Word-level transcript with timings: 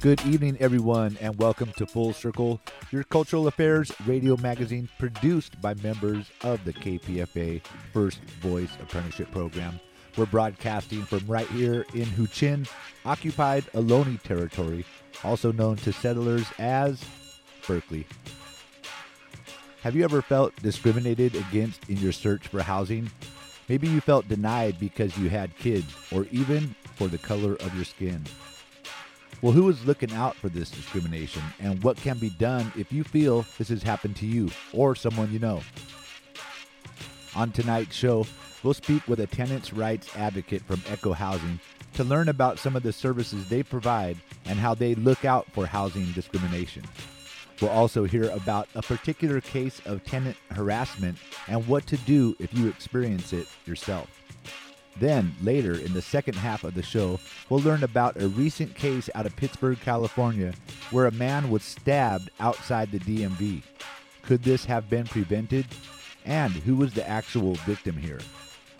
Good 0.00 0.24
evening, 0.24 0.56
everyone, 0.60 1.18
and 1.20 1.38
welcome 1.38 1.72
to 1.76 1.84
Full 1.84 2.14
Circle, 2.14 2.58
your 2.90 3.04
cultural 3.04 3.48
affairs 3.48 3.92
radio 4.06 4.34
magazine 4.38 4.88
produced 4.98 5.60
by 5.60 5.74
members 5.74 6.30
of 6.42 6.64
the 6.64 6.72
KPFA 6.72 7.60
First 7.92 8.22
Voice 8.40 8.70
Apprenticeship 8.80 9.30
Program. 9.30 9.78
We're 10.16 10.24
broadcasting 10.24 11.02
from 11.02 11.26
right 11.26 11.46
here 11.48 11.84
in 11.92 12.06
Huichin, 12.06 12.66
occupied 13.04 13.66
Ohlone 13.74 14.22
territory, 14.22 14.86
also 15.22 15.52
known 15.52 15.76
to 15.76 15.92
settlers 15.92 16.46
as 16.58 17.04
Berkeley. 17.66 18.06
Have 19.82 19.94
you 19.94 20.02
ever 20.02 20.22
felt 20.22 20.56
discriminated 20.62 21.34
against 21.34 21.90
in 21.90 21.98
your 21.98 22.12
search 22.12 22.48
for 22.48 22.62
housing? 22.62 23.10
Maybe 23.68 23.86
you 23.86 24.00
felt 24.00 24.28
denied 24.28 24.80
because 24.80 25.18
you 25.18 25.28
had 25.28 25.58
kids, 25.58 25.94
or 26.10 26.26
even 26.30 26.74
for 26.94 27.06
the 27.06 27.18
color 27.18 27.56
of 27.56 27.74
your 27.74 27.84
skin. 27.84 28.24
Well, 29.42 29.52
who 29.52 29.70
is 29.70 29.86
looking 29.86 30.12
out 30.12 30.36
for 30.36 30.50
this 30.50 30.70
discrimination 30.70 31.42
and 31.60 31.82
what 31.82 31.96
can 31.96 32.18
be 32.18 32.28
done 32.28 32.70
if 32.76 32.92
you 32.92 33.02
feel 33.02 33.46
this 33.56 33.70
has 33.70 33.82
happened 33.82 34.16
to 34.16 34.26
you 34.26 34.50
or 34.74 34.94
someone 34.94 35.32
you 35.32 35.38
know? 35.38 35.62
On 37.34 37.50
tonight's 37.50 37.96
show, 37.96 38.26
we'll 38.62 38.74
speak 38.74 39.08
with 39.08 39.20
a 39.20 39.26
tenants' 39.26 39.72
rights 39.72 40.14
advocate 40.14 40.62
from 40.62 40.82
Echo 40.90 41.14
Housing 41.14 41.58
to 41.94 42.04
learn 42.04 42.28
about 42.28 42.58
some 42.58 42.76
of 42.76 42.82
the 42.82 42.92
services 42.92 43.48
they 43.48 43.62
provide 43.62 44.18
and 44.44 44.58
how 44.58 44.74
they 44.74 44.94
look 44.94 45.24
out 45.24 45.50
for 45.52 45.64
housing 45.64 46.12
discrimination. 46.12 46.84
We'll 47.62 47.70
also 47.70 48.04
hear 48.04 48.28
about 48.30 48.68
a 48.74 48.82
particular 48.82 49.40
case 49.40 49.80
of 49.86 50.04
tenant 50.04 50.36
harassment 50.50 51.16
and 51.48 51.66
what 51.66 51.86
to 51.86 51.96
do 51.98 52.36
if 52.38 52.52
you 52.52 52.68
experience 52.68 53.32
it 53.32 53.46
yourself. 53.64 54.19
Then, 54.98 55.34
later 55.40 55.74
in 55.74 55.92
the 55.92 56.02
second 56.02 56.34
half 56.34 56.64
of 56.64 56.74
the 56.74 56.82
show, 56.82 57.20
we'll 57.48 57.60
learn 57.60 57.84
about 57.84 58.20
a 58.20 58.28
recent 58.28 58.74
case 58.74 59.08
out 59.14 59.26
of 59.26 59.36
Pittsburg, 59.36 59.80
California, 59.80 60.52
where 60.90 61.06
a 61.06 61.12
man 61.12 61.50
was 61.50 61.62
stabbed 61.62 62.30
outside 62.40 62.90
the 62.90 62.98
DMV. 62.98 63.62
Could 64.22 64.42
this 64.42 64.64
have 64.64 64.90
been 64.90 65.06
prevented? 65.06 65.66
And 66.24 66.52
who 66.52 66.76
was 66.76 66.92
the 66.92 67.08
actual 67.08 67.54
victim 67.66 67.96
here? 67.96 68.20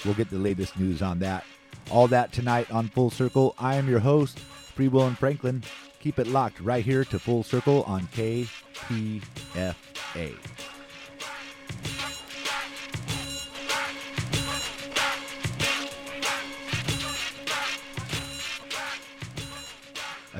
We'll 0.05 0.15
get 0.15 0.31
the 0.31 0.39
latest 0.39 0.79
news 0.79 1.01
on 1.03 1.19
that. 1.21 1.45
All 1.91 2.07
that 2.09 2.33
tonight 2.33 2.71
on 2.71 2.89
Full 2.89 3.11
Circle. 3.11 3.55
I 3.59 3.77
am 3.77 3.89
your 3.89 4.01
host, 4.01 4.39
Freewillin 4.77 5.17
Franklin. 5.17 5.63
Keep 6.01 6.19
it 6.19 6.27
locked 6.27 6.61
right 6.61 6.85
here 6.85 7.05
to 7.07 7.19
Full 7.19 7.43
Circle 7.43 7.83
on 7.85 8.07
KPFA. 8.09 8.45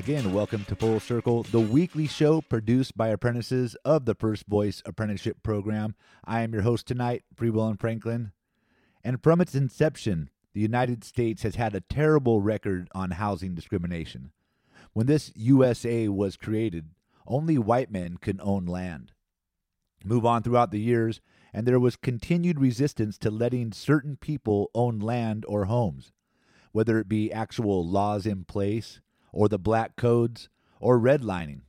Again, 0.01 0.33
welcome 0.33 0.65
to 0.65 0.75
Full 0.75 0.99
Circle, 0.99 1.43
the 1.43 1.61
weekly 1.61 2.07
show 2.07 2.41
produced 2.41 2.97
by 2.97 3.09
apprentices 3.09 3.75
of 3.85 4.07
the 4.07 4.15
First 4.15 4.47
Voice 4.47 4.83
Apprenticeship 4.87 5.43
Program. 5.43 5.95
I 6.25 6.41
am 6.41 6.55
your 6.55 6.63
host 6.63 6.87
tonight, 6.87 7.25
Freewillin 7.37 7.79
Franklin. 7.79 8.33
And 9.05 9.23
from 9.23 9.43
its 9.43 9.55
inception, 9.55 10.31
the 10.55 10.63
United 10.63 11.05
States 11.05 11.43
has 11.43 11.57
had 11.57 11.75
a 11.75 11.83
terrible 11.83 12.41
record 12.41 12.89
on 12.95 13.11
housing 13.11 13.55
discrimination. 13.55 14.33
When 14.95 15.05
this 15.05 15.33
USA 15.35 16.09
was 16.09 16.39
created, 16.39 16.87
only 17.27 17.59
white 17.59 17.93
men 17.93 18.17
could 18.17 18.41
own 18.43 18.65
land. 18.65 19.13
Move 20.03 20.25
on 20.25 20.43
throughout 20.43 20.71
the 20.71 20.81
years, 20.81 21.21
and 21.53 21.67
there 21.67 21.79
was 21.79 21.97
continued 21.97 22.59
resistance 22.59 23.19
to 23.19 23.31
letting 23.31 23.71
certain 23.71 24.17
people 24.17 24.71
own 24.75 24.99
land 24.99 25.45
or 25.47 25.67
homes, 25.67 26.11
whether 26.73 26.99
it 26.99 27.07
be 27.07 27.31
actual 27.31 27.87
laws 27.87 28.25
in 28.25 28.45
place, 28.45 29.01
or 29.33 29.49
the 29.49 29.59
black 29.59 29.97
codes, 29.97 30.49
or 30.81 30.99
redlining. 30.99 31.61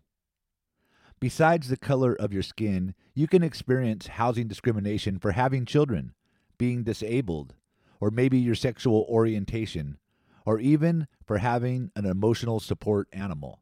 Besides 1.19 1.69
the 1.69 1.77
color 1.77 2.15
of 2.15 2.33
your 2.33 2.41
skin, 2.41 2.95
you 3.13 3.27
can 3.27 3.43
experience 3.43 4.07
housing 4.07 4.47
discrimination 4.47 5.19
for 5.19 5.33
having 5.33 5.65
children, 5.65 6.13
being 6.57 6.83
disabled, 6.83 7.53
or 7.99 8.09
maybe 8.09 8.39
your 8.39 8.55
sexual 8.55 9.05
orientation, 9.07 9.97
or 10.45 10.59
even 10.59 11.07
for 11.23 11.37
having 11.37 11.91
an 11.95 12.05
emotional 12.05 12.59
support 12.59 13.07
animal. 13.13 13.61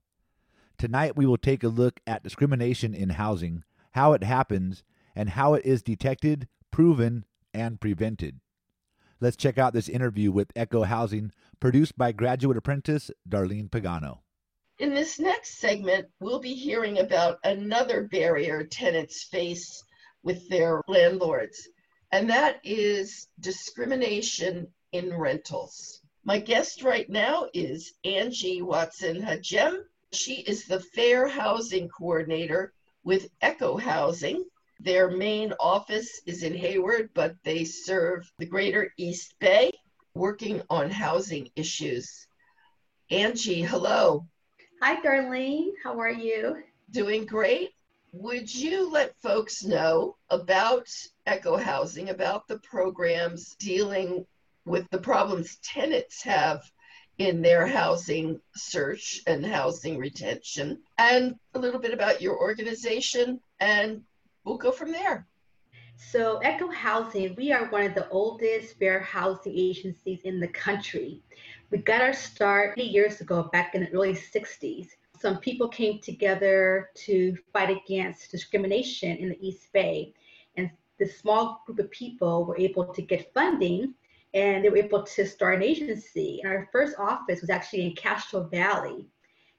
Tonight, 0.78 1.18
we 1.18 1.26
will 1.26 1.38
take 1.38 1.64
a 1.64 1.68
look 1.68 2.00
at 2.08 2.24
discrimination 2.24 2.94
in 2.94 3.10
housing, 3.10 3.66
how 3.92 4.14
it 4.14 4.24
happens, 4.24 4.84
and 5.14 5.32
how 5.32 5.54
it 5.54 5.66
is 5.66 5.84
detected, 5.84 6.48
proven, 6.72 7.26
and 7.54 7.82
prevented. 7.82 8.40
Let's 9.22 9.36
check 9.36 9.58
out 9.58 9.74
this 9.74 9.90
interview 9.90 10.32
with 10.32 10.54
Echo 10.56 10.84
Housing, 10.84 11.34
produced 11.60 11.98
by 11.98 12.14
graduate 12.14 12.56
apprentice 12.56 13.12
Darlene 13.28 13.70
Pagano. 13.70 14.20
In 14.78 14.94
this 14.94 15.20
next 15.20 15.60
segment, 15.60 16.08
we'll 16.22 16.40
be 16.40 16.54
hearing 16.54 17.00
about 17.00 17.40
another 17.44 18.04
barrier 18.04 18.64
tenants 18.64 19.24
face 19.24 19.84
with 20.24 20.48
their 20.48 20.82
landlords, 20.88 21.68
and 22.14 22.30
that 22.30 22.62
is 22.64 23.28
discrimination 23.42 24.68
in 24.94 25.14
rentals. 25.14 26.00
My 26.24 26.40
guest 26.40 26.82
right 26.82 27.10
now 27.10 27.48
is 27.54 27.96
Angie 28.06 28.62
Watson 28.62 29.22
Hajem. 29.22 29.84
She 30.14 30.36
is 30.36 30.66
the 30.66 30.80
Fair 30.80 31.28
Housing 31.28 31.90
Coordinator 31.90 32.72
with 33.04 33.30
Echo 33.42 33.76
Housing. 33.76 34.46
Their 34.80 35.10
main 35.10 35.54
office 35.60 36.22
is 36.26 36.44
in 36.44 36.56
Hayward, 36.56 37.10
but 37.14 37.36
they 37.44 37.66
serve 37.66 38.32
the 38.38 38.46
greater 38.46 38.94
East 38.98 39.36
Bay, 39.40 39.72
working 40.14 40.62
on 40.70 40.90
housing 40.90 41.50
issues. 41.58 42.28
Angie, 43.12 43.62
hello. 43.62 44.26
Hi, 44.82 45.02
Darlene. 45.02 45.72
How 45.84 46.00
are 46.00 46.12
you? 46.12 46.64
Doing 46.92 47.26
great. 47.26 47.72
Would 48.14 48.54
you 48.54 48.90
let 48.90 49.20
folks 49.22 49.64
know 49.64 50.16
about 50.30 50.88
Echo 51.26 51.58
Housing, 51.58 52.10
about 52.10 52.48
the 52.48 52.60
programs 52.60 53.56
dealing 53.56 54.26
with 54.66 54.90
the 54.92 54.98
problems 55.00 55.58
tenants 55.58 56.24
have 56.24 56.64
in 57.18 57.42
their 57.42 57.68
housing 57.68 58.40
search 58.56 59.22
and 59.28 59.46
housing 59.46 59.98
retention, 59.98 60.80
and 60.98 61.36
a 61.54 61.60
little 61.60 61.82
bit 61.82 61.94
about 61.94 62.22
your 62.22 62.40
organization, 62.40 63.42
and 63.60 64.04
we'll 64.44 64.58
go 64.58 64.72
from 64.72 64.92
there. 64.92 65.28
So, 65.98 66.38
Echo 66.38 66.70
Housing, 66.70 67.36
we 67.36 67.52
are 67.52 67.70
one 67.70 67.84
of 67.84 67.94
the 67.94 68.08
oldest 68.10 68.80
fair 68.80 69.02
housing 69.02 69.54
agencies 69.56 70.22
in 70.24 70.40
the 70.40 70.48
country. 70.48 71.22
We 71.72 71.80
got 71.80 72.02
our 72.02 72.14
start 72.14 72.76
eight 72.78 72.92
years 72.92 73.20
ago, 73.22 73.50
back 73.52 73.76
in 73.76 73.82
the 73.82 73.92
early 73.92 74.14
60s. 74.14 74.88
Some 75.20 75.40
people 75.40 75.68
came 75.68 76.00
together 76.00 76.90
to 77.06 77.38
fight 77.52 77.70
against 77.70 78.32
discrimination 78.32 79.18
in 79.18 79.30
the 79.30 79.48
East 79.48 79.72
Bay. 79.74 80.14
And 80.56 80.72
this 80.98 81.20
small 81.20 81.62
group 81.66 81.80
of 81.80 81.92
people 81.92 82.46
were 82.46 82.58
able 82.58 82.86
to 82.86 83.02
get 83.02 83.34
funding 83.34 83.94
and 84.34 84.64
they 84.64 84.70
were 84.70 84.78
able 84.78 85.04
to 85.04 85.28
start 85.28 85.56
an 85.56 85.64
agency. 85.64 86.40
And 86.42 86.52
our 86.52 86.70
first 86.72 86.96
office 86.98 87.42
was 87.42 87.50
actually 87.50 87.86
in 87.86 87.96
Castro 87.96 88.44
Valley. 88.44 89.06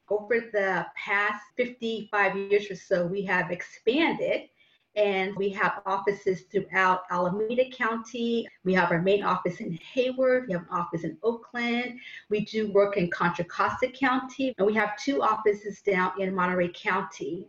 Over 0.09 0.41
the 0.53 0.87
past 0.97 1.43
55 1.57 2.37
years 2.37 2.71
or 2.71 2.77
so, 2.77 3.07
we 3.07 3.23
have 3.23 3.51
expanded 3.51 4.49
and 4.97 5.37
we 5.37 5.51
have 5.51 5.83
offices 5.87 6.43
throughout 6.51 7.03
Alameda 7.11 7.65
County. 7.71 8.49
We 8.65 8.75
have 8.75 8.91
our 8.91 9.01
main 9.01 9.23
office 9.23 9.61
in 9.61 9.79
Hayward. 9.95 10.47
We 10.49 10.53
have 10.55 10.63
an 10.63 10.69
office 10.71 11.05
in 11.05 11.17
Oakland. 11.23 11.99
We 12.29 12.45
do 12.45 12.73
work 12.73 12.97
in 12.97 13.11
Contra 13.11 13.45
Costa 13.45 13.89
County. 13.89 14.55
And 14.59 14.67
we 14.67 14.75
have 14.75 14.97
two 14.97 15.23
offices 15.23 15.81
down 15.83 16.13
in 16.21 16.35
Monterey 16.35 16.71
County. 16.75 17.47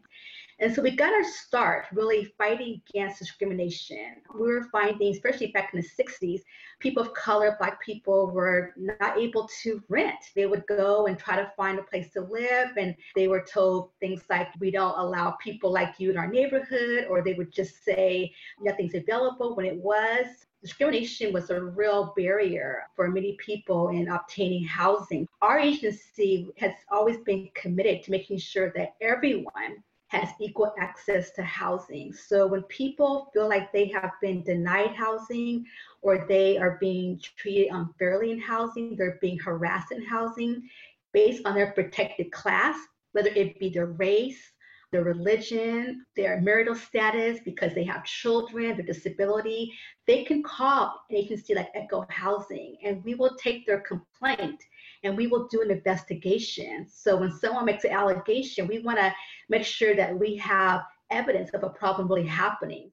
And 0.62 0.72
so 0.72 0.84
we 0.84 0.92
got 0.92 1.12
our 1.12 1.24
start 1.24 1.88
really 1.92 2.36
fighting 2.38 2.84
against 2.88 3.18
discrimination. 3.18 4.18
We 4.36 4.42
were 4.42 4.70
finding, 4.72 5.12
especially 5.12 5.48
back 5.48 5.74
in 5.74 5.82
the 5.82 6.04
60s, 6.04 6.42
people 6.80 7.02
of 7.02 7.16
color, 7.16 7.56
Black 7.58 7.82
people, 7.82 8.30
were 8.30 8.72
not 8.78 9.18
able 9.18 9.50
to 9.64 9.82
rent. 9.90 10.20
They 10.36 10.46
would 10.46 10.64
go 10.68 11.08
and 11.08 11.18
try 11.18 11.38
to 11.38 11.52
find 11.58 11.80
a 11.80 11.84
place 11.84 12.14
to 12.14 12.22
live, 12.22 12.78
and 12.78 12.96
they 13.16 13.28
were 13.28 13.42
told 13.42 13.90
things 14.00 14.22
like, 14.30 14.50
We 14.60 14.70
don't 14.70 15.00
allow 15.00 15.32
people 15.44 15.72
like 15.72 15.96
you 15.98 16.12
in 16.12 16.18
our 16.18 16.28
neighborhood, 16.28 17.08
or 17.10 17.24
they 17.24 17.34
would 17.34 17.52
just 17.52 17.84
say, 17.84 18.32
Nothing's 18.62 18.94
available 18.94 19.56
when 19.56 19.66
it 19.66 19.78
was. 19.78 20.28
Discrimination 20.62 21.34
was 21.34 21.50
a 21.50 21.60
real 21.60 22.14
barrier 22.16 22.84
for 22.96 23.10
many 23.10 23.36
people 23.44 23.90
in 23.90 24.10
obtaining 24.10 24.64
housing. 24.64 25.28
Our 25.42 25.58
agency 25.58 26.50
has 26.58 26.74
always 26.92 27.18
been 27.18 27.50
committed 27.56 28.04
to 28.04 28.12
making 28.12 28.38
sure 28.38 28.72
that 28.76 28.94
everyone 29.02 29.82
has 30.12 30.28
equal 30.42 30.74
access 30.78 31.32
to 31.32 31.42
housing. 31.42 32.12
So 32.12 32.46
when 32.46 32.64
people 32.64 33.30
feel 33.34 33.48
like 33.48 33.72
they 33.72 33.88
have 33.88 34.12
been 34.22 34.44
denied 34.44 34.94
housing 34.94 35.66
or 36.02 36.26
they 36.28 36.58
are 36.58 36.78
being 36.82 37.22
treated 37.38 37.70
unfairly 37.72 38.32
in 38.32 38.40
housing, 38.40 38.98
they're 38.98 39.20
being 39.22 39.40
harassed 39.40 39.94
in 39.94 40.04
housing 40.04 40.70
based 41.14 41.46
on 41.46 41.56
their 41.56 41.72
protected 41.72 42.30
class, 42.34 42.76
whether 43.14 43.30
it 43.30 43.58
be 43.58 43.70
their 43.70 43.86
race, 43.86 44.52
their 44.92 45.04
religion, 45.04 46.06
their 46.16 46.42
marital 46.42 46.76
status, 46.76 47.40
because 47.46 47.74
they 47.74 47.84
have 47.84 48.04
children, 48.04 48.76
their 48.76 48.86
disability, 48.86 49.72
they 50.06 50.24
can 50.24 50.44
call 50.44 51.02
an 51.10 51.16
agency 51.16 51.56
like 51.56 51.70
Echo 51.74 52.06
Housing 52.10 52.76
and 52.84 53.04
we 53.04 53.16
will 53.16 53.36
take 53.42 53.66
their 53.66 53.80
complaint 53.82 54.62
and 55.04 55.16
we 55.16 55.28
will 55.28 55.48
do 55.48 55.62
an 55.62 55.72
investigation. 55.72 56.86
So 56.90 57.18
when 57.18 57.32
someone 57.32 57.66
makes 57.66 57.86
an 57.86 57.92
allegation, 57.92 58.68
we 58.68 58.80
want 58.80 59.00
to 59.00 59.14
make 59.50 59.64
sure 59.64 59.96
that 59.96 60.18
we 60.18 60.36
have 60.38 60.82
evidence 61.10 61.50
of 61.52 61.64
a 61.64 61.70
problem 61.70 62.08
really 62.08 62.28
happening. 62.28 62.92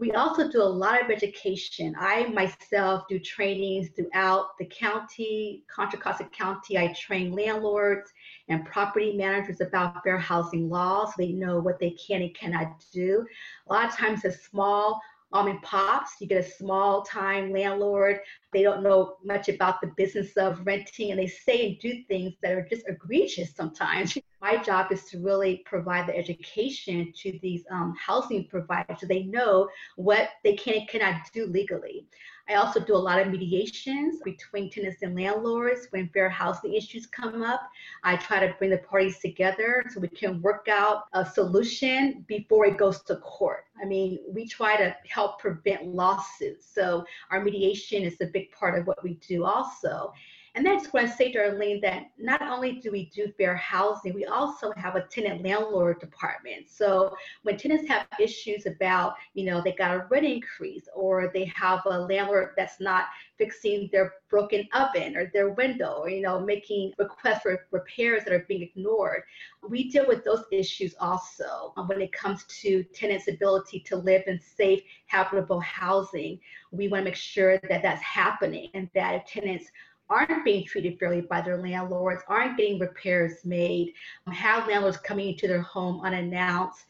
We 0.00 0.12
also 0.12 0.50
do 0.50 0.62
a 0.62 0.64
lot 0.64 1.02
of 1.02 1.10
education. 1.10 1.94
I 1.98 2.24
myself 2.28 3.04
do 3.06 3.18
trainings 3.18 3.90
throughout 3.90 4.56
the 4.58 4.64
county, 4.64 5.62
Contra 5.70 5.98
Costa 5.98 6.24
County. 6.24 6.78
I 6.78 6.94
train 6.94 7.32
landlords 7.32 8.10
and 8.48 8.64
property 8.64 9.12
managers 9.12 9.60
about 9.60 10.02
fair 10.02 10.16
housing 10.16 10.70
laws. 10.70 11.08
So 11.10 11.14
they 11.18 11.32
know 11.32 11.60
what 11.60 11.78
they 11.78 11.90
can 11.90 12.22
and 12.22 12.34
cannot 12.34 12.82
do. 12.90 13.26
A 13.68 13.72
lot 13.72 13.90
of 13.90 13.94
times, 13.94 14.24
as 14.24 14.42
small 14.42 15.02
mom 15.32 15.48
and 15.48 15.62
pops, 15.62 16.12
you 16.20 16.26
get 16.26 16.44
a 16.44 16.50
small 16.50 17.02
time 17.02 17.52
landlord. 17.52 18.20
They 18.52 18.62
don't 18.62 18.82
know 18.82 19.16
much 19.24 19.48
about 19.48 19.80
the 19.80 19.92
business 19.96 20.36
of 20.36 20.64
renting 20.66 21.10
and 21.10 21.20
they 21.20 21.26
say 21.26 21.66
and 21.66 21.78
do 21.80 22.02
things 22.08 22.34
that 22.42 22.52
are 22.52 22.66
just 22.68 22.88
egregious 22.88 23.54
sometimes. 23.54 24.16
my 24.42 24.56
job 24.56 24.90
is 24.90 25.04
to 25.04 25.18
really 25.18 25.62
provide 25.66 26.08
the 26.08 26.16
education 26.16 27.12
to 27.14 27.38
these 27.42 27.62
um, 27.70 27.94
housing 27.98 28.46
providers 28.48 28.98
so 29.00 29.06
they 29.06 29.24
know 29.24 29.68
what 29.96 30.30
they 30.44 30.54
can 30.54 30.80
and 30.80 30.88
cannot 30.88 31.20
do 31.32 31.46
legally. 31.46 32.06
I 32.50 32.54
also 32.54 32.80
do 32.80 32.96
a 32.96 32.98
lot 32.98 33.20
of 33.20 33.28
mediations 33.28 34.20
between 34.24 34.70
tenants 34.70 35.02
and 35.02 35.14
landlords 35.14 35.86
when 35.90 36.08
fair 36.08 36.28
housing 36.28 36.74
issues 36.74 37.06
come 37.06 37.42
up. 37.42 37.60
I 38.02 38.16
try 38.16 38.44
to 38.44 38.52
bring 38.58 38.70
the 38.70 38.78
parties 38.78 39.20
together 39.20 39.84
so 39.88 40.00
we 40.00 40.08
can 40.08 40.42
work 40.42 40.66
out 40.68 41.04
a 41.12 41.24
solution 41.24 42.24
before 42.26 42.66
it 42.66 42.76
goes 42.76 43.02
to 43.02 43.16
court. 43.16 43.66
I 43.80 43.84
mean, 43.84 44.18
we 44.28 44.48
try 44.48 44.76
to 44.76 44.96
help 45.08 45.38
prevent 45.38 45.86
lawsuits. 45.86 46.66
So 46.74 47.04
our 47.30 47.40
mediation 47.40 48.02
is 48.02 48.16
a 48.20 48.26
big 48.26 48.50
part 48.50 48.76
of 48.76 48.84
what 48.84 49.00
we 49.04 49.14
do 49.14 49.44
also. 49.44 50.12
And 50.54 50.66
that's 50.66 50.92
when 50.92 51.06
I 51.06 51.08
say, 51.08 51.32
Darlene, 51.32 51.80
that 51.82 52.10
not 52.18 52.42
only 52.42 52.72
do 52.72 52.90
we 52.90 53.06
do 53.14 53.32
fair 53.38 53.54
housing, 53.54 54.14
we 54.14 54.24
also 54.24 54.72
have 54.76 54.96
a 54.96 55.06
tenant 55.06 55.44
landlord 55.44 56.00
department. 56.00 56.68
So 56.68 57.16
when 57.42 57.56
tenants 57.56 57.88
have 57.88 58.06
issues 58.18 58.66
about, 58.66 59.14
you 59.34 59.44
know, 59.44 59.60
they 59.62 59.72
got 59.72 59.94
a 59.94 60.06
rent 60.10 60.26
increase 60.26 60.88
or 60.94 61.30
they 61.32 61.44
have 61.54 61.82
a 61.86 62.00
landlord 62.00 62.50
that's 62.56 62.80
not 62.80 63.04
fixing 63.38 63.88
their 63.92 64.14
broken 64.28 64.68
oven 64.74 65.16
or 65.16 65.30
their 65.32 65.50
window 65.50 66.00
or, 66.00 66.10
you 66.10 66.20
know, 66.20 66.40
making 66.40 66.92
requests 66.98 67.42
for 67.42 67.66
repairs 67.70 68.24
that 68.24 68.32
are 68.32 68.44
being 68.48 68.62
ignored, 68.62 69.22
we 69.68 69.90
deal 69.90 70.06
with 70.06 70.24
those 70.24 70.44
issues 70.52 70.94
also 71.00 71.72
when 71.86 72.00
it 72.00 72.12
comes 72.12 72.44
to 72.44 72.82
tenants' 72.94 73.28
ability 73.28 73.80
to 73.80 73.96
live 73.96 74.22
in 74.26 74.40
safe, 74.40 74.82
habitable 75.06 75.60
housing. 75.60 76.38
We 76.70 76.88
want 76.88 77.00
to 77.00 77.04
make 77.10 77.16
sure 77.16 77.58
that 77.68 77.82
that's 77.82 78.02
happening 78.02 78.70
and 78.74 78.88
that 78.94 79.26
tenants 79.26 79.70
aren't 80.10 80.44
being 80.44 80.64
treated 80.64 80.98
fairly 80.98 81.22
by 81.22 81.40
their 81.40 81.56
landlords, 81.56 82.22
aren't 82.28 82.56
getting 82.56 82.78
repairs 82.78 83.44
made, 83.44 83.94
um, 84.26 84.34
have 84.34 84.66
landlords 84.66 84.98
coming 84.98 85.30
into 85.30 85.46
their 85.46 85.62
home 85.62 86.00
unannounced, 86.04 86.84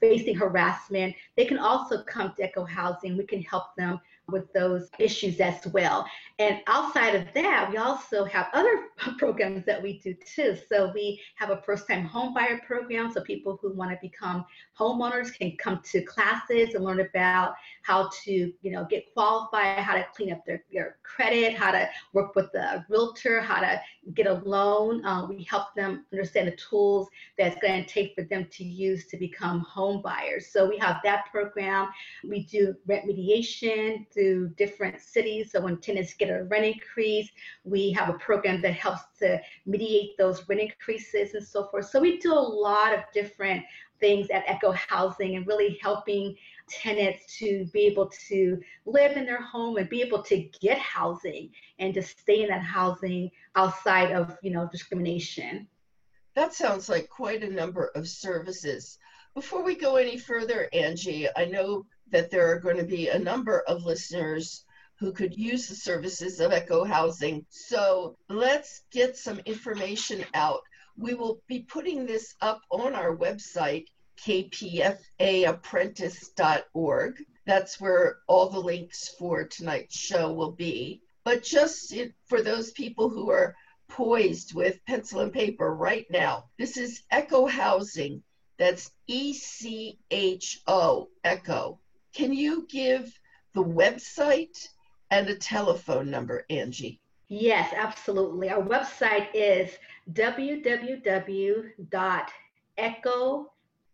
facing 0.00 0.34
harassment. 0.34 1.14
They 1.36 1.44
can 1.44 1.58
also 1.58 2.02
come 2.04 2.34
to 2.36 2.42
Echo 2.42 2.64
Housing. 2.64 3.16
We 3.16 3.24
can 3.24 3.42
help 3.42 3.74
them 3.76 4.00
with 4.28 4.50
those 4.52 4.88
issues 4.98 5.38
as 5.40 5.66
well. 5.68 6.06
And 6.38 6.60
outside 6.66 7.14
of 7.14 7.26
that, 7.34 7.68
we 7.70 7.76
also 7.76 8.24
have 8.24 8.48
other 8.54 8.86
programs 9.18 9.66
that 9.66 9.82
we 9.82 9.98
do 9.98 10.14
too. 10.14 10.56
So 10.68 10.90
we 10.94 11.20
have 11.36 11.50
a 11.50 11.62
first 11.62 11.86
time 11.86 12.04
home 12.04 12.32
buyer 12.32 12.60
program. 12.66 13.12
So 13.12 13.20
people 13.20 13.58
who 13.60 13.72
want 13.74 13.90
to 13.90 13.98
become 14.00 14.44
homeowners 14.78 15.36
can 15.36 15.56
come 15.58 15.80
to 15.92 16.02
classes 16.02 16.74
and 16.74 16.84
learn 16.84 17.00
about 17.00 17.54
how 17.84 18.08
to, 18.24 18.52
you 18.62 18.72
know, 18.72 18.86
get 18.88 19.12
qualified, 19.12 19.78
how 19.78 19.94
to 19.94 20.06
clean 20.16 20.32
up 20.32 20.44
their, 20.46 20.64
their 20.72 20.96
credit, 21.02 21.54
how 21.54 21.70
to 21.70 21.86
work 22.14 22.34
with 22.34 22.46
a 22.54 22.84
realtor, 22.88 23.42
how 23.42 23.60
to 23.60 23.78
get 24.14 24.26
a 24.26 24.32
loan. 24.32 25.04
Uh, 25.04 25.26
we 25.26 25.44
help 25.44 25.74
them 25.76 26.06
understand 26.10 26.48
the 26.48 26.56
tools 26.56 27.08
that's 27.38 27.60
going 27.60 27.84
to 27.84 27.88
take 27.88 28.14
for 28.14 28.22
them 28.24 28.46
to 28.50 28.64
use 28.64 29.06
to 29.06 29.18
become 29.18 29.60
home 29.60 30.00
buyers. 30.00 30.46
So 30.50 30.66
we 30.66 30.78
have 30.78 30.96
that 31.04 31.26
program. 31.30 31.88
We 32.26 32.44
do 32.44 32.74
rent 32.86 33.04
mediation 33.04 34.06
through 34.12 34.54
different 34.56 35.02
cities. 35.02 35.52
So 35.52 35.60
when 35.60 35.76
tenants 35.76 36.14
get 36.14 36.30
a 36.30 36.44
rent 36.44 36.64
increase, 36.64 37.28
we 37.64 37.92
have 37.92 38.08
a 38.08 38.14
program 38.14 38.62
that 38.62 38.74
helps 38.74 39.02
to 39.18 39.38
mediate 39.66 40.16
those 40.16 40.48
rent 40.48 40.62
increases 40.62 41.34
and 41.34 41.46
so 41.46 41.68
forth. 41.68 41.90
So 41.90 42.00
we 42.00 42.18
do 42.18 42.32
a 42.32 42.34
lot 42.34 42.94
of 42.94 43.00
different 43.12 43.62
things 44.00 44.28
at 44.30 44.44
Echo 44.46 44.72
Housing 44.72 45.36
and 45.36 45.46
really 45.46 45.78
helping 45.80 46.36
tenants 46.68 47.38
to 47.38 47.66
be 47.72 47.80
able 47.80 48.10
to 48.28 48.60
live 48.86 49.16
in 49.16 49.26
their 49.26 49.42
home 49.42 49.76
and 49.76 49.88
be 49.88 50.02
able 50.02 50.22
to 50.22 50.48
get 50.60 50.78
housing 50.78 51.50
and 51.78 51.94
to 51.94 52.02
stay 52.02 52.42
in 52.42 52.48
that 52.48 52.62
housing 52.62 53.30
outside 53.56 54.12
of 54.12 54.36
you 54.42 54.50
know 54.50 54.68
discrimination. 54.70 55.66
That 56.34 56.54
sounds 56.54 56.88
like 56.88 57.08
quite 57.08 57.42
a 57.42 57.50
number 57.50 57.90
of 57.94 58.08
services. 58.08 58.98
Before 59.34 59.62
we 59.62 59.74
go 59.74 59.96
any 59.96 60.18
further, 60.18 60.68
Angie, 60.72 61.28
I 61.36 61.44
know 61.44 61.86
that 62.10 62.30
there 62.30 62.50
are 62.50 62.60
going 62.60 62.76
to 62.76 62.84
be 62.84 63.08
a 63.08 63.18
number 63.18 63.60
of 63.60 63.84
listeners 63.84 64.64
who 64.96 65.12
could 65.12 65.36
use 65.36 65.68
the 65.68 65.74
services 65.74 66.40
of 66.40 66.52
Echo 66.52 66.84
Housing. 66.84 67.44
So 67.50 68.16
let's 68.28 68.82
get 68.90 69.16
some 69.16 69.40
information 69.44 70.24
out. 70.34 70.60
We 70.96 71.14
will 71.14 71.42
be 71.48 71.60
putting 71.60 72.06
this 72.06 72.34
up 72.40 72.60
on 72.70 72.94
our 72.94 73.16
website, 73.16 73.86
kpfaapprentice.org. 74.24 77.24
That's 77.46 77.80
where 77.80 78.16
all 78.26 78.48
the 78.48 78.58
links 78.58 79.14
for 79.18 79.44
tonight's 79.44 79.96
show 79.96 80.32
will 80.32 80.52
be. 80.52 81.02
But 81.24 81.42
just 81.42 81.94
for 82.26 82.42
those 82.42 82.72
people 82.72 83.08
who 83.08 83.30
are 83.30 83.56
poised 83.88 84.54
with 84.54 84.84
pencil 84.86 85.20
and 85.20 85.32
paper 85.32 85.74
right 85.74 86.06
now, 86.10 86.44
this 86.58 86.76
is 86.76 87.02
Echo 87.10 87.46
Housing. 87.46 88.22
That's 88.58 88.90
E 89.08 89.34
C 89.34 89.98
H 90.10 90.60
O, 90.66 91.08
Echo. 91.24 91.80
Can 92.14 92.32
you 92.32 92.66
give 92.68 93.12
the 93.54 93.64
website 93.64 94.68
and 95.10 95.28
a 95.28 95.34
telephone 95.34 96.10
number, 96.10 96.44
Angie? 96.50 97.00
Yes, 97.28 97.72
absolutely. 97.76 98.50
Our 98.50 98.62
website 98.62 99.28
is 99.34 99.70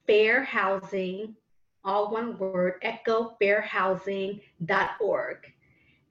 www.echofairhousing, 0.09 1.35
all 1.85 2.11
one 2.13 2.39
word, 2.39 2.75
echofairhousing.org. 2.85 5.37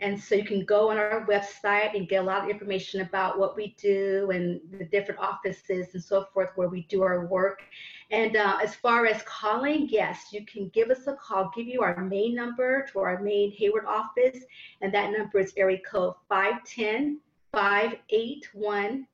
And 0.02 0.18
so 0.18 0.36
you 0.36 0.46
can 0.46 0.64
go 0.64 0.92
on 0.92 0.98
our 0.98 1.28
website 1.28 1.94
and 1.94 2.08
get 2.08 2.24
a 2.24 2.26
lot 2.26 2.46
of 2.46 2.50
information 2.50 3.02
about 3.02 3.38
what 3.38 3.58
we 3.58 3.76
do 3.78 4.32
and 4.32 4.62
the 4.72 4.86
different 4.86 5.20
offices 5.20 5.94
and 5.94 6.02
so 6.02 6.26
forth 6.34 6.52
where 6.56 6.70
we 6.70 6.84
do 6.84 7.04
our 7.04 7.26
work. 7.26 7.64
And 8.10 8.38
uh, 8.38 8.60
as 8.64 8.76
far 8.76 9.06
as 9.06 9.22
calling, 9.24 9.90
yes, 9.90 10.28
you 10.32 10.46
can 10.46 10.70
give 10.70 10.90
us 10.90 11.06
a 11.08 11.16
call, 11.16 11.52
give 11.54 11.68
you 11.68 11.82
our 11.82 12.02
main 12.02 12.34
number 12.34 12.88
to 12.94 13.00
our 13.00 13.22
main 13.22 13.52
Hayward 13.52 13.84
office. 13.86 14.46
And 14.82 14.94
that 14.94 15.12
number 15.12 15.40
is 15.40 15.52
area 15.58 15.80
code 15.86 16.14
510 16.30 17.20
581 17.52 19.06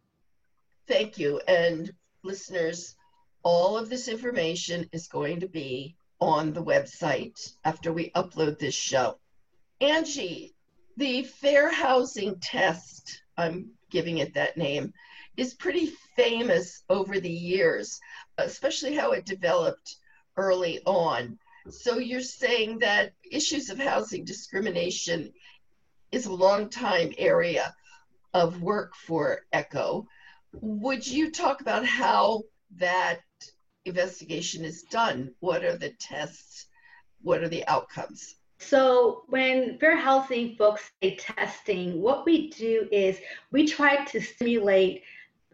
Thank 0.87 1.17
you. 1.17 1.41
And 1.47 1.91
listeners, 2.23 2.95
all 3.43 3.77
of 3.77 3.89
this 3.89 4.07
information 4.07 4.89
is 4.91 5.07
going 5.07 5.41
to 5.41 5.47
be 5.47 5.95
on 6.19 6.53
the 6.53 6.63
website 6.63 7.53
after 7.65 7.91
we 7.91 8.09
upload 8.11 8.57
this 8.57 8.73
show. 8.73 9.19
Angie, 9.81 10.55
the 10.95 11.23
fair 11.23 11.71
housing 11.71 12.39
test, 12.39 13.21
I'm 13.37 13.71
giving 13.89 14.17
it 14.17 14.33
that 14.33 14.57
name, 14.57 14.93
is 15.35 15.53
pretty 15.53 15.91
famous 16.15 16.83
over 16.89 17.19
the 17.19 17.29
years, 17.29 17.99
especially 18.37 18.95
how 18.95 19.11
it 19.11 19.25
developed 19.25 19.97
early 20.35 20.81
on. 20.85 21.37
So 21.69 21.99
you're 21.99 22.21
saying 22.21 22.79
that 22.79 23.13
issues 23.29 23.69
of 23.69 23.77
housing 23.77 24.25
discrimination 24.25 25.33
is 26.11 26.25
a 26.25 26.33
long 26.33 26.69
time 26.69 27.13
area 27.17 27.75
of 28.33 28.61
work 28.61 28.95
for 28.95 29.45
ECHO. 29.51 30.07
Would 30.53 31.07
you 31.07 31.31
talk 31.31 31.61
about 31.61 31.85
how 31.85 32.43
that 32.77 33.21
investigation 33.85 34.65
is 34.65 34.83
done? 34.83 35.33
What 35.39 35.63
are 35.63 35.77
the 35.77 35.91
tests? 35.91 36.67
What 37.21 37.43
are 37.43 37.49
the 37.49 37.65
outcomes? 37.67 38.35
So, 38.59 39.23
when 39.27 39.77
fair 39.77 39.95
housing 39.95 40.55
folks 40.55 40.89
say 41.01 41.15
testing, 41.15 42.01
what 42.01 42.25
we 42.25 42.49
do 42.49 42.87
is 42.91 43.19
we 43.51 43.67
try 43.67 44.03
to 44.05 44.19
stimulate 44.19 45.03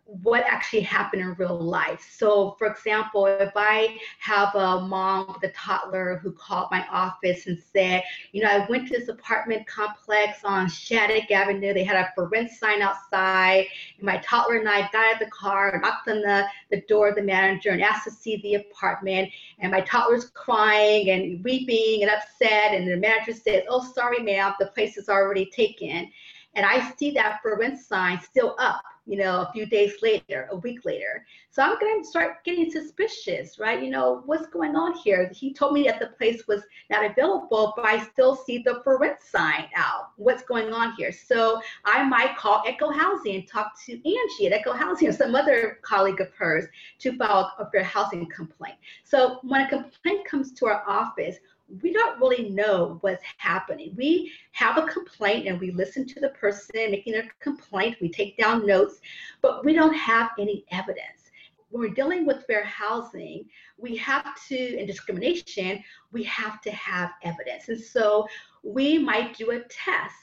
what 0.05 0.43
actually 0.45 0.81
happened 0.81 1.21
in 1.21 1.33
real 1.35 1.57
life. 1.57 2.13
So, 2.17 2.55
for 2.59 2.67
example, 2.67 3.25
if 3.25 3.53
I 3.55 3.97
have 4.19 4.53
a 4.53 4.81
mom 4.81 5.27
with 5.27 5.49
a 5.49 5.53
toddler 5.53 6.19
who 6.21 6.31
called 6.31 6.67
my 6.71 6.85
office 6.87 7.47
and 7.47 7.57
said, 7.57 8.03
you 8.33 8.43
know, 8.43 8.49
I 8.49 8.67
went 8.69 8.89
to 8.89 8.99
this 8.99 9.07
apartment 9.07 9.65
complex 9.65 10.43
on 10.43 10.67
Shattuck 10.67 11.31
Avenue, 11.31 11.73
they 11.73 11.85
had 11.85 11.95
a 11.95 12.11
for 12.15 12.27
rent 12.27 12.51
sign 12.51 12.81
outside, 12.81 13.65
and 13.97 14.05
my 14.05 14.17
toddler 14.17 14.57
and 14.57 14.67
I 14.67 14.81
got 14.91 14.95
out 14.95 15.13
of 15.13 15.19
the 15.19 15.31
car, 15.31 15.69
and 15.69 15.81
knocked 15.81 16.09
on 16.09 16.21
the, 16.21 16.45
the 16.69 16.81
door 16.81 17.09
of 17.09 17.15
the 17.15 17.23
manager, 17.23 17.69
and 17.69 17.81
asked 17.81 18.03
to 18.03 18.11
see 18.11 18.37
the 18.37 18.55
apartment. 18.55 19.31
And 19.59 19.71
my 19.71 19.81
toddler's 19.81 20.25
crying 20.25 21.11
and 21.11 21.43
weeping 21.43 22.03
and 22.03 22.11
upset, 22.11 22.73
and 22.73 22.91
the 22.91 22.97
manager 22.97 23.33
says, 23.33 23.63
oh, 23.69 23.89
sorry, 23.93 24.19
ma'am, 24.19 24.53
the 24.59 24.67
place 24.67 24.97
is 24.97 25.07
already 25.07 25.45
taken. 25.45 26.11
And 26.55 26.65
I 26.65 26.91
see 26.97 27.11
that 27.11 27.39
for 27.41 27.57
rent 27.57 27.79
sign 27.79 28.19
still 28.21 28.55
up 28.59 28.83
you 29.05 29.17
know, 29.17 29.41
a 29.41 29.51
few 29.51 29.65
days 29.65 29.95
later, 30.01 30.47
a 30.51 30.55
week 30.55 30.85
later. 30.85 31.25
So 31.49 31.61
I'm 31.61 31.77
going 31.79 32.01
to 32.01 32.07
start 32.07 32.43
getting 32.45 32.71
suspicious, 32.71 33.59
right? 33.59 33.83
You 33.83 33.89
know, 33.89 34.23
what's 34.25 34.47
going 34.47 34.75
on 34.75 34.93
here? 34.93 35.29
He 35.33 35.53
told 35.53 35.73
me 35.73 35.83
that 35.83 35.99
the 35.99 36.07
place 36.07 36.47
was 36.47 36.61
not 36.89 37.05
available, 37.05 37.73
but 37.75 37.85
I 37.85 38.03
still 38.03 38.35
see 38.35 38.59
the 38.59 38.81
for 38.83 38.97
rent 38.97 39.17
sign 39.21 39.65
out. 39.75 40.11
What's 40.15 40.43
going 40.43 40.73
on 40.73 40.93
here? 40.93 41.11
So 41.11 41.61
I 41.85 42.03
might 42.03 42.37
call 42.37 42.63
Echo 42.65 42.91
Housing 42.91 43.35
and 43.35 43.47
talk 43.47 43.73
to 43.85 43.93
Angie 43.93 44.47
at 44.47 44.53
Echo 44.53 44.73
Housing 44.73 45.09
or 45.09 45.13
some 45.13 45.35
other 45.35 45.79
colleague 45.81 46.21
of 46.21 46.33
hers 46.33 46.65
to 46.99 47.17
file 47.17 47.51
a 47.59 47.69
fair 47.71 47.83
housing 47.83 48.25
complaint. 48.29 48.77
So 49.03 49.39
when 49.43 49.61
a 49.61 49.69
complaint 49.69 50.25
comes 50.25 50.53
to 50.53 50.67
our 50.67 50.83
office, 50.87 51.37
we 51.81 51.91
don't 51.91 52.19
really 52.19 52.49
know 52.49 52.97
what's 53.01 53.23
happening. 53.37 53.93
We 53.97 54.31
have 54.51 54.77
a 54.77 54.87
complaint 54.87 55.47
and 55.47 55.59
we 55.59 55.71
listen 55.71 56.05
to 56.07 56.19
the 56.19 56.29
person 56.29 56.91
making 56.91 57.15
a 57.15 57.23
complaint, 57.39 57.97
we 58.01 58.09
take 58.09 58.37
down 58.37 58.65
notes, 58.65 58.99
but 59.41 59.65
we 59.65 59.73
don't 59.73 59.93
have 59.93 60.31
any 60.37 60.65
evidence. 60.71 61.31
When 61.69 61.81
we're 61.81 61.95
dealing 61.95 62.25
with 62.25 62.45
fair 62.45 62.63
housing, 62.63 63.45
we 63.77 63.95
have 63.97 64.35
to, 64.49 64.77
in 64.79 64.85
discrimination, 64.85 65.83
we 66.11 66.23
have 66.23 66.61
to 66.61 66.71
have 66.71 67.11
evidence. 67.23 67.69
And 67.69 67.81
so 67.81 68.27
we 68.61 68.99
might 68.99 69.35
do 69.35 69.51
a 69.51 69.61
test. 69.61 70.15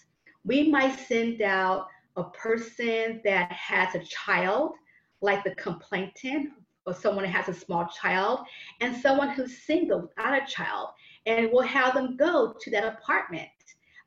We 0.44 0.70
might 0.70 0.96
send 0.98 1.42
out 1.42 1.88
a 2.16 2.24
person 2.24 3.20
that 3.24 3.50
has 3.50 3.94
a 3.94 4.04
child, 4.04 4.74
like 5.22 5.42
the 5.42 5.54
complainant, 5.56 6.52
or 6.86 6.94
someone 6.94 7.24
who 7.24 7.30
has 7.30 7.48
a 7.48 7.58
small 7.58 7.88
child, 7.88 8.40
and 8.80 8.96
someone 8.96 9.30
who's 9.30 9.58
single 9.58 10.02
without 10.02 10.40
a 10.40 10.46
child 10.46 10.90
and 11.30 11.48
we'll 11.52 11.62
have 11.62 11.94
them 11.94 12.16
go 12.16 12.54
to 12.60 12.70
that 12.70 12.84
apartment 12.84 13.48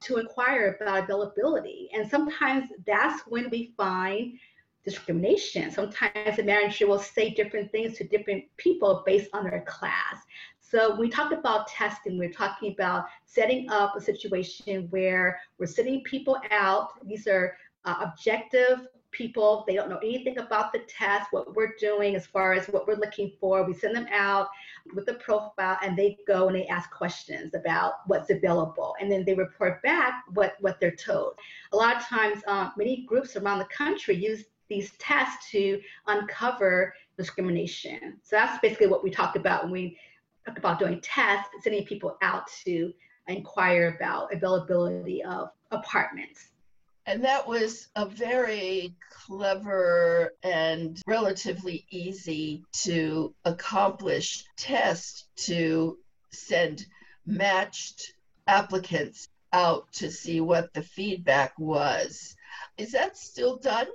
to 0.01 0.18
inquire 0.18 0.77
about 0.82 1.06
availability. 1.06 1.89
And 1.94 2.10
sometimes 2.10 2.70
that's 2.86 3.24
when 3.27 3.50
we 3.50 3.74
find 3.77 4.38
discrimination. 4.84 5.72
Sometimes 5.72 6.36
the 6.36 6.44
manager 6.44 6.86
will 6.88 7.00
say 7.00 7.30
different 7.30 7.72
things 7.72 7.98
to 7.98 8.03
different 8.03 8.44
people 8.58 9.03
based 9.06 9.30
on 9.32 9.46
their 9.46 9.63
class. 9.65 10.18
So 10.60 10.96
we 10.98 11.08
talk 11.08 11.32
about 11.32 11.68
testing, 11.68 12.18
we're 12.18 12.32
talking 12.32 12.74
about 12.74 13.06
setting 13.25 13.70
up 13.70 13.96
a 13.96 14.01
situation 14.01 14.88
where 14.89 15.39
we're 15.58 15.68
sending 15.68 16.03
people 16.03 16.38
out. 16.51 16.89
These 17.08 17.27
are 17.27 17.56
uh, 17.86 17.96
objective 18.01 18.88
people. 19.13 19.63
They 19.67 19.75
don't 19.75 19.89
know 19.89 19.98
anything 19.98 20.38
about 20.38 20.74
the 20.74 20.79
test, 20.79 21.32
what 21.32 21.55
we're 21.55 21.75
doing 21.79 22.15
as 22.15 22.25
far 22.25 22.53
as 22.53 22.67
what 22.67 22.88
we're 22.88 22.96
looking 22.96 23.32
for. 23.39 23.63
We 23.63 23.74
send 23.74 23.96
them 23.96 24.08
out 24.12 24.50
with 24.93 25.05
the 25.05 25.13
profile 25.15 25.77
and 25.82 25.98
they 25.98 26.17
go 26.27 26.48
and 26.48 26.55
they 26.55 26.67
ask 26.67 26.91
questions 26.91 27.53
about 27.53 27.93
what's 28.08 28.29
available. 28.29 28.96
And 29.00 29.12
then 29.12 29.24
they 29.24 29.34
report 29.34 29.82
back 29.84 30.24
what, 30.34 30.55
what 30.60 30.79
they're 30.79 30.96
told. 30.96 31.34
A 31.72 31.77
lot 31.77 31.96
of 31.96 32.03
times, 32.03 32.41
um, 32.48 32.74
many 32.77 33.05
groups 33.08 33.36
around 33.36 33.60
the 33.60 33.65
country 33.65 34.15
use 34.15 34.43
these 34.67 34.91
tests 34.98 35.50
to 35.51 35.79
uncover 36.08 36.93
discrimination. 37.17 38.20
So 38.24 38.36
that's 38.36 38.60
basically 38.60 38.88
what 38.88 39.03
we 39.03 39.12
talked 39.12 39.38
about 39.38 39.63
when 39.63 39.72
we 39.72 39.98
talk 40.46 40.58
about 40.58 40.79
doing 40.79 41.00
tests, 41.01 41.50
sending 41.62 41.86
people 41.86 42.17
out 42.22 42.48
to 42.65 42.91
inquire 43.27 43.96
about 43.96 44.34
availability 44.34 45.24
of 45.24 45.50
apartments. 45.72 46.50
And 47.05 47.24
that 47.25 47.48
was 47.48 47.89
a 47.95 48.05
very 48.05 48.95
clever 49.10 50.33
and 50.41 51.01
relatively 51.05 51.86
easy 51.89 52.63
to 52.83 53.33
accomplish 53.43 54.45
test 54.57 55.27
to 55.48 55.98
send 56.31 56.86
matched 57.25 58.13
applicants 58.48 59.27
out 59.51 59.91
to 59.93 60.10
see 60.12 60.41
what 60.41 60.74
the 60.74 60.81
feedback 60.81 61.53
was. 61.60 62.36
Is 62.77 62.93
that 62.93 63.17
still 63.17 63.57
done? 63.57 63.88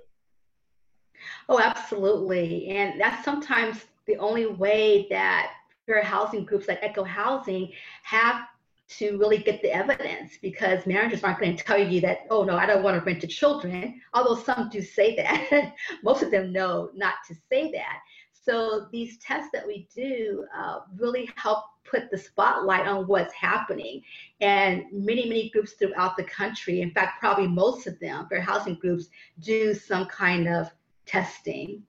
Oh, 1.48 1.60
absolutely. 1.60 2.68
And 2.68 3.00
that's 3.00 3.24
sometimes 3.24 3.84
the 4.06 4.18
only 4.18 4.46
way 4.46 5.06
that 5.10 5.52
fair 5.86 6.02
housing 6.02 6.44
groups 6.44 6.68
like 6.68 6.78
Echo 6.82 7.04
Housing 7.04 7.72
have 8.02 8.46
to 8.88 9.18
really 9.18 9.38
get 9.38 9.60
the 9.60 9.72
evidence 9.72 10.38
because 10.40 10.86
managers 10.86 11.22
aren't 11.22 11.40
going 11.40 11.56
to 11.56 11.64
tell 11.64 11.78
you 11.78 12.00
that, 12.00 12.20
oh, 12.30 12.44
no, 12.44 12.56
I 12.56 12.66
don't 12.66 12.82
want 12.82 12.98
to 12.98 13.04
rent 13.04 13.20
to 13.20 13.26
children, 13.26 14.00
although 14.14 14.40
some 14.40 14.70
do 14.70 14.80
say 14.80 15.14
that. 15.16 15.74
Most 16.02 16.22
of 16.22 16.30
them 16.30 16.52
know 16.52 16.90
not 16.94 17.14
to 17.28 17.34
say 17.50 17.70
that. 17.72 18.00
So 18.32 18.86
these 18.90 19.18
tests 19.18 19.50
that 19.52 19.66
we 19.66 19.86
do 19.94 20.46
uh, 20.56 20.80
really 20.96 21.30
help 21.36 21.64
put 21.84 22.10
the 22.10 22.16
spotlight 22.16 22.86
on 22.86 23.06
what's 23.06 23.34
happening. 23.34 24.02
And 24.40 24.84
many, 24.90 25.28
many 25.28 25.50
groups 25.50 25.72
throughout 25.72 26.16
the 26.16 26.24
country, 26.24 26.80
in 26.80 26.90
fact, 26.90 27.20
probably 27.20 27.46
most 27.46 27.86
of 27.86 27.98
them, 28.00 28.26
fair 28.28 28.40
housing 28.40 28.76
groups, 28.76 29.08
do 29.40 29.74
some 29.74 30.06
kind 30.06 30.48
of 30.48 30.70
testing. 31.04 31.82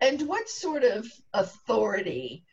And 0.00 0.22
what 0.22 0.48
sort 0.48 0.84
of 0.84 1.10
authority 1.34 2.44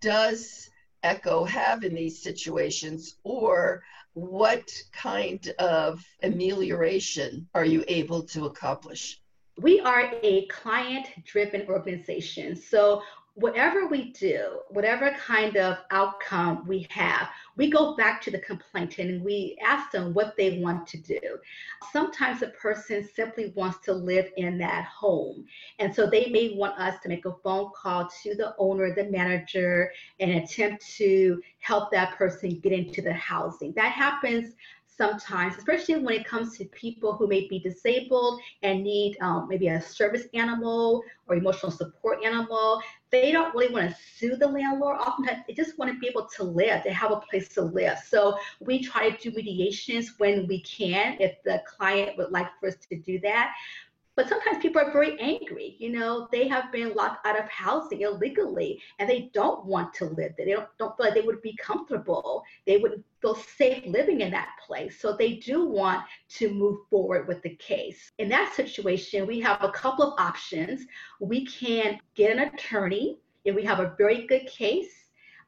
does 0.00 0.70
Echo 1.02 1.44
have 1.44 1.82
in 1.84 1.94
these 1.94 2.22
situations, 2.22 3.16
or 3.22 3.82
what 4.14 4.70
kind 4.92 5.52
of 5.58 6.04
amelioration 6.22 7.48
are 7.54 7.64
you 7.64 7.84
able 7.88 8.22
to 8.22 8.46
accomplish? 8.46 9.20
We 9.58 9.80
are 9.80 10.12
a 10.22 10.46
client 10.46 11.06
driven 11.24 11.66
organization. 11.68 12.56
So 12.56 13.02
whatever 13.34 13.86
we 13.86 14.12
do, 14.12 14.60
whatever 14.68 15.10
kind 15.12 15.56
of 15.56 15.78
outcome 15.90 16.66
we 16.66 16.86
have, 16.90 17.28
we 17.56 17.70
go 17.70 17.94
back 17.96 18.20
to 18.22 18.30
the 18.30 18.38
complainant 18.38 18.98
and 18.98 19.24
we 19.24 19.56
ask 19.64 19.90
them 19.92 20.12
what 20.14 20.36
they 20.36 20.58
want 20.58 20.86
to 20.88 20.98
do. 20.98 21.20
Sometimes 21.92 22.42
a 22.42 22.48
person 22.48 23.08
simply 23.14 23.52
wants 23.56 23.78
to 23.84 23.92
live 23.92 24.30
in 24.36 24.58
that 24.58 24.84
home. 24.84 25.44
And 25.78 25.94
so 25.94 26.08
they 26.08 26.26
may 26.26 26.54
want 26.56 26.78
us 26.78 27.00
to 27.02 27.08
make 27.08 27.24
a 27.24 27.34
phone 27.42 27.70
call 27.74 28.10
to 28.22 28.34
the 28.34 28.54
owner, 28.58 28.94
the 28.94 29.04
manager, 29.04 29.90
and 30.18 30.32
attempt 30.32 30.86
to 30.96 31.40
help 31.58 31.90
that 31.92 32.16
person 32.16 32.58
get 32.60 32.72
into 32.72 33.02
the 33.02 33.12
housing. 33.12 33.72
That 33.74 33.92
happens 33.92 34.54
sometimes, 35.00 35.56
especially 35.56 35.96
when 35.96 36.14
it 36.14 36.26
comes 36.26 36.58
to 36.58 36.66
people 36.66 37.14
who 37.14 37.26
may 37.26 37.48
be 37.48 37.58
disabled 37.58 38.38
and 38.62 38.82
need 38.82 39.16
um, 39.22 39.48
maybe 39.48 39.68
a 39.68 39.80
service 39.80 40.26
animal 40.34 41.02
or 41.26 41.36
emotional 41.36 41.72
support 41.72 42.18
animal. 42.22 42.82
They 43.10 43.32
don't 43.32 43.54
really 43.54 43.72
want 43.72 43.90
to 43.90 43.96
sue 44.16 44.36
the 44.36 44.46
landlord. 44.46 44.98
Oftentimes, 44.98 45.42
they 45.46 45.54
just 45.54 45.78
want 45.78 45.92
to 45.92 45.98
be 45.98 46.08
able 46.08 46.28
to 46.36 46.44
live. 46.44 46.82
They 46.84 46.92
have 46.92 47.10
a 47.10 47.16
place 47.16 47.48
to 47.50 47.62
live. 47.62 47.98
So 48.06 48.38
we 48.60 48.82
try 48.82 49.10
to 49.10 49.30
do 49.30 49.34
mediations 49.34 50.14
when 50.18 50.46
we 50.46 50.60
can, 50.60 51.16
if 51.20 51.42
the 51.42 51.62
client 51.66 52.16
would 52.18 52.30
like 52.30 52.48
for 52.60 52.68
us 52.68 52.76
to 52.88 52.96
do 52.96 53.18
that. 53.20 53.52
But 54.20 54.28
sometimes 54.28 54.60
people 54.60 54.82
are 54.82 54.92
very 54.92 55.18
angry. 55.18 55.76
You 55.78 55.92
know, 55.92 56.28
they 56.30 56.46
have 56.46 56.70
been 56.70 56.92
locked 56.92 57.26
out 57.26 57.40
of 57.40 57.48
housing 57.48 58.02
illegally 58.02 58.78
and 58.98 59.08
they 59.08 59.30
don't 59.32 59.64
want 59.64 59.94
to 59.94 60.04
live 60.04 60.34
there. 60.36 60.44
They 60.44 60.52
don't, 60.52 60.68
don't 60.78 60.94
feel 60.94 61.06
like 61.06 61.14
they 61.14 61.22
would 61.22 61.40
be 61.40 61.56
comfortable. 61.56 62.42
They 62.66 62.76
wouldn't 62.76 63.02
feel 63.22 63.34
safe 63.34 63.82
living 63.86 64.20
in 64.20 64.30
that 64.32 64.50
place. 64.66 65.00
So 65.00 65.16
they 65.16 65.36
do 65.36 65.64
want 65.64 66.02
to 66.36 66.52
move 66.52 66.80
forward 66.90 67.28
with 67.28 67.40
the 67.40 67.54
case. 67.54 68.12
In 68.18 68.28
that 68.28 68.52
situation, 68.52 69.26
we 69.26 69.40
have 69.40 69.64
a 69.64 69.72
couple 69.72 70.12
of 70.12 70.20
options. 70.20 70.84
We 71.18 71.46
can 71.46 71.98
get 72.14 72.30
an 72.30 72.40
attorney 72.40 73.20
if 73.46 73.56
we 73.56 73.64
have 73.64 73.80
a 73.80 73.94
very 73.96 74.26
good 74.26 74.46
case. 74.46 74.92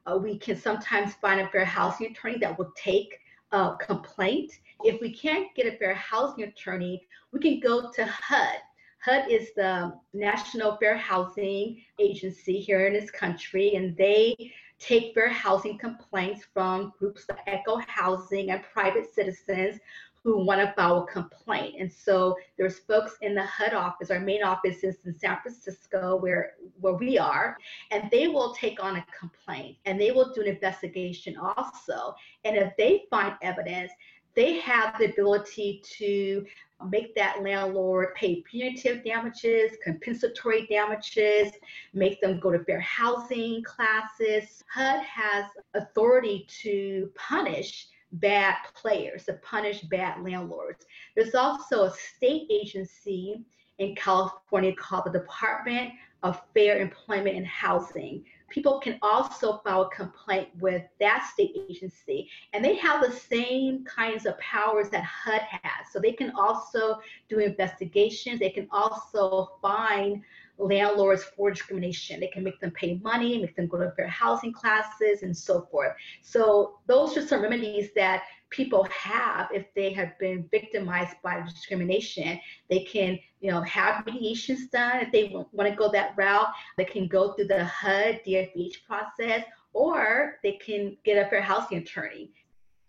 Uh, 0.07 0.17
we 0.17 0.39
can 0.39 0.59
sometimes 0.59 1.13
find 1.13 1.41
a 1.41 1.47
fair 1.49 1.63
housing 1.63 2.07
attorney 2.07 2.39
that 2.39 2.57
will 2.57 2.73
take 2.75 3.19
a 3.53 3.77
complaint 3.79 4.51
if 4.83 4.99
we 4.99 5.13
can't 5.13 5.53
get 5.55 5.73
a 5.73 5.77
fair 5.77 5.93
housing 5.93 6.43
attorney, 6.43 7.07
we 7.31 7.39
can 7.39 7.59
go 7.59 7.89
to 7.91 8.05
HUD. 8.05 8.57
HUD 8.99 9.31
is 9.31 9.53
the 9.55 9.93
National 10.13 10.77
Fair 10.77 10.97
Housing 10.97 11.81
Agency 11.99 12.59
here 12.59 12.85
in 12.87 12.93
this 12.93 13.11
country, 13.11 13.75
and 13.75 13.95
they 13.95 14.35
take 14.79 15.13
fair 15.13 15.29
housing 15.29 15.77
complaints 15.77 16.45
from 16.53 16.91
groups 16.99 17.25
like 17.29 17.39
Echo 17.47 17.79
Housing 17.87 18.51
and 18.51 18.61
private 18.63 19.13
citizens 19.13 19.79
who 20.23 20.45
want 20.45 20.61
to 20.61 20.73
file 20.73 21.03
a 21.03 21.11
complaint. 21.11 21.75
And 21.79 21.91
so 21.91 22.35
there's 22.57 22.79
folks 22.79 23.17
in 23.21 23.35
the 23.35 23.43
HUD 23.43 23.73
office, 23.73 24.09
our 24.09 24.19
main 24.19 24.43
office 24.43 24.83
is 24.83 24.97
in 25.05 25.17
San 25.17 25.37
Francisco, 25.41 26.17
where 26.17 26.53
where 26.79 26.93
we 26.93 27.17
are, 27.17 27.57
and 27.91 28.09
they 28.09 28.27
will 28.27 28.53
take 28.53 28.81
on 28.81 28.95
a 28.95 29.05
complaint 29.17 29.77
and 29.85 29.99
they 29.99 30.11
will 30.11 30.33
do 30.33 30.41
an 30.41 30.47
investigation 30.47 31.35
also. 31.37 32.15
And 32.45 32.55
if 32.55 32.73
they 32.77 33.03
find 33.09 33.35
evidence 33.41 33.91
they 34.35 34.59
have 34.59 34.97
the 34.97 35.05
ability 35.05 35.81
to 35.97 36.45
make 36.89 37.15
that 37.15 37.41
landlord 37.41 38.13
pay 38.15 38.41
punitive 38.41 39.03
damages, 39.03 39.77
compensatory 39.83 40.67
damages, 40.67 41.53
make 41.93 42.19
them 42.19 42.39
go 42.39 42.51
to 42.51 42.63
fair 42.63 42.81
housing 42.81 43.63
classes. 43.63 44.63
HUD 44.73 45.01
has 45.03 45.45
authority 45.75 46.45
to 46.61 47.09
punish 47.15 47.87
bad 48.13 48.55
players, 48.75 49.25
to 49.25 49.33
punish 49.33 49.81
bad 49.81 50.23
landlords. 50.23 50.85
There's 51.15 51.35
also 51.35 51.85
a 51.85 51.93
state 51.93 52.47
agency 52.49 53.43
in 53.79 53.95
California 53.95 54.73
called 54.75 55.05
the 55.05 55.19
Department 55.19 55.91
of 56.21 56.41
Fair 56.53 56.79
Employment 56.79 57.35
and 57.35 57.45
Housing. 57.45 58.23
People 58.49 58.79
can 58.79 58.97
also 59.01 59.57
file 59.63 59.83
a 59.83 59.89
complaint 59.89 60.49
with 60.59 60.83
that 60.99 61.27
state 61.33 61.55
agency, 61.69 62.29
and 62.53 62.63
they 62.63 62.75
have 62.75 63.01
the 63.01 63.11
same 63.11 63.83
kinds 63.83 64.25
of 64.25 64.37
powers 64.39 64.89
that 64.89 65.03
HUD 65.03 65.41
has. 65.41 65.91
So 65.91 65.99
they 65.99 66.13
can 66.13 66.31
also 66.37 66.99
do 67.29 67.39
investigations, 67.39 68.39
they 68.39 68.51
can 68.51 68.67
also 68.71 69.57
fine 69.61 70.23
landlords 70.57 71.23
for 71.23 71.49
discrimination. 71.49 72.19
They 72.19 72.27
can 72.27 72.43
make 72.43 72.59
them 72.59 72.71
pay 72.71 72.99
money, 73.03 73.39
make 73.39 73.55
them 73.55 73.67
go 73.67 73.77
to 73.77 73.91
fair 73.91 74.07
housing 74.07 74.53
classes, 74.53 75.23
and 75.23 75.35
so 75.35 75.67
forth. 75.71 75.93
So 76.21 76.79
those 76.87 77.17
are 77.17 77.25
some 77.25 77.41
remedies 77.41 77.89
that 77.95 78.23
people 78.49 78.87
have 78.91 79.49
if 79.51 79.65
they 79.73 79.91
have 79.93 80.17
been 80.19 80.47
victimized 80.51 81.15
by 81.23 81.41
discrimination. 81.41 82.39
They 82.69 82.83
can, 82.83 83.19
you 83.41 83.51
know, 83.51 83.61
have 83.61 84.05
mediations 84.05 84.69
done 84.69 85.01
if 85.01 85.11
they 85.11 85.33
want 85.51 85.69
to 85.69 85.75
go 85.75 85.91
that 85.91 86.13
route. 86.15 86.47
They 86.77 86.85
can 86.85 87.07
go 87.07 87.33
through 87.33 87.47
the 87.47 87.65
HUD 87.65 88.21
DFH 88.25 88.85
process, 88.87 89.43
or 89.73 90.39
they 90.43 90.53
can 90.53 90.95
get 91.03 91.25
a 91.25 91.29
fair 91.29 91.41
housing 91.41 91.79
attorney. 91.79 92.31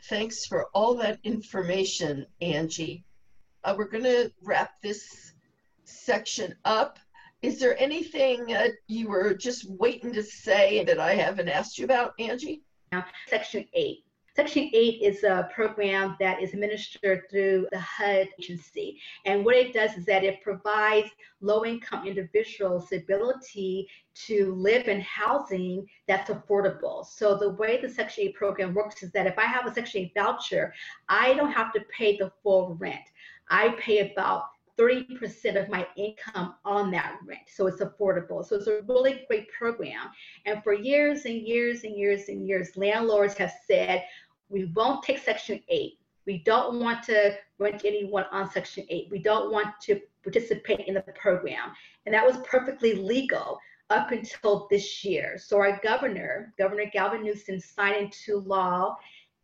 Thanks 0.04 0.44
for 0.44 0.66
all 0.74 0.94
that 0.96 1.18
information, 1.24 2.26
Angie. 2.42 3.04
Uh, 3.64 3.74
we're 3.76 3.88
going 3.88 4.04
to 4.04 4.30
wrap 4.42 4.82
this 4.82 5.32
section 5.84 6.54
up. 6.66 6.98
Is 7.44 7.60
there 7.60 7.78
anything 7.78 8.54
uh, 8.54 8.68
you 8.86 9.08
were 9.08 9.34
just 9.34 9.68
waiting 9.68 10.14
to 10.14 10.22
say 10.22 10.82
that 10.84 10.98
I 10.98 11.12
haven't 11.12 11.50
asked 11.50 11.78
you 11.78 11.84
about, 11.84 12.14
Angie? 12.18 12.62
Now, 12.90 13.04
Section 13.28 13.66
8. 13.74 13.98
Section 14.34 14.70
8 14.72 15.02
is 15.02 15.24
a 15.24 15.50
program 15.54 16.16
that 16.20 16.42
is 16.42 16.54
administered 16.54 17.24
through 17.30 17.68
the 17.70 17.78
HUD 17.78 18.28
agency. 18.40 18.98
And 19.26 19.44
what 19.44 19.56
it 19.56 19.74
does 19.74 19.92
is 19.92 20.06
that 20.06 20.24
it 20.24 20.40
provides 20.40 21.10
low 21.42 21.66
income 21.66 22.06
individuals 22.06 22.88
the 22.88 22.96
ability 22.96 23.88
to 24.26 24.54
live 24.54 24.88
in 24.88 25.02
housing 25.02 25.86
that's 26.08 26.30
affordable. 26.30 27.04
So 27.04 27.36
the 27.36 27.50
way 27.50 27.78
the 27.78 27.90
Section 27.90 28.24
8 28.28 28.34
program 28.36 28.72
works 28.74 29.02
is 29.02 29.12
that 29.12 29.26
if 29.26 29.38
I 29.38 29.44
have 29.44 29.66
a 29.66 29.74
Section 29.74 30.00
8 30.04 30.12
voucher, 30.16 30.72
I 31.10 31.34
don't 31.34 31.52
have 31.52 31.74
to 31.74 31.80
pay 31.94 32.16
the 32.16 32.32
full 32.42 32.74
rent. 32.80 33.04
I 33.50 33.76
pay 33.78 34.10
about 34.10 34.44
30% 34.78 35.60
of 35.60 35.68
my 35.68 35.86
income 35.96 36.54
on 36.64 36.90
that 36.90 37.18
rent. 37.26 37.42
So 37.46 37.66
it's 37.66 37.80
affordable. 37.80 38.44
So 38.44 38.56
it's 38.56 38.66
a 38.66 38.82
really 38.88 39.24
great 39.28 39.48
program. 39.52 40.08
And 40.46 40.62
for 40.62 40.72
years 40.72 41.24
and 41.24 41.46
years 41.46 41.84
and 41.84 41.96
years 41.96 42.28
and 42.28 42.46
years, 42.46 42.76
landlords 42.76 43.34
have 43.34 43.52
said, 43.66 44.04
we 44.48 44.66
won't 44.74 45.02
take 45.02 45.18
Section 45.18 45.60
8. 45.68 45.92
We 46.26 46.38
don't 46.44 46.80
want 46.80 47.02
to 47.04 47.36
rent 47.58 47.82
anyone 47.84 48.24
on 48.32 48.50
Section 48.50 48.86
8. 48.88 49.08
We 49.10 49.18
don't 49.18 49.52
want 49.52 49.68
to 49.82 50.00
participate 50.22 50.86
in 50.86 50.94
the 50.94 51.02
program. 51.02 51.72
And 52.06 52.14
that 52.14 52.26
was 52.26 52.38
perfectly 52.44 52.94
legal 52.94 53.58
up 53.90 54.10
until 54.10 54.66
this 54.70 55.04
year. 55.04 55.36
So 55.38 55.58
our 55.58 55.78
governor, 55.82 56.54
Governor 56.58 56.86
Gavin 56.92 57.22
Newsom, 57.22 57.60
signed 57.60 57.96
into 57.96 58.38
law 58.38 58.96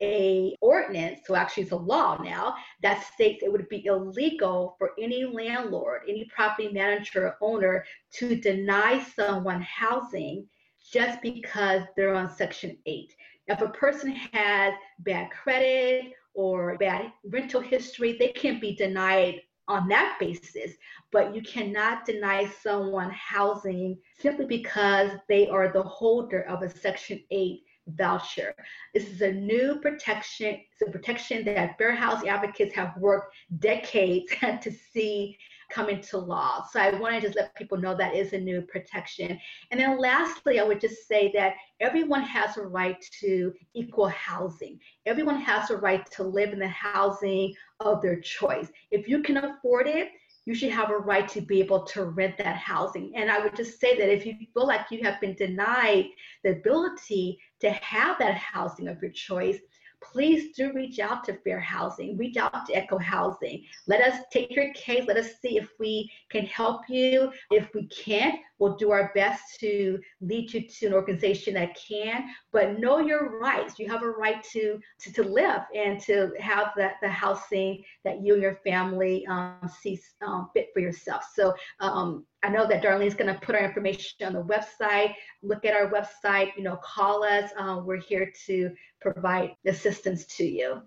a 0.03 0.57
ordinance, 0.61 1.21
so 1.27 1.35
actually 1.35 1.65
it's 1.65 1.73
a 1.73 1.77
law 1.77 2.21
now, 2.23 2.55
that 2.83 3.05
states 3.13 3.43
it 3.43 3.53
would 3.53 3.69
be 3.69 3.85
illegal 3.87 4.75
for 4.79 4.93
any 4.99 5.25
landlord, 5.25 6.03
any 6.09 6.25
property 6.35 6.69
manager 6.69 7.27
or 7.27 7.37
owner 7.41 7.85
to 8.15 8.37
deny 8.37 9.03
someone 9.15 9.63
housing 9.63 10.47
just 10.93 11.21
because 11.23 11.83
they're 11.97 12.15
on 12.15 12.31
Section 12.31 12.77
8. 12.87 13.15
If 13.49 13.61
a 13.61 13.69
person 13.69 14.13
has 14.33 14.75
bad 15.01 15.31
credit 15.31 16.13
or 16.35 16.77
bad 16.79 17.13
rental 17.25 17.61
history, 17.61 18.17
they 18.19 18.29
can 18.29 18.61
be 18.61 18.75
denied 18.75 19.43
on 19.69 19.87
that 19.89 20.17
basis, 20.19 20.73
but 21.13 21.35
you 21.35 21.43
cannot 21.43 22.05
deny 22.05 22.49
someone 22.61 23.11
housing 23.11 23.97
simply 24.19 24.47
because 24.47 25.13
they 25.29 25.49
are 25.49 25.73
the 25.73 25.83
holder 25.83 26.43
of 26.43 26.63
a 26.63 26.69
Section 26.69 27.23
8 27.31 27.63
voucher. 27.89 28.55
This 28.95 29.09
is 29.09 29.21
a 29.23 29.33
new 29.33 29.79
protection. 29.81 30.59
It's 30.73 30.89
a 30.89 30.91
protection 30.91 31.45
that 31.45 31.79
fair 31.79 31.95
housing 31.95 32.29
advocates 32.29 32.75
have 32.75 32.97
worked 32.99 33.35
decades 33.59 34.33
to 34.63 34.71
see 34.93 35.37
come 35.71 35.89
into 35.89 36.19
law. 36.19 36.67
So 36.71 36.81
I 36.81 36.91
want 36.99 37.15
to 37.15 37.21
just 37.21 37.37
let 37.37 37.55
people 37.55 37.79
know 37.79 37.97
that 37.97 38.15
is 38.15 38.33
a 38.33 38.41
new 38.41 38.63
protection. 38.63 39.39
And 39.71 39.81
then 39.81 39.99
lastly, 39.99 40.59
I 40.59 40.65
would 40.65 40.81
just 40.81 41.07
say 41.07 41.31
that 41.35 41.55
everyone 41.79 42.23
has 42.23 42.57
a 42.57 42.63
right 42.63 42.97
to 43.21 43.53
equal 43.75 44.09
housing. 44.09 44.79
Everyone 45.07 45.41
has 45.41 45.71
a 45.71 45.77
right 45.77 46.05
to 46.13 46.25
live 46.25 46.53
in 46.53 46.59
the 46.59 46.69
housing 46.69 47.55
of 47.79 48.03
their 48.03 48.21
choice. 48.21 48.69
If 48.91 49.09
you 49.09 49.23
can 49.23 49.37
afford 49.39 49.87
it, 49.87 50.09
you 50.47 50.55
should 50.55 50.73
have 50.73 50.91
a 50.91 50.97
right 50.97 51.29
to 51.29 51.41
be 51.41 51.61
able 51.61 51.85
to 51.85 52.05
rent 52.07 52.39
that 52.39 52.57
housing. 52.57 53.13
And 53.15 53.31
I 53.31 53.39
would 53.39 53.55
just 53.55 53.79
say 53.79 53.97
that 53.99 54.13
if 54.13 54.25
you 54.27 54.35
feel 54.53 54.67
like 54.67 54.87
you 54.91 55.03
have 55.03 55.21
been 55.21 55.35
denied 55.35 56.07
the 56.43 56.53
ability 56.53 57.39
to 57.61 57.71
have 57.71 58.19
that 58.19 58.35
housing 58.35 58.89
of 58.89 59.01
your 59.03 59.11
choice, 59.11 59.59
please 60.03 60.55
do 60.57 60.73
reach 60.73 60.99
out 60.99 61.25
to 61.25 61.35
Fair 61.45 61.61
Housing, 61.61 62.17
reach 62.17 62.37
out 62.37 62.67
to 62.67 62.75
Echo 62.75 62.99
Housing. 62.99 63.65
Let 63.87 64.01
us 64.01 64.21
take 64.33 64.55
your 64.55 64.73
case. 64.75 65.05
Let 65.07 65.17
us 65.17 65.33
see 65.41 65.57
if 65.57 65.71
we 65.79 66.11
can 66.31 66.47
help 66.47 66.83
you. 66.89 67.31
If 67.51 67.69
we 67.75 67.87
can't, 67.87 68.41
we'll 68.59 68.77
do 68.77 68.91
our 68.91 69.11
best 69.15 69.59
to 69.61 69.99
lead 70.21 70.53
you 70.53 70.63
to 70.69 70.87
an 70.87 70.95
organization 70.95 71.55
that 71.55 71.77
can. 71.77 72.29
But 72.53 72.79
know 72.79 72.99
your 72.99 73.39
rights. 73.39 73.79
You 73.79 73.89
have 73.89 74.03
a 74.03 74.11
right 74.11 74.43
to 74.53 74.81
to, 75.01 75.13
to 75.13 75.23
live 75.23 75.63
and 75.75 76.01
to 76.03 76.33
have 76.39 76.73
that 76.77 76.95
the 77.03 77.09
housing 77.09 77.83
that 78.05 78.23
you 78.23 78.35
and 78.35 78.43
your 78.43 78.61
family 78.65 79.27
um, 79.27 79.71
see 79.81 80.01
um, 80.23 80.51
fit 80.55 80.69
for 80.73 80.81
yourself. 80.81 81.25
So 81.35 81.55
um, 81.81 82.27
I 82.43 82.49
know 82.49 82.67
that 82.67 82.83
Darlene's 82.83 83.15
going 83.15 83.33
to 83.33 83.41
put 83.41 83.55
our 83.55 83.63
information 83.63 84.27
on 84.27 84.33
the 84.33 84.43
website. 84.43 85.15
Look 85.43 85.65
at 85.65 85.75
our 85.75 85.91
website. 85.91 86.57
You 86.57 86.63
know, 86.63 86.77
call 86.77 87.23
us. 87.23 87.51
Uh, 87.59 87.83
we're 87.85 87.97
here 87.97 88.33
to 88.47 88.71
provide 89.01 89.57
assistance 89.67 90.27
to 90.37 90.45
you. 90.45 90.83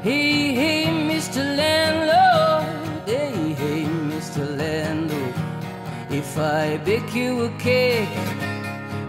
Hey, 0.00 0.54
hey, 0.54 0.84
Mr. 1.10 1.42
Landlord. 1.60 2.68
Hey, 3.04 3.34
hey, 3.60 3.82
Mr. 4.12 4.44
Landlord. 4.56 5.34
If 6.08 6.38
I 6.38 6.76
bake 6.84 7.16
you 7.16 7.46
a 7.46 7.50
cake, 7.58 8.16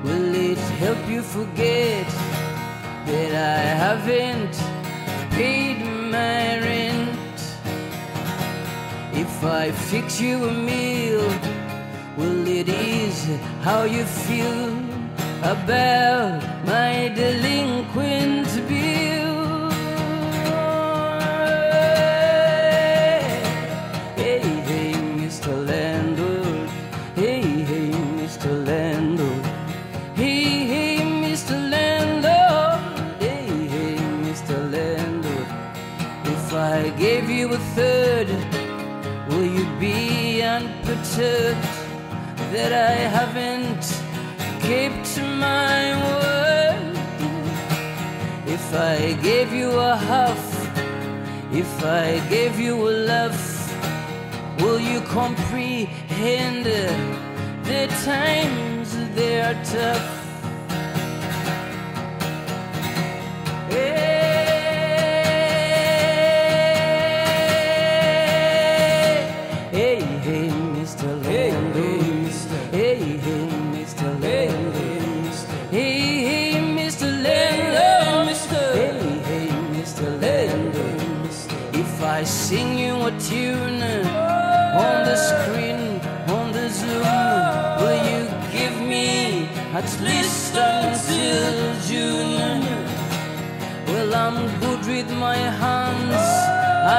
will 0.03 0.33
it 0.33 0.63
help 0.81 1.01
you 1.07 1.21
forget 1.21 2.07
that 3.05 3.31
I 3.53 3.59
haven't 3.85 4.55
paid 5.37 5.77
my 6.09 6.57
rent? 6.65 7.39
If 9.13 9.43
I 9.43 9.71
fix 9.91 10.19
you 10.19 10.43
a 10.43 10.51
meal, 10.51 11.29
will 12.17 12.47
it 12.47 12.67
ease 12.67 13.25
how 13.61 13.83
you 13.83 14.03
feel 14.03 14.76
about 15.47 16.43
my 16.65 17.07
delinquent 17.15 18.49
bill? 18.67 19.69
Hey, 24.17 24.41
hey, 24.69 24.91
Mr. 25.21 25.53
Landlord. 25.65 26.69
Hey, 27.15 27.41
hey, 27.69 27.91
Mr. 28.19 28.51
Landlord. 28.67 29.45
Hey, 30.15 30.65
hey, 30.73 30.97
Mr. 31.23 31.55
Landlord. 31.71 32.81
Hey, 33.21 33.47
hey, 33.73 33.95
Mr. 34.27 34.55
Landlord. 34.69 35.47
If 36.25 36.53
I 36.53 36.89
gave 36.99 37.29
you 37.29 37.53
a 37.53 37.59
third, 37.77 38.27
will 39.29 39.49
you 39.57 39.65
be 39.79 40.41
unperturbed 40.41 41.67
that 42.51 42.73
I 42.73 42.95
haven't 43.17 43.83
my 45.39 45.81
word? 46.07 46.97
If 48.47 48.73
I 48.73 49.13
gave 49.21 49.53
you 49.53 49.69
a 49.71 49.95
huff? 49.95 50.57
if 51.51 51.83
I 51.83 52.19
gave 52.29 52.59
you 52.59 52.89
a 52.89 52.91
love, 52.91 53.37
will 54.59 54.79
you 54.79 55.01
comprehend 55.01 56.65
the 56.65 57.87
times 58.03 58.95
they 59.15 59.41
are 59.41 59.53
tough? 59.63 60.25
Hey, 63.69 63.85
hey, 69.71 70.49
Mr. 70.75 71.07
Landlord. 71.23 71.46
I'm 94.27 94.59
good 94.59 94.85
with 94.85 95.09
my 95.11 95.37
hands. 95.37 96.25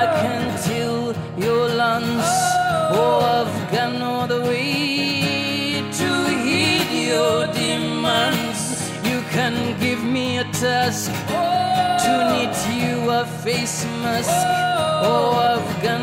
I 0.00 0.04
can 0.18 0.44
till 0.66 1.14
your 1.36 1.68
lands. 1.68 2.30
Oh, 2.96 3.20
I've 3.36 3.70
got 3.70 3.92
no 3.92 4.20
other 4.20 4.40
way 4.40 5.84
to 6.00 6.08
heed 6.42 6.90
your 7.10 7.46
demands. 7.52 8.62
You 9.04 9.20
can 9.36 9.78
give 9.78 10.02
me 10.02 10.38
a 10.38 10.44
task 10.44 11.12
to 12.02 12.12
knit 12.30 12.56
you 12.80 13.10
a 13.10 13.26
face 13.44 13.84
mask. 14.02 14.30
Oh, 15.04 15.32
I've 15.52 15.82
got 15.82 16.00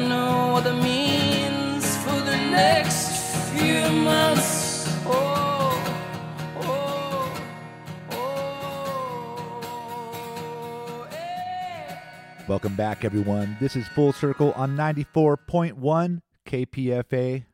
Welcome 12.47 12.75
back, 12.75 13.03
everyone. 13.03 13.57
This 13.59 13.75
is 13.75 13.87
Full 13.87 14.13
Circle 14.13 14.51
on 14.51 14.77
94.1 14.77 16.21
KPFA. 16.45 17.45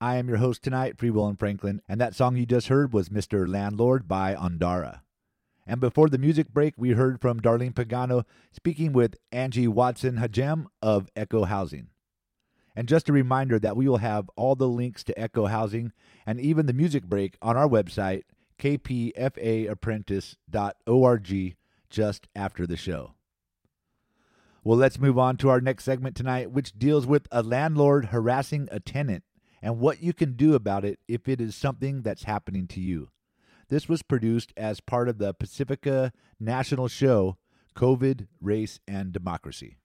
I 0.00 0.16
am 0.16 0.28
your 0.28 0.38
host 0.38 0.64
tonight, 0.64 0.96
Freewillin 0.96 1.38
Franklin, 1.38 1.80
and 1.88 2.00
that 2.00 2.16
song 2.16 2.34
you 2.34 2.44
just 2.44 2.66
heard 2.66 2.92
was 2.92 3.08
Mr. 3.08 3.46
Landlord 3.46 4.08
by 4.08 4.34
Ondara. 4.34 5.02
And 5.64 5.80
before 5.80 6.08
the 6.08 6.18
music 6.18 6.48
break, 6.48 6.74
we 6.76 6.90
heard 6.90 7.20
from 7.20 7.38
Darlene 7.38 7.72
Pagano 7.72 8.24
speaking 8.50 8.92
with 8.92 9.14
Angie 9.30 9.68
Watson 9.68 10.16
Hajem 10.16 10.66
of 10.82 11.08
Echo 11.14 11.44
Housing. 11.44 11.90
And 12.74 12.88
just 12.88 13.08
a 13.08 13.12
reminder 13.12 13.60
that 13.60 13.76
we 13.76 13.88
will 13.88 13.98
have 13.98 14.28
all 14.34 14.56
the 14.56 14.66
links 14.66 15.04
to 15.04 15.16
Echo 15.16 15.46
Housing 15.46 15.92
and 16.26 16.40
even 16.40 16.66
the 16.66 16.72
music 16.72 17.04
break 17.04 17.38
on 17.40 17.56
our 17.56 17.68
website, 17.68 18.22
kpfaapprentice.org, 18.58 21.56
just 21.90 22.26
after 22.34 22.66
the 22.66 22.76
show. 22.76 23.14
Well, 24.64 24.78
let's 24.78 25.00
move 25.00 25.18
on 25.18 25.38
to 25.38 25.48
our 25.48 25.60
next 25.60 25.82
segment 25.82 26.14
tonight, 26.14 26.52
which 26.52 26.78
deals 26.78 27.04
with 27.04 27.26
a 27.32 27.42
landlord 27.42 28.06
harassing 28.06 28.68
a 28.70 28.78
tenant 28.78 29.24
and 29.60 29.80
what 29.80 30.00
you 30.00 30.12
can 30.12 30.34
do 30.34 30.54
about 30.54 30.84
it 30.84 31.00
if 31.08 31.28
it 31.28 31.40
is 31.40 31.56
something 31.56 32.02
that's 32.02 32.24
happening 32.24 32.68
to 32.68 32.80
you. 32.80 33.08
This 33.70 33.88
was 33.88 34.02
produced 34.02 34.52
as 34.56 34.78
part 34.78 35.08
of 35.08 35.18
the 35.18 35.34
Pacifica 35.34 36.12
National 36.38 36.86
Show 36.86 37.38
COVID, 37.74 38.28
Race, 38.40 38.78
and 38.86 39.12
Democracy. 39.12 39.78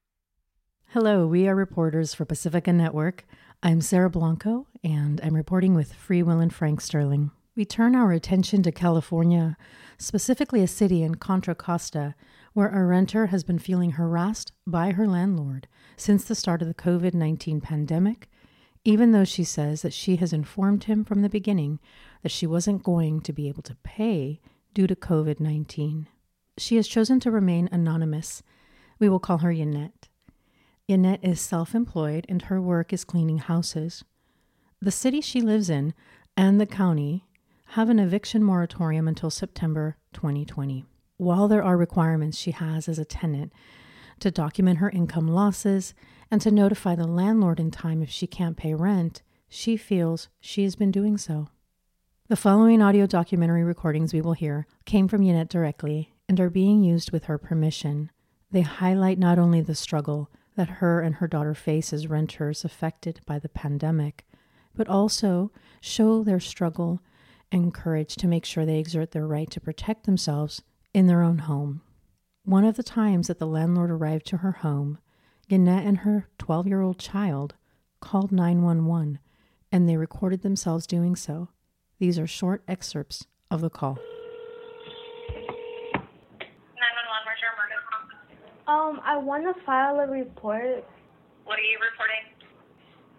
Hello, 0.90 1.26
we 1.26 1.48
are 1.48 1.56
reporters 1.56 2.14
for 2.14 2.26
Pacifica 2.26 2.72
Network. 2.72 3.26
I'm 3.64 3.82
Sarah 3.82 4.12
Blanco, 4.12 4.68
and 4.84 5.20
I'm 5.24 5.36
reporting 5.36 5.74
with 5.74 5.94
Free 5.94 6.22
Will 6.22 6.40
and 6.40 6.54
Frank 6.54 6.82
Sterling. 6.82 7.32
We 7.58 7.66
turn 7.66 7.96
our 7.96 8.12
attention 8.12 8.62
to 8.62 8.72
California, 8.72 9.58
specifically 9.98 10.62
a 10.62 10.68
city 10.68 11.02
in 11.02 11.16
Contra 11.16 11.56
Costa, 11.56 12.14
where 12.54 12.70
a 12.70 12.86
renter 12.86 13.26
has 13.26 13.44
been 13.44 13.58
feeling 13.58 13.94
harassed 13.94 14.52
by 14.68 14.92
her 14.92 15.08
landlord 15.08 15.68
since 15.96 16.24
the 16.24 16.36
start 16.36 16.62
of 16.62 16.68
the 16.68 16.76
COVID 16.76 17.16
19 17.16 17.60
pandemic, 17.60 18.30
even 18.86 19.12
though 19.12 19.24
she 19.24 19.44
says 19.44 19.82
that 19.82 19.92
she 19.92 20.18
has 20.18 20.34
informed 20.34 20.84
him 20.84 21.04
from 21.04 21.24
the 21.24 21.30
beginning 21.30 21.80
that 22.22 22.32
she 22.32 22.46
wasn't 22.46 22.84
going 22.84 23.22
to 23.22 23.34
be 23.34 23.48
able 23.48 23.64
to 23.64 23.76
pay 23.78 24.40
due 24.76 24.86
to 24.86 24.96
COVID 24.96 25.40
19. 25.40 26.08
She 26.60 26.76
has 26.76 26.88
chosen 26.88 27.20
to 27.22 27.32
remain 27.32 27.70
anonymous. 27.72 28.44
We 29.00 29.10
will 29.10 29.20
call 29.20 29.40
her 29.40 29.52
Yannette. 29.52 30.10
Yannette 30.88 31.24
is 31.24 31.42
self 31.42 31.74
employed 31.74 32.24
and 32.30 32.44
her 32.44 32.62
work 32.62 32.94
is 32.94 33.04
cleaning 33.04 33.40
houses. 33.40 34.04
The 34.80 34.92
city 34.92 35.22
she 35.22 35.42
lives 35.42 35.72
in 35.72 35.96
and 36.38 36.62
the 36.62 36.68
county 36.68 37.24
have 37.72 37.90
an 37.90 38.00
eviction 38.00 38.44
moratorium 38.44 39.08
until 39.08 39.30
September 39.30 39.98
2020. 40.14 40.86
While 41.18 41.48
there 41.48 41.64
are 41.64 41.76
requirements 41.76 42.38
she 42.38 42.52
has 42.52 42.88
as 42.88 42.98
a 42.98 43.06
tenant 43.06 43.52
to 44.20 44.32
document 44.32 44.80
her 44.80 44.90
income 44.90 45.28
losses 45.28 45.94
and 46.32 46.40
to 46.42 46.50
notify 46.50 46.96
the 46.96 47.08
landlord 47.08 47.60
in 47.60 47.70
time 47.70 48.02
if 48.02 48.10
she 48.10 48.26
can't 48.26 48.58
pay 48.58 48.74
rent, 48.74 49.22
she 49.50 49.76
feels 49.76 50.30
she 50.40 50.64
has 50.64 50.76
been 50.76 50.92
doing 50.92 51.18
so. 51.18 51.50
The 52.30 52.38
following 52.38 52.82
audio 52.82 53.06
documentary 53.06 53.64
recordings 53.64 54.14
we 54.14 54.22
will 54.22 54.34
hear 54.34 54.66
came 54.86 55.08
from 55.08 55.22
Yannette 55.22 55.50
directly 55.50 56.14
and 56.30 56.40
are 56.40 56.50
being 56.50 56.84
used 56.84 57.12
with 57.12 57.26
her 57.26 57.38
permission. 57.38 58.12
They 58.50 58.62
highlight 58.62 59.20
not 59.20 59.38
only 59.38 59.62
the 59.62 59.76
struggle 59.76 60.30
that 60.56 60.70
her 60.70 61.02
and 61.02 61.16
her 61.16 61.28
daughter 61.28 61.54
face 61.54 61.92
as 61.92 62.08
renters 62.08 62.64
affected 62.64 63.20
by 63.26 63.40
the 63.40 63.50
pandemic, 63.50 64.26
but 64.74 64.88
also 64.88 65.52
show 65.82 66.24
their 66.24 66.40
struggle 66.40 67.02
and 67.52 67.74
courage 67.74 68.16
to 68.18 68.28
make 68.28 68.46
sure 68.46 68.66
they 68.66 68.80
exert 68.80 69.12
their 69.12 69.28
right 69.28 69.50
to 69.52 69.60
protect 69.60 70.06
themselves 70.06 70.62
in 70.94 71.08
their 71.08 71.22
own 71.22 71.40
home. 71.40 71.82
One 72.44 72.64
of 72.66 72.76
the 72.78 72.84
times 72.84 73.28
that 73.28 73.40
the 73.40 73.48
landlord 73.48 73.92
arrived 73.92 74.26
to 74.28 74.38
her 74.38 74.52
home, 74.54 75.00
Yannette 75.48 75.86
and 75.86 76.00
her 76.00 76.28
12 76.38 76.68
year 76.68 76.82
old 76.82 76.98
child 77.00 77.56
called 78.00 78.32
911 78.32 79.20
and 79.72 79.88
they 79.88 79.98
recorded 79.98 80.42
themselves 80.44 80.88
doing 80.88 81.16
so. 81.16 81.50
These 82.00 82.18
are 82.20 82.28
short 82.28 82.64
excerpts 82.68 83.26
of 83.52 83.62
the 83.62 83.70
call. 83.70 83.96
911, 83.96 84.04
where's 87.26 87.42
your 87.42 87.52
emergency? 87.54 88.38
Um, 88.68 89.02
I 89.06 89.18
want 89.18 89.44
to 89.44 89.54
file 89.66 90.00
a 90.00 90.08
report 90.08 90.86
What 91.46 91.60
are 91.60 91.62
you 91.62 91.80
reporting? 91.92 92.24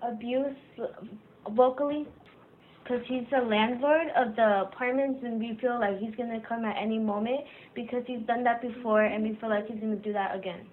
abuse 0.00 0.56
locally 1.50 2.06
because 2.88 3.04
he's 3.06 3.24
the 3.30 3.44
landlord 3.44 4.08
of 4.16 4.34
the 4.36 4.62
apartments 4.66 5.20
and 5.22 5.38
we 5.38 5.58
feel 5.60 5.78
like 5.78 5.98
he's 5.98 6.14
going 6.14 6.30
to 6.30 6.46
come 6.46 6.64
at 6.64 6.76
any 6.80 6.98
moment 6.98 7.40
because 7.74 8.02
he's 8.06 8.26
done 8.26 8.42
that 8.44 8.62
before 8.62 9.02
and 9.02 9.22
we 9.22 9.36
feel 9.40 9.50
like 9.50 9.66
he's 9.66 9.78
going 9.78 9.96
to 9.96 10.02
do 10.02 10.12
that 10.12 10.34
again. 10.34 10.66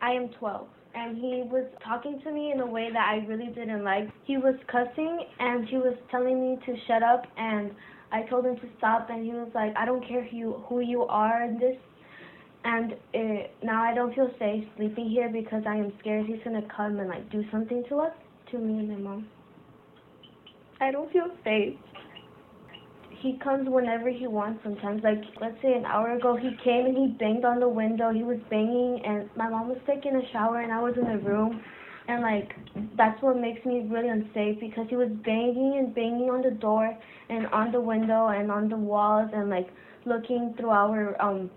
I 0.00 0.12
am 0.12 0.30
12 0.38 0.66
and 0.94 1.16
he 1.16 1.42
was 1.44 1.66
talking 1.84 2.20
to 2.24 2.32
me 2.32 2.52
in 2.52 2.60
a 2.60 2.66
way 2.66 2.88
that 2.92 3.08
I 3.08 3.26
really 3.26 3.52
didn't 3.54 3.84
like. 3.84 4.08
He 4.24 4.38
was 4.38 4.54
cussing 4.70 5.26
and 5.38 5.68
he 5.68 5.76
was 5.76 5.96
telling 6.10 6.40
me 6.40 6.58
to 6.64 6.74
shut 6.86 7.02
up 7.02 7.26
and 7.36 7.72
I 8.14 8.22
told 8.30 8.46
him 8.46 8.54
to 8.54 8.68
stop, 8.78 9.08
and 9.10 9.24
he 9.24 9.32
was 9.32 9.48
like, 9.56 9.74
I 9.76 9.84
don't 9.84 10.06
care 10.06 10.22
who 10.22 10.36
you, 10.36 10.64
who 10.68 10.80
you 10.80 11.02
are 11.02 11.42
in 11.42 11.58
this. 11.58 11.76
And 12.62 12.94
it, 13.12 13.50
now 13.60 13.82
I 13.82 13.92
don't 13.92 14.14
feel 14.14 14.30
safe 14.38 14.64
sleeping 14.76 15.08
here 15.08 15.28
because 15.32 15.64
I 15.66 15.74
am 15.74 15.92
scared 15.98 16.26
he's 16.26 16.38
gonna 16.44 16.62
come 16.74 17.00
and 17.00 17.08
like 17.08 17.28
do 17.32 17.42
something 17.50 17.82
to 17.88 17.98
us, 17.98 18.12
to 18.52 18.58
me 18.58 18.78
and 18.78 18.88
my 18.88 18.94
mom. 18.94 19.26
I 20.80 20.90
don't 20.90 21.10
feel 21.12 21.28
safe. 21.44 21.76
He 23.20 23.38
comes 23.42 23.68
whenever 23.68 24.10
he 24.10 24.26
wants 24.26 24.62
sometimes. 24.62 25.02
Like, 25.02 25.22
let's 25.40 25.56
say 25.62 25.72
an 25.72 25.86
hour 25.86 26.12
ago, 26.14 26.36
he 26.36 26.50
came 26.62 26.86
and 26.86 26.96
he 26.96 27.06
banged 27.18 27.44
on 27.44 27.60
the 27.60 27.68
window. 27.68 28.12
He 28.12 28.22
was 28.22 28.38
banging, 28.50 29.00
and 29.04 29.30
my 29.36 29.48
mom 29.48 29.68
was 29.68 29.78
taking 29.86 30.14
a 30.14 30.32
shower, 30.32 30.60
and 30.60 30.72
I 30.72 30.82
was 30.82 30.94
in 31.00 31.04
the 31.04 31.18
room. 31.18 31.62
And, 32.06 32.20
like, 32.20 32.52
that's 32.98 33.20
what 33.22 33.38
makes 33.38 33.64
me 33.64 33.86
really 33.88 34.08
unsafe 34.08 34.60
because 34.60 34.86
he 34.90 34.96
was 34.96 35.08
banging 35.24 35.78
and 35.78 35.94
banging 35.94 36.28
on 36.28 36.42
the 36.42 36.50
door 36.50 36.94
and 37.30 37.46
on 37.46 37.72
the 37.72 37.80
window 37.80 38.26
and 38.26 38.50
on 38.50 38.68
the 38.68 38.76
walls 38.76 39.30
and, 39.32 39.48
like, 39.48 39.68
looking 40.04 40.54
through 40.58 40.70
our 40.70 41.16
um, 41.22 41.48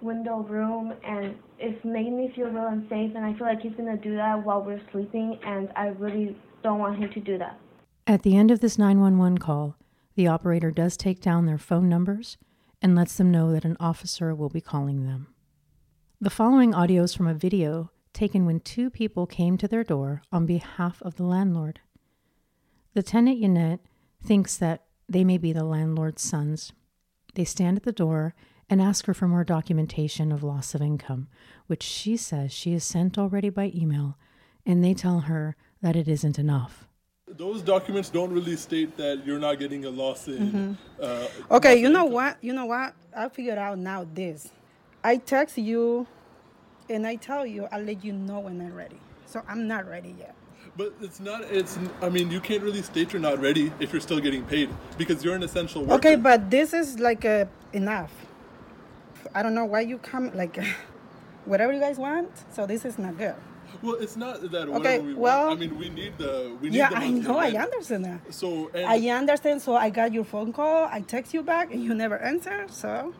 window 0.00 0.38
room. 0.38 0.94
And 1.04 1.36
it's 1.60 1.84
made 1.84 2.12
me 2.12 2.32
feel 2.34 2.48
real 2.48 2.66
unsafe. 2.66 3.14
And 3.14 3.24
I 3.24 3.34
feel 3.38 3.46
like 3.46 3.60
he's 3.60 3.74
going 3.76 3.96
to 3.96 4.02
do 4.02 4.16
that 4.16 4.42
while 4.44 4.62
we're 4.62 4.82
sleeping, 4.90 5.38
and 5.46 5.68
I 5.76 5.88
really 5.88 6.36
don't 6.64 6.80
want 6.80 6.98
him 6.98 7.10
to 7.12 7.20
do 7.20 7.38
that. 7.38 7.60
At 8.06 8.22
the 8.22 8.36
end 8.36 8.50
of 8.50 8.60
this 8.60 8.76
911 8.76 9.38
call, 9.38 9.78
the 10.14 10.26
operator 10.26 10.70
does 10.70 10.94
take 10.94 11.22
down 11.22 11.46
their 11.46 11.56
phone 11.56 11.88
numbers 11.88 12.36
and 12.82 12.94
lets 12.94 13.16
them 13.16 13.30
know 13.30 13.50
that 13.52 13.64
an 13.64 13.78
officer 13.80 14.34
will 14.34 14.50
be 14.50 14.60
calling 14.60 15.06
them. 15.06 15.28
The 16.20 16.28
following 16.28 16.74
audio 16.74 17.04
is 17.04 17.14
from 17.14 17.26
a 17.26 17.34
video 17.34 17.90
taken 18.12 18.44
when 18.44 18.60
two 18.60 18.90
people 18.90 19.26
came 19.26 19.56
to 19.56 19.66
their 19.66 19.82
door 19.82 20.20
on 20.30 20.44
behalf 20.44 21.00
of 21.00 21.16
the 21.16 21.24
landlord. 21.24 21.80
The 22.92 23.02
tenant 23.02 23.38
Yannette 23.38 23.80
thinks 24.22 24.58
that 24.58 24.84
they 25.08 25.24
may 25.24 25.38
be 25.38 25.54
the 25.54 25.64
landlord's 25.64 26.22
sons. 26.22 26.74
They 27.34 27.44
stand 27.44 27.78
at 27.78 27.82
the 27.84 27.92
door 27.92 28.34
and 28.68 28.82
ask 28.82 29.06
her 29.06 29.14
for 29.14 29.28
more 29.28 29.44
documentation 29.44 30.30
of 30.30 30.42
loss 30.42 30.74
of 30.74 30.82
income, 30.82 31.28
which 31.68 31.82
she 31.82 32.18
says 32.18 32.52
she 32.52 32.74
has 32.74 32.84
sent 32.84 33.16
already 33.16 33.48
by 33.48 33.72
email, 33.74 34.18
and 34.66 34.84
they 34.84 34.92
tell 34.92 35.20
her 35.20 35.56
that 35.80 35.96
it 35.96 36.06
isn't 36.06 36.38
enough. 36.38 36.86
Those 37.26 37.62
documents 37.62 38.10
don't 38.10 38.30
really 38.32 38.54
state 38.54 38.96
that 38.98 39.24
you're 39.24 39.38
not 39.38 39.58
getting 39.58 39.86
a 39.86 39.90
loss 39.90 40.28
in. 40.28 40.76
Uh, 41.00 41.26
Okay, 41.50 41.80
you 41.80 41.88
know 41.88 42.04
what? 42.04 42.36
You 42.42 42.52
know 42.52 42.66
what? 42.66 42.94
I 43.16 43.30
figured 43.30 43.56
out 43.56 43.78
now 43.78 44.06
this. 44.12 44.50
I 45.02 45.16
text 45.16 45.56
you 45.56 46.06
and 46.90 47.06
I 47.06 47.16
tell 47.16 47.46
you, 47.46 47.66
I'll 47.72 47.82
let 47.82 48.04
you 48.04 48.12
know 48.12 48.40
when 48.40 48.60
I'm 48.60 48.74
ready. 48.74 49.00
So 49.24 49.42
I'm 49.48 49.66
not 49.66 49.88
ready 49.88 50.14
yet. 50.18 50.34
But 50.76 50.92
it's 51.00 51.18
not. 51.18 51.42
It's. 51.44 51.78
I 52.02 52.08
mean, 52.08 52.30
you 52.30 52.40
can't 52.40 52.62
really 52.62 52.82
state 52.82 53.12
you're 53.12 53.22
not 53.22 53.40
ready 53.40 53.72
if 53.80 53.92
you're 53.92 54.02
still 54.02 54.20
getting 54.20 54.44
paid 54.44 54.68
because 54.98 55.24
you're 55.24 55.34
an 55.34 55.42
essential 55.42 55.82
worker. 55.82 55.94
Okay, 55.94 56.16
but 56.16 56.50
this 56.50 56.74
is 56.74 56.98
like 56.98 57.24
uh, 57.24 57.46
enough. 57.72 58.12
I 59.34 59.42
don't 59.42 59.54
know 59.54 59.64
why 59.64 59.80
you 59.80 59.98
come, 59.98 60.30
like, 60.34 60.58
whatever 61.44 61.72
you 61.72 61.80
guys 61.80 61.96
want. 61.96 62.30
So 62.52 62.66
this 62.66 62.84
is 62.84 62.98
not 62.98 63.16
good. 63.16 63.34
Well, 63.82 63.96
it's 63.96 64.16
not 64.16 64.40
that. 64.50 64.68
Whatever 64.68 64.76
Okay, 64.78 64.98
we 65.00 65.14
well- 65.14 65.46
want. 65.48 65.58
I 65.58 65.66
mean, 65.66 65.78
we 65.78 65.88
need 65.90 66.16
the. 66.18 66.56
We 66.60 66.70
need 66.70 66.76
Yeah, 66.78 66.90
the 66.90 66.96
I 66.96 67.10
know, 67.10 67.38
I 67.38 67.50
understand 67.52 68.04
that. 68.04 68.20
So 68.34 68.70
and 68.74 68.86
I 68.86 68.98
understand. 69.10 69.62
So 69.62 69.74
I 69.76 69.90
got 69.90 70.12
your 70.12 70.24
phone 70.24 70.52
call. 70.52 70.88
I 70.90 71.00
text 71.00 71.34
you 71.34 71.42
back 71.42 71.72
and 71.72 71.82
you 71.82 71.94
never 71.94 72.18
answer. 72.18 72.66
So 72.70 73.14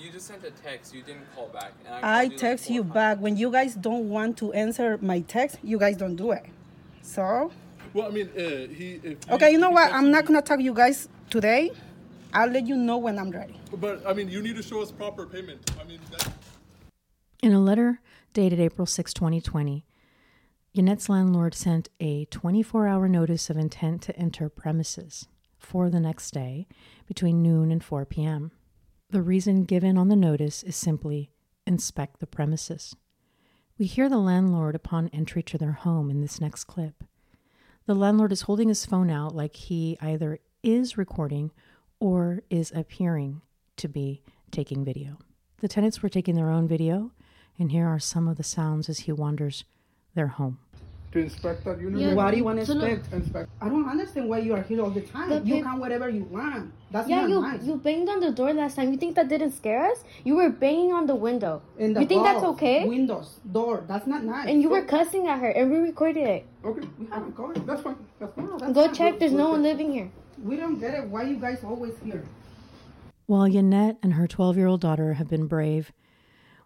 You 0.00 0.10
just 0.10 0.26
sent 0.28 0.42
a 0.44 0.50
text. 0.50 0.94
You 0.94 1.02
didn't 1.02 1.26
call 1.34 1.48
back. 1.48 1.72
And 1.86 1.94
I 1.94 2.00
called 2.00 2.32
you, 2.32 2.38
text 2.38 2.66
four 2.66 2.74
you 2.76 2.82
times. 2.82 2.94
back. 2.94 3.18
When 3.20 3.36
you 3.36 3.50
guys 3.52 3.74
don't 3.74 4.08
want 4.08 4.38
to 4.38 4.52
answer 4.54 4.98
my 5.02 5.20
text, 5.20 5.58
you 5.62 5.78
guys 5.78 5.96
don't 5.98 6.16
do 6.16 6.32
it. 6.32 6.44
So 7.02 7.52
Well, 7.92 8.06
I 8.06 8.10
mean, 8.10 8.28
uh, 8.36 8.40
he. 8.72 9.00
If 9.02 9.30
Okay, 9.30 9.50
you 9.52 9.58
know 9.58 9.70
what? 9.70 9.92
I'm 9.92 10.10
not 10.10 10.24
gonna 10.24 10.40
talk 10.42 10.58
to 10.58 10.64
you 10.64 10.72
guys 10.72 11.08
today. 11.28 11.72
I'll 12.32 12.48
let 12.48 12.66
you 12.66 12.76
know 12.76 12.96
when 12.96 13.18
I'm 13.18 13.30
ready. 13.30 13.56
But 13.76 14.06
I 14.06 14.12
mean, 14.14 14.28
you 14.30 14.40
need 14.40 14.56
to 14.56 14.62
show 14.62 14.80
us 14.80 14.90
proper 14.92 15.26
payment. 15.26 15.58
I 15.80 15.84
mean, 15.84 16.00
that, 16.12 16.28
In 17.42 17.52
a 17.52 17.60
letter 17.60 18.00
dated 18.32 18.60
April 18.60 18.86
6, 18.86 19.12
2020, 19.12 19.84
Yannette's 20.74 21.08
landlord 21.08 21.54
sent 21.54 21.88
a 21.98 22.26
24 22.26 22.86
hour 22.86 23.08
notice 23.08 23.50
of 23.50 23.56
intent 23.56 24.02
to 24.02 24.16
enter 24.16 24.48
premises 24.48 25.26
for 25.58 25.90
the 25.90 26.00
next 26.00 26.30
day 26.32 26.68
between 27.06 27.42
noon 27.42 27.72
and 27.72 27.82
4 27.82 28.04
p.m. 28.06 28.52
The 29.10 29.22
reason 29.22 29.64
given 29.64 29.98
on 29.98 30.08
the 30.08 30.16
notice 30.16 30.62
is 30.62 30.76
simply 30.76 31.32
inspect 31.66 32.20
the 32.20 32.26
premises. 32.26 32.94
We 33.78 33.86
hear 33.86 34.08
the 34.08 34.18
landlord 34.18 34.74
upon 34.74 35.08
entry 35.08 35.42
to 35.44 35.58
their 35.58 35.72
home 35.72 36.10
in 36.10 36.20
this 36.20 36.40
next 36.40 36.64
clip. 36.64 37.02
The 37.86 37.94
landlord 37.94 38.30
is 38.30 38.42
holding 38.42 38.68
his 38.68 38.86
phone 38.86 39.10
out 39.10 39.34
like 39.34 39.56
he 39.56 39.98
either 40.00 40.38
is 40.62 40.96
recording 40.96 41.50
or 41.98 42.42
is 42.50 42.72
appearing 42.74 43.42
to 43.78 43.88
be 43.88 44.22
taking 44.52 44.84
video. 44.84 45.18
The 45.58 45.68
tenants 45.68 46.02
were 46.02 46.08
taking 46.08 46.36
their 46.36 46.50
own 46.50 46.68
video, 46.68 47.12
and 47.58 47.70
here 47.72 47.86
are 47.86 47.98
some 47.98 48.28
of 48.28 48.36
the 48.36 48.42
sounds 48.44 48.88
as 48.88 49.00
he 49.00 49.12
wanders 49.12 49.64
their 50.14 50.28
home. 50.28 50.58
To 51.12 51.18
inspect 51.18 51.64
that 51.64 51.80
unit. 51.80 52.00
Yeah, 52.00 52.14
Why 52.14 52.30
do 52.30 52.36
you 52.36 52.44
want 52.44 52.60
to 52.60 52.66
so 52.66 52.74
no- 52.74 52.84
inspect? 52.84 53.12
Inspect. 53.12 53.50
I 53.60 53.68
don't 53.68 53.88
understand 53.88 54.28
why 54.28 54.38
you 54.38 54.54
are 54.54 54.62
here 54.62 54.80
all 54.80 54.90
the 54.90 55.00
time. 55.00 55.28
The 55.28 55.40
you 55.44 55.54
pap- 55.56 55.64
can 55.72 55.80
whatever 55.80 56.08
you 56.08 56.22
want. 56.22 56.72
That's 56.92 57.08
yeah, 57.08 57.22
not 57.22 57.30
you 57.30 57.40
nice. 57.42 57.62
you 57.64 57.76
banged 57.78 58.08
on 58.08 58.20
the 58.20 58.30
door 58.30 58.52
last 58.52 58.76
time. 58.76 58.92
You 58.92 58.96
think 58.96 59.16
that 59.16 59.28
didn't 59.28 59.50
scare 59.50 59.84
us? 59.90 60.04
You 60.22 60.36
were 60.36 60.50
banging 60.50 60.92
on 60.92 61.06
the 61.06 61.16
window. 61.16 61.62
In 61.78 61.94
the 61.94 62.02
you 62.02 62.06
think 62.06 62.22
that's 62.22 62.44
okay? 62.44 62.86
Windows, 62.86 63.40
door. 63.50 63.82
That's 63.88 64.06
not 64.06 64.22
nice. 64.22 64.48
And 64.48 64.62
you 64.62 64.68
were 64.68 64.82
cussing 64.84 65.26
at 65.26 65.40
her, 65.40 65.48
and 65.50 65.68
we 65.72 65.78
recorded 65.78 66.28
it. 66.28 66.46
Okay, 66.64 66.86
we 67.00 67.06
have 67.06 67.26
it 67.26 67.34
going. 67.34 67.54
That's 67.66 67.82
fine. 67.82 67.96
That's 68.20 68.32
fine. 68.34 68.58
That's 68.58 68.72
Go 68.72 68.84
fine. 68.86 68.94
check. 68.94 69.18
There's 69.18 69.32
we- 69.32 69.38
no 69.38 69.50
one 69.50 69.64
living 69.64 69.92
here. 69.92 70.10
We 70.44 70.54
don't 70.56 70.78
get 70.78 70.94
it. 70.94 71.08
Why 71.08 71.24
you 71.24 71.36
guys 71.38 71.64
always 71.64 71.94
here? 72.04 72.24
While 73.26 73.48
Yannette 73.48 73.98
and 74.00 74.14
her 74.14 74.28
12 74.28 74.56
year 74.56 74.68
old 74.68 74.80
daughter 74.80 75.14
have 75.14 75.28
been 75.28 75.46
brave 75.48 75.90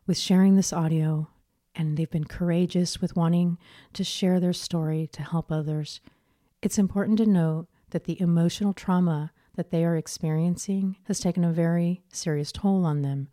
with 0.06 0.18
sharing 0.18 0.56
this 0.56 0.72
audio, 0.72 1.28
and 1.74 1.96
they've 1.96 2.10
been 2.10 2.24
courageous 2.24 3.00
with 3.00 3.16
wanting 3.16 3.58
to 3.92 4.04
share 4.04 4.38
their 4.38 4.52
story 4.52 5.08
to 5.12 5.22
help 5.22 5.50
others, 5.50 6.00
it's 6.62 6.78
important 6.78 7.18
to 7.18 7.26
note 7.26 7.66
that 7.90 8.04
the 8.04 8.20
emotional 8.20 8.72
trauma 8.72 9.32
that 9.56 9.70
they 9.70 9.84
are 9.84 9.96
experiencing 9.96 10.96
has 11.04 11.20
taken 11.20 11.44
a 11.44 11.52
very 11.52 12.02
serious 12.12 12.52
toll 12.52 12.84
on 12.84 13.02
them, 13.02 13.28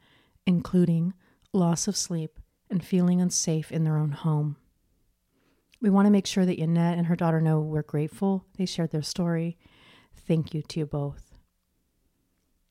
including 0.46 1.14
loss 1.54 1.88
of 1.88 1.98
sleep 1.98 2.40
and 2.70 2.86
feeling 2.86 3.20
unsafe 3.20 3.72
in 3.72 3.84
their 3.84 3.98
own 3.98 4.12
home. 4.12 4.56
We 5.82 5.90
want 5.90 6.06
to 6.06 6.12
make 6.12 6.28
sure 6.28 6.46
that 6.46 6.60
Yannette 6.60 6.98
and 6.98 7.08
her 7.08 7.16
daughter 7.16 7.42
know 7.42 7.60
we're 7.60 7.82
grateful 7.82 8.46
they 8.58 8.66
shared 8.66 8.92
their 8.92 9.02
story. 9.02 9.58
Thank 10.16 10.54
you 10.54 10.62
to 10.62 10.80
you 10.80 10.86
both. 10.86 11.31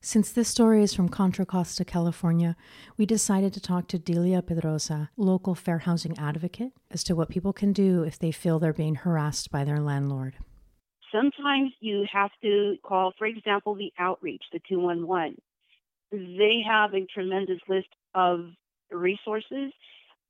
Since 0.03 0.31
this 0.31 0.49
story 0.49 0.81
is 0.81 0.95
from 0.95 1.09
Contra 1.09 1.45
Costa, 1.45 1.85
California, 1.85 2.55
we 2.97 3.05
decided 3.05 3.53
to 3.53 3.61
talk 3.61 3.87
to 3.89 3.99
Delia 3.99 4.41
Pedrosa, 4.41 5.11
local 5.15 5.53
fair 5.53 5.77
housing 5.77 6.17
advocate, 6.17 6.71
as 6.89 7.03
to 7.03 7.15
what 7.15 7.29
people 7.29 7.53
can 7.53 7.71
do 7.71 8.01
if 8.01 8.17
they 8.17 8.31
feel 8.31 8.57
they're 8.57 8.73
being 8.73 8.95
harassed 8.95 9.51
by 9.51 9.63
their 9.63 9.79
landlord. 9.79 10.37
Sometimes 11.11 11.71
you 11.81 12.07
have 12.11 12.31
to 12.41 12.77
call, 12.83 13.13
for 13.15 13.27
example, 13.27 13.75
the 13.75 13.93
outreach, 13.99 14.41
the 14.51 14.59
211. 14.67 15.37
They 16.11 16.63
have 16.67 16.95
a 16.95 17.05
tremendous 17.05 17.59
list 17.69 17.89
of 18.15 18.45
resources 18.89 19.71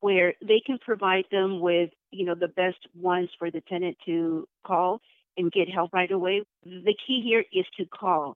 where 0.01 0.33
they 0.41 0.61
can 0.65 0.79
provide 0.79 1.25
them 1.31 1.61
with, 1.61 1.91
you 2.11 2.25
know, 2.25 2.35
the 2.35 2.49
best 2.49 2.79
ones 2.93 3.29
for 3.39 3.49
the 3.49 3.61
tenant 3.69 3.95
to 4.05 4.49
call 4.67 4.99
and 5.37 5.49
get 5.49 5.69
help 5.69 5.93
right 5.93 6.11
away. 6.11 6.43
The 6.65 6.95
key 7.07 7.21
here 7.23 7.45
is 7.53 7.65
to 7.77 7.85
call. 7.85 8.35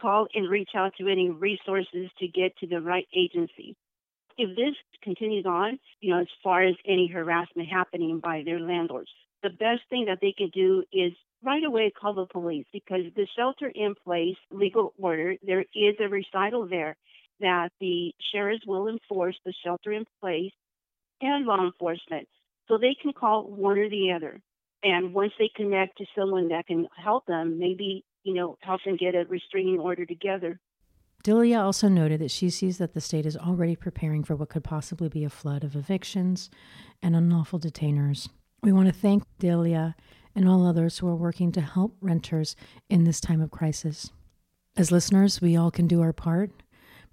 Call 0.00 0.26
and 0.34 0.50
reach 0.50 0.70
out 0.74 0.92
to 0.98 1.08
any 1.08 1.30
resources 1.30 2.10
to 2.18 2.28
get 2.28 2.56
to 2.58 2.66
the 2.66 2.80
right 2.80 3.06
agency. 3.16 3.76
If 4.38 4.56
this 4.56 4.74
continues 5.02 5.46
on, 5.46 5.78
you 6.00 6.12
know, 6.12 6.20
as 6.20 6.28
far 6.42 6.62
as 6.62 6.74
any 6.86 7.06
harassment 7.06 7.68
happening 7.68 8.18
by 8.18 8.42
their 8.44 8.58
landlords, 8.58 9.10
the 9.42 9.50
best 9.50 9.82
thing 9.90 10.06
that 10.06 10.18
they 10.20 10.32
can 10.36 10.50
do 10.54 10.84
is 10.92 11.12
right 11.44 11.64
away 11.64 11.92
call 12.00 12.14
the 12.14 12.26
police 12.26 12.66
because 12.72 13.02
the 13.14 13.26
shelter 13.36 13.70
in 13.74 13.94
place 14.04 14.36
legal 14.50 14.94
order, 14.98 15.34
there 15.42 15.64
is 15.74 15.94
a 16.00 16.08
recital 16.08 16.66
there 16.66 16.96
that 17.40 17.70
the 17.80 18.12
sheriffs 18.32 18.64
will 18.66 18.88
enforce 18.88 19.36
the 19.44 19.52
shelter 19.64 19.92
in 19.92 20.04
place 20.20 20.52
and 21.20 21.44
law 21.44 21.64
enforcement. 21.64 22.28
So 22.68 22.78
they 22.78 22.96
can 23.00 23.12
call 23.12 23.44
one 23.44 23.78
or 23.78 23.90
the 23.90 24.12
other. 24.12 24.40
And 24.82 25.12
once 25.14 25.32
they 25.38 25.50
connect 25.54 25.98
to 25.98 26.06
someone 26.16 26.48
that 26.48 26.66
can 26.66 26.88
help 26.96 27.26
them, 27.26 27.58
maybe, 27.58 28.04
you 28.24 28.34
know, 28.34 28.56
help 28.60 28.80
them 28.84 28.96
get 28.96 29.14
a 29.14 29.24
restraining 29.28 29.78
order 29.78 30.04
together. 30.04 30.60
Delia 31.22 31.60
also 31.60 31.88
noted 31.88 32.20
that 32.20 32.32
she 32.32 32.50
sees 32.50 32.78
that 32.78 32.94
the 32.94 33.00
state 33.00 33.26
is 33.26 33.36
already 33.36 33.76
preparing 33.76 34.24
for 34.24 34.34
what 34.34 34.48
could 34.48 34.64
possibly 34.64 35.08
be 35.08 35.24
a 35.24 35.30
flood 35.30 35.62
of 35.62 35.76
evictions 35.76 36.50
and 37.00 37.14
unlawful 37.14 37.60
detainers. 37.60 38.28
We 38.62 38.72
want 38.72 38.88
to 38.88 38.94
thank 38.94 39.22
Delia 39.38 39.94
and 40.34 40.48
all 40.48 40.66
others 40.66 40.98
who 40.98 41.06
are 41.06 41.14
working 41.14 41.52
to 41.52 41.60
help 41.60 41.96
renters 42.00 42.56
in 42.88 43.04
this 43.04 43.20
time 43.20 43.40
of 43.40 43.50
crisis. 43.50 44.10
As 44.76 44.90
listeners, 44.90 45.40
we 45.40 45.56
all 45.56 45.70
can 45.70 45.86
do 45.86 46.00
our 46.00 46.12
part 46.12 46.50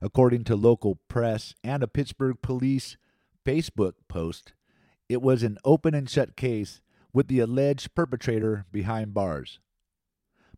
According 0.04 0.44
to 0.46 0.58
local 0.58 1.00
press 1.08 1.56
and 1.64 1.82
a 1.82 1.88
Pittsburg 1.88 2.42
police 2.42 2.98
Facebook 3.46 3.94
post, 4.10 4.52
it 5.08 5.22
was 5.22 5.44
an 5.44 5.58
open 5.64 5.96
and 5.96 6.10
shut 6.10 6.36
case 6.36 6.82
with 7.14 7.30
the 7.30 7.40
alleged 7.40 7.96
perpetrator 7.96 8.66
behind 8.70 9.14
bars. 9.14 9.62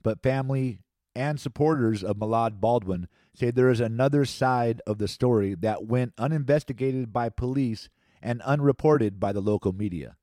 But 0.01 0.23
family 0.23 0.79
and 1.15 1.39
supporters 1.39 2.03
of 2.03 2.17
Malad 2.17 2.60
Baldwin 2.60 3.08
say 3.36 3.51
there 3.51 3.69
is 3.69 3.79
another 3.79 4.25
side 4.25 4.81
of 4.88 4.97
the 4.97 5.08
story 5.08 5.53
that 5.53 5.86
went 5.86 6.13
uninvestigated 6.17 7.13
by 7.13 7.29
police 7.29 7.88
and 8.23 8.41
unreported 8.41 9.19
by 9.19 9.31
the 9.31 9.41
local 9.41 9.73
media. 9.73 10.15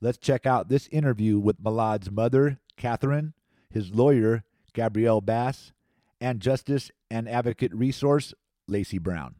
Let's 0.00 0.16
check 0.16 0.46
out 0.46 0.70
this 0.70 0.88
interview 0.88 1.38
with 1.38 1.62
Malad's 1.62 2.10
mother, 2.10 2.58
Catherine, 2.78 3.34
his 3.68 3.94
lawyer, 3.94 4.44
Gabrielle 4.72 5.20
Bass, 5.20 5.72
and 6.22 6.40
Justice 6.40 6.90
and 7.10 7.28
Advocate 7.28 7.74
Resource 7.74 8.32
Lacey 8.68 8.98
Brown. 8.98 9.36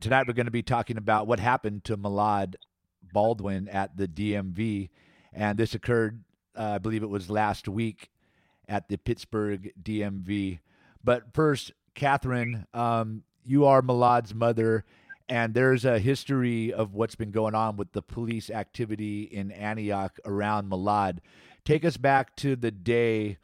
Tonight, 0.00 0.26
we're 0.26 0.34
going 0.34 0.46
to 0.46 0.52
be 0.52 0.62
talking 0.62 0.96
about 0.96 1.26
what 1.26 1.40
happened 1.40 1.84
to 1.84 1.96
Malad 1.96 2.54
Baldwin 3.12 3.68
at 3.68 3.96
the 3.96 4.06
DMV. 4.06 4.90
And 5.32 5.58
this 5.58 5.74
occurred, 5.74 6.24
uh, 6.56 6.72
I 6.74 6.78
believe 6.78 7.02
it 7.02 7.08
was 7.08 7.30
last 7.30 7.68
week 7.68 8.10
at 8.68 8.88
the 8.88 8.96
Pittsburg 8.96 9.72
DMV. 9.82 10.60
But 11.02 11.32
first, 11.32 11.72
Catherine, 11.94 12.66
um, 12.74 13.22
you 13.44 13.66
are 13.66 13.82
Malad's 13.82 14.34
mother, 14.34 14.84
and 15.28 15.54
there's 15.54 15.84
a 15.84 15.98
history 15.98 16.72
of 16.72 16.94
what's 16.94 17.14
been 17.14 17.30
going 17.30 17.54
on 17.54 17.76
with 17.76 17.92
the 17.92 18.02
police 18.02 18.50
activity 18.50 19.22
in 19.22 19.50
Antioch 19.50 20.18
around 20.24 20.70
Malad. 20.70 21.18
Take 21.64 21.84
us 21.84 21.96
back 21.96 22.36
to 22.36 22.56
the 22.56 22.70
day 22.70 23.38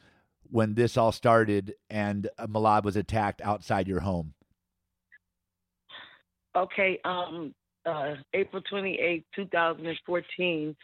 when 0.50 0.74
this 0.74 0.96
all 0.96 1.12
started 1.12 1.74
and 1.88 2.28
Malad 2.38 2.82
was 2.84 2.96
attacked 2.96 3.40
outside 3.40 3.88
your 3.88 4.00
home. 4.00 4.34
Okay, 6.56 6.98
um, 7.04 7.54
uh, 7.86 8.14
April 8.34 8.62
28, 8.68 9.24
2014, 9.34 10.76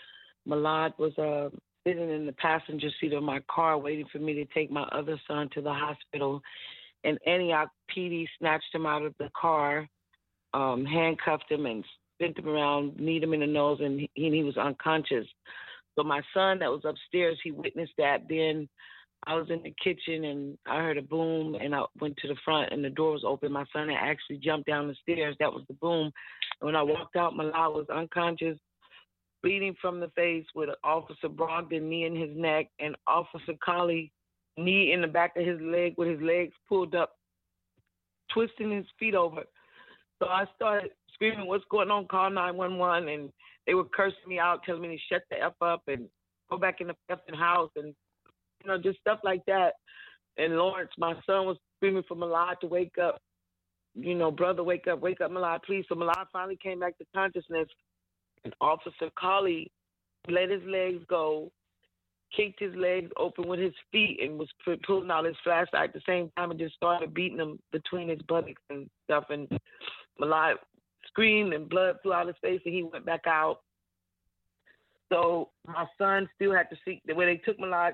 Malad 0.49 0.93
was 0.99 1.17
uh, 1.19 1.49
sitting 1.87 2.11
in 2.11 2.27
the 2.27 2.33
passenger 2.33 2.89
seat 3.01 3.13
of 3.13 3.23
my 3.23 3.41
car 3.51 3.77
waiting 3.77 4.07
for 4.13 4.19
me 4.19 4.35
to 4.35 4.45
take 4.47 4.71
my 4.71 4.83
other 4.93 5.21
son 5.27 5.49
to 5.55 5.61
the 5.61 5.73
hospital. 5.73 6.41
And 7.05 7.19
Antioch 7.27 7.69
PD 7.95 8.27
snatched 8.39 8.73
him 8.73 8.87
out 8.87 9.03
of 9.03 9.15
the 9.19 9.31
car, 9.39 9.89
um, 10.55 10.85
handcuffed 10.85 11.51
him, 11.51 11.67
and 11.67 11.85
bent 12.19 12.39
him 12.39 12.49
around, 12.49 12.99
kneed 12.99 13.23
him 13.23 13.35
in 13.35 13.41
the 13.41 13.47
nose, 13.47 13.79
and 13.81 14.01
he, 14.01 14.11
he 14.15 14.43
was 14.43 14.57
unconscious. 14.57 15.27
So 15.97 16.05
my 16.05 16.21
son 16.33 16.59
that 16.61 16.71
was 16.71 16.83
upstairs, 16.85 17.39
he 17.43 17.51
witnessed 17.51 17.95
that. 17.99 18.23
Then 18.29 18.69
I 19.27 19.35
was 19.35 19.49
in 19.51 19.63
the 19.63 19.75
kitchen 19.83 20.25
and 20.25 20.59
I 20.67 20.77
heard 20.77 20.99
a 20.99 21.03
boom 21.03 21.57
and 21.57 21.75
I 21.75 21.83
went 22.01 22.17
to 22.19 22.29
the 22.29 22.37
front 22.45 22.73
and 22.73 22.85
the 22.85 22.91
door 22.91 23.13
was 23.13 23.25
open. 23.25 23.53
My 23.53 23.65
son 23.73 23.89
had 23.89 23.99
actually 24.01 24.39
jumped 24.39 24.69
down 24.69 24.89
the 24.89 24.95
stairs. 25.03 25.37
That 25.41 25.53
was 25.53 25.65
the 25.69 25.75
boom. 25.75 26.13
And 26.61 26.67
when 26.67 26.77
I 26.77 26.83
walked 26.83 27.17
out, 27.17 27.35
Malad 27.35 27.75
was 27.75 27.87
unconscious, 27.93 28.59
bleeding 29.43 29.75
from 29.81 30.01
the 30.01 30.11
face 30.15 30.47
with 30.55 30.71
Officer 30.85 31.29
Brogdon 31.29 31.83
knee 31.83 32.05
in 32.05 32.15
his 32.15 32.37
neck 32.37 32.69
and 32.79 32.97
Officer 33.07 33.55
Collie 33.65 34.13
knee 34.57 34.93
in 34.93 35.01
the 35.01 35.09
back 35.09 35.37
of 35.37 35.47
his 35.47 35.61
leg 35.61 35.95
with 35.97 36.09
his 36.09 36.21
legs 36.21 36.55
pulled 36.69 36.95
up, 36.95 37.17
twisting 38.33 38.71
his 38.71 38.87
feet 38.99 39.15
over. 39.15 39.43
So 40.19 40.29
I 40.29 40.45
started 40.55 40.93
screaming, 41.13 41.47
What's 41.47 41.65
going 41.71 41.91
on? 41.91 42.07
Call 42.07 42.31
911. 42.31 43.09
And 43.09 43.33
they 43.67 43.75
were 43.75 43.85
cursing 43.85 44.19
me 44.29 44.39
out, 44.39 44.63
telling 44.65 44.83
me 44.83 44.89
to 44.89 45.15
shut 45.15 45.23
the 45.31 45.43
F 45.43 45.55
up 45.61 45.83
and 45.89 46.09
go 46.49 46.57
back 46.57 46.81
in 46.81 46.87
the 46.87 46.95
effing 47.11 47.37
house 47.37 47.71
and 47.77 47.95
you 48.67 48.73
know, 48.73 48.83
just 48.83 49.01
stuff 49.01 49.21
like 49.23 49.45
that. 49.47 49.75
And 50.37 50.57
Lawrence, 50.57 50.91
my 50.99 51.15
son, 51.25 51.47
was 51.47 51.57
screaming 51.77 52.03
for 52.07 52.17
Malad 52.17 52.59
to 52.61 52.67
wake 52.67 52.99
up. 53.03 53.21
You 53.95 54.15
know, 54.15 54.31
brother, 54.31 54.63
wake 54.63 54.87
up, 54.89 55.01
wake 55.01 55.21
up, 55.21 55.31
Malad, 55.31 55.63
please. 55.65 55.85
So 55.89 55.95
Malad 55.95 56.27
finally 56.33 56.59
came 56.63 56.81
back 56.81 56.99
to 56.99 57.05
consciousness. 57.15 57.69
And 58.45 58.55
Officer 58.61 59.11
Colley 59.19 59.71
let 60.29 60.51
his 60.51 60.63
legs 60.65 61.03
go, 61.09 61.51
kicked 62.37 62.61
his 62.61 62.75
legs 62.75 63.11
open 63.17 63.49
with 63.49 63.61
his 63.61 63.73
feet, 63.93 64.19
and 64.21 64.39
was 64.39 64.49
pulling 64.87 65.11
out 65.11 65.25
his 65.25 65.37
flashlight 65.43 65.89
at 65.89 65.95
the 65.95 66.03
same 66.07 66.31
time 66.37 66.51
and 66.51 66.61
just 66.61 66.75
started 66.75 67.15
beating 67.15 67.39
him 67.39 67.59
between 67.73 68.09
his 68.09 68.21
buttocks 68.29 68.63
and 68.69 68.91
stuff. 69.05 69.25
And 69.31 69.49
Malad 70.21 70.55
screamed 71.07 71.55
and 71.55 71.69
blood 71.69 71.97
flew 72.03 72.13
out 72.13 72.29
of 72.29 72.35
his 72.35 72.37
face, 72.43 72.61
and 72.65 72.75
he 72.75 72.83
went 72.83 73.07
back 73.07 73.23
out. 73.27 73.61
So 75.13 75.51
my 75.67 75.87
son 75.99 76.29
still 76.35 76.53
had 76.53 76.69
to 76.71 76.77
see 76.85 77.01
when 77.13 77.29
they 77.29 77.37
took 77.37 77.59
Malad 77.59 77.93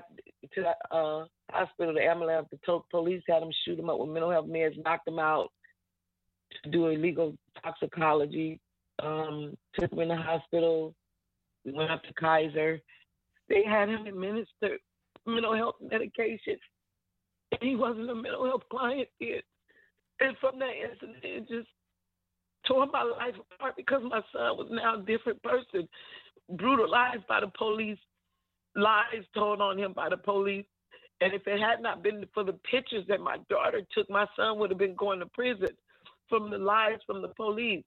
to 0.53 0.61
the 0.61 0.95
uh, 0.95 1.25
hospital, 1.51 1.93
the 1.93 2.01
ambulance, 2.01 2.47
the 2.51 2.79
police 2.89 3.21
had 3.29 3.43
him 3.43 3.51
shoot 3.63 3.77
him 3.79 3.89
up 3.89 3.99
with 3.99 4.09
mental 4.09 4.31
health 4.31 4.47
meds, 4.47 4.83
knocked 4.83 5.07
him 5.07 5.19
out 5.19 5.51
to 6.63 6.71
do 6.71 6.87
illegal 6.87 7.35
toxicology. 7.63 8.59
Um, 9.01 9.55
took 9.77 9.91
him 9.91 9.99
in 9.99 10.07
the 10.09 10.15
hospital. 10.15 10.93
We 11.65 11.71
went 11.71 11.91
up 11.91 12.03
to 12.03 12.13
Kaiser. 12.13 12.79
They 13.49 13.63
had 13.63 13.89
him 13.89 14.05
administer 14.05 14.77
mental 15.25 15.55
health 15.55 15.75
medication. 15.81 16.57
And 17.51 17.69
he 17.69 17.75
wasn't 17.75 18.09
a 18.09 18.15
mental 18.15 18.45
health 18.45 18.63
client 18.71 19.07
yet. 19.19 19.43
And 20.19 20.35
from 20.39 20.59
that 20.59 20.71
incident, 20.89 21.23
it 21.23 21.47
just 21.47 21.67
tore 22.67 22.87
my 22.87 23.03
life 23.03 23.35
apart 23.55 23.75
because 23.75 24.01
my 24.03 24.21
son 24.31 24.57
was 24.57 24.67
now 24.71 24.99
a 24.99 25.03
different 25.03 25.41
person 25.43 25.87
brutalized 26.49 27.25
by 27.27 27.39
the 27.39 27.51
police, 27.57 27.97
lies 28.75 29.23
told 29.33 29.61
on 29.61 29.77
him 29.77 29.93
by 29.93 30.09
the 30.09 30.17
police. 30.17 30.65
And 31.21 31.33
if 31.33 31.47
it 31.47 31.59
had 31.59 31.81
not 31.81 32.03
been 32.03 32.25
for 32.33 32.43
the 32.43 32.53
pictures 32.69 33.05
that 33.07 33.21
my 33.21 33.37
daughter 33.49 33.81
took, 33.93 34.09
my 34.09 34.25
son 34.35 34.59
would 34.59 34.69
have 34.71 34.79
been 34.79 34.95
going 34.95 35.19
to 35.19 35.25
prison 35.27 35.69
from 36.27 36.49
the 36.49 36.57
lies 36.57 36.99
from 37.05 37.21
the 37.21 37.29
police. 37.29 37.83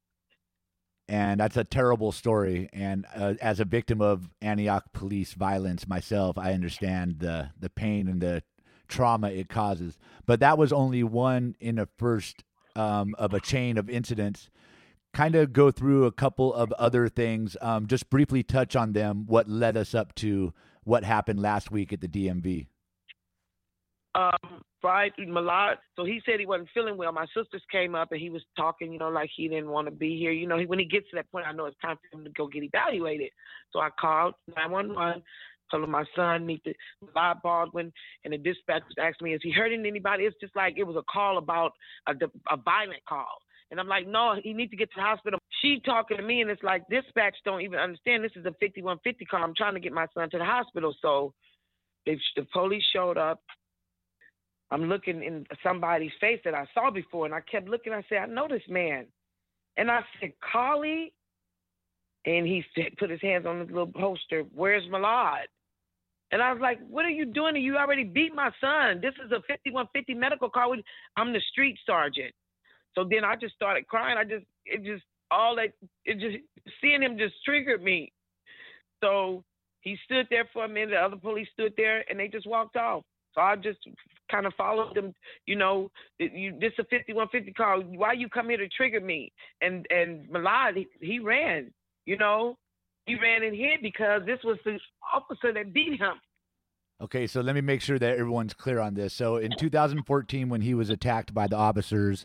And 1.08 1.38
that's 1.38 1.56
a 1.56 1.64
terrible 1.64 2.12
story. 2.12 2.68
And 2.72 3.06
uh, 3.14 3.34
as 3.40 3.60
a 3.60 3.64
victim 3.64 4.00
of 4.00 4.28
Antioch 4.42 4.92
police 4.92 5.34
violence 5.34 5.86
myself, 5.86 6.36
I 6.36 6.52
understand 6.52 7.20
the, 7.20 7.50
the 7.58 7.70
pain 7.70 8.08
and 8.08 8.20
the 8.20 8.42
trauma 8.88 9.30
it 9.30 9.48
causes. 9.48 9.98
But 10.24 10.40
that 10.40 10.58
was 10.58 10.72
only 10.72 11.04
one 11.04 11.54
in 11.60 11.78
a 11.78 11.86
first 11.96 12.42
um, 12.74 13.14
of 13.18 13.34
a 13.34 13.40
chain 13.40 13.78
of 13.78 13.88
incidents 13.88 14.50
kind 15.16 15.34
of 15.34 15.50
go 15.50 15.70
through 15.70 16.04
a 16.04 16.12
couple 16.12 16.52
of 16.52 16.70
other 16.72 17.08
things, 17.08 17.56
um, 17.62 17.86
just 17.86 18.10
briefly 18.10 18.42
touch 18.42 18.76
on 18.76 18.92
them, 18.92 19.24
what 19.26 19.48
led 19.48 19.74
us 19.74 19.94
up 19.94 20.14
to 20.14 20.52
what 20.84 21.04
happened 21.04 21.40
last 21.40 21.70
week 21.70 21.90
at 21.90 22.02
the 22.02 22.08
DMV? 22.08 22.66
Um, 24.14 24.62
Malad. 24.84 25.76
So 25.96 26.04
he 26.04 26.20
said 26.24 26.38
he 26.38 26.46
wasn't 26.46 26.68
feeling 26.74 26.98
well. 26.98 27.12
My 27.12 27.24
sisters 27.34 27.62
came 27.72 27.94
up 27.94 28.12
and 28.12 28.20
he 28.20 28.28
was 28.28 28.42
talking, 28.56 28.92
you 28.92 28.98
know, 28.98 29.08
like 29.08 29.30
he 29.34 29.48
didn't 29.48 29.70
want 29.70 29.86
to 29.86 29.90
be 29.90 30.18
here. 30.18 30.32
You 30.32 30.46
know, 30.46 30.58
he, 30.58 30.66
when 30.66 30.78
he 30.78 30.84
gets 30.84 31.08
to 31.10 31.16
that 31.16 31.32
point, 31.32 31.46
I 31.46 31.52
know 31.52 31.64
it's 31.64 31.80
time 31.82 31.96
for 31.96 32.18
him 32.18 32.24
to 32.24 32.30
go 32.30 32.46
get 32.46 32.62
evaluated. 32.62 33.30
So 33.72 33.80
I 33.80 33.88
called 33.98 34.34
911, 34.54 35.22
told 35.70 35.82
him 35.82 35.90
my 35.90 36.04
son 36.14 36.46
needs 36.46 36.62
to 36.64 36.74
Bob 37.14 37.38
Baldwin, 37.42 37.90
and 38.24 38.32
the 38.34 38.38
dispatch 38.38 38.82
asked 39.00 39.22
me, 39.22 39.34
"Is 39.34 39.40
he 39.42 39.50
hurting 39.50 39.84
anybody?" 39.84 40.24
It's 40.24 40.36
just 40.40 40.54
like 40.54 40.74
it 40.76 40.86
was 40.86 40.96
a 40.96 41.02
call 41.10 41.38
about 41.38 41.72
a, 42.06 42.12
a 42.50 42.56
violent 42.56 43.04
call. 43.08 43.38
And 43.70 43.80
I'm 43.80 43.88
like, 43.88 44.06
no, 44.06 44.34
he 44.40 44.52
needs 44.52 44.70
to 44.70 44.76
get 44.76 44.90
to 44.90 44.96
the 44.96 45.02
hospital. 45.02 45.40
She 45.60 45.80
talking 45.84 46.16
to 46.16 46.22
me, 46.22 46.40
and 46.40 46.50
it's 46.50 46.62
like 46.62 46.88
dispatch 46.88 47.34
don't 47.44 47.62
even 47.62 47.78
understand. 47.78 48.22
This 48.22 48.32
is 48.36 48.46
a 48.46 48.54
5150 48.60 49.24
call. 49.24 49.42
I'm 49.42 49.54
trying 49.56 49.74
to 49.74 49.80
get 49.80 49.92
my 49.92 50.06
son 50.14 50.30
to 50.30 50.38
the 50.38 50.44
hospital. 50.44 50.94
So 51.02 51.32
they, 52.04 52.18
the 52.36 52.46
police 52.52 52.84
showed 52.92 53.18
up. 53.18 53.40
I'm 54.70 54.84
looking 54.84 55.22
in 55.22 55.46
somebody's 55.62 56.12
face 56.20 56.40
that 56.44 56.54
I 56.54 56.66
saw 56.74 56.90
before, 56.90 57.26
and 57.26 57.34
I 57.34 57.40
kept 57.40 57.68
looking. 57.68 57.92
I 57.92 58.02
said, 58.08 58.18
I 58.18 58.26
know 58.26 58.46
this 58.48 58.62
man. 58.68 59.06
And 59.76 59.90
I 59.90 60.00
said, 60.20 60.32
Carly. 60.52 61.12
And 62.24 62.44
he 62.44 62.64
said, 62.74 62.96
put 62.98 63.10
his 63.10 63.22
hands 63.22 63.46
on 63.46 63.60
the 63.60 63.64
little 63.66 63.86
poster. 63.86 64.42
Where's 64.52 64.82
Malad? 64.90 65.44
And 66.32 66.42
I 66.42 66.52
was 66.52 66.60
like, 66.60 66.80
what 66.88 67.04
are 67.04 67.10
you 67.10 67.24
doing? 67.24 67.54
You 67.56 67.76
already 67.76 68.02
beat 68.02 68.34
my 68.34 68.50
son. 68.60 69.00
This 69.00 69.14
is 69.24 69.30
a 69.30 69.38
5150 69.46 70.14
medical 70.14 70.50
call. 70.50 70.74
I'm 71.16 71.32
the 71.32 71.40
street 71.52 71.78
sergeant. 71.86 72.34
So 72.96 73.04
then 73.08 73.24
I 73.24 73.36
just 73.36 73.54
started 73.54 73.86
crying. 73.86 74.16
I 74.18 74.24
just, 74.24 74.44
it 74.64 74.82
just, 74.84 75.04
all 75.30 75.56
that, 75.56 75.72
it 76.04 76.18
just, 76.18 76.36
seeing 76.80 77.02
him 77.02 77.18
just 77.18 77.34
triggered 77.44 77.82
me. 77.82 78.12
So 79.02 79.44
he 79.80 79.96
stood 80.04 80.26
there 80.30 80.48
for 80.52 80.64
a 80.64 80.68
minute. 80.68 80.90
The 80.90 80.96
other 80.96 81.16
police 81.16 81.48
stood 81.52 81.74
there 81.76 82.04
and 82.08 82.18
they 82.18 82.28
just 82.28 82.46
walked 82.46 82.76
off. 82.76 83.04
So 83.34 83.42
I 83.42 83.54
just 83.56 83.78
kind 84.30 84.46
of 84.46 84.54
followed 84.54 84.94
them. 84.94 85.12
You 85.46 85.56
know, 85.56 85.90
you, 86.18 86.52
this 86.58 86.72
is 86.78 86.80
a 86.80 86.84
5150 86.84 87.52
call. 87.52 87.82
Why 87.82 88.14
you 88.14 88.28
come 88.28 88.48
here 88.48 88.58
to 88.58 88.68
trigger 88.68 89.00
me? 89.00 89.30
And 89.60 89.86
and 89.90 90.26
Malad, 90.28 90.76
he, 90.76 90.86
he 91.00 91.18
ran. 91.18 91.70
You 92.06 92.16
know, 92.16 92.56
he 93.04 93.14
ran 93.14 93.42
and 93.42 93.54
hid 93.54 93.82
because 93.82 94.22
this 94.24 94.38
was 94.42 94.58
the 94.64 94.78
officer 95.14 95.52
that 95.52 95.74
beat 95.74 96.00
him. 96.00 96.14
Okay, 97.00 97.26
so 97.26 97.42
let 97.42 97.54
me 97.54 97.60
make 97.60 97.82
sure 97.82 97.98
that 97.98 98.16
everyone's 98.16 98.54
clear 98.54 98.80
on 98.80 98.94
this. 98.94 99.12
So 99.12 99.36
in 99.36 99.52
2014, 99.58 100.48
when 100.48 100.62
he 100.62 100.72
was 100.72 100.88
attacked 100.88 101.34
by 101.34 101.46
the 101.46 101.56
officers, 101.56 102.24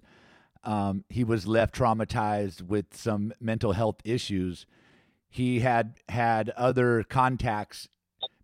um, 0.63 1.03
he 1.09 1.23
was 1.23 1.47
left 1.47 1.75
traumatized 1.75 2.61
with 2.61 2.85
some 2.95 3.33
mental 3.39 3.71
health 3.73 3.97
issues. 4.03 4.65
He 5.29 5.59
had 5.59 5.95
had 6.09 6.49
other 6.51 7.03
contacts 7.03 7.87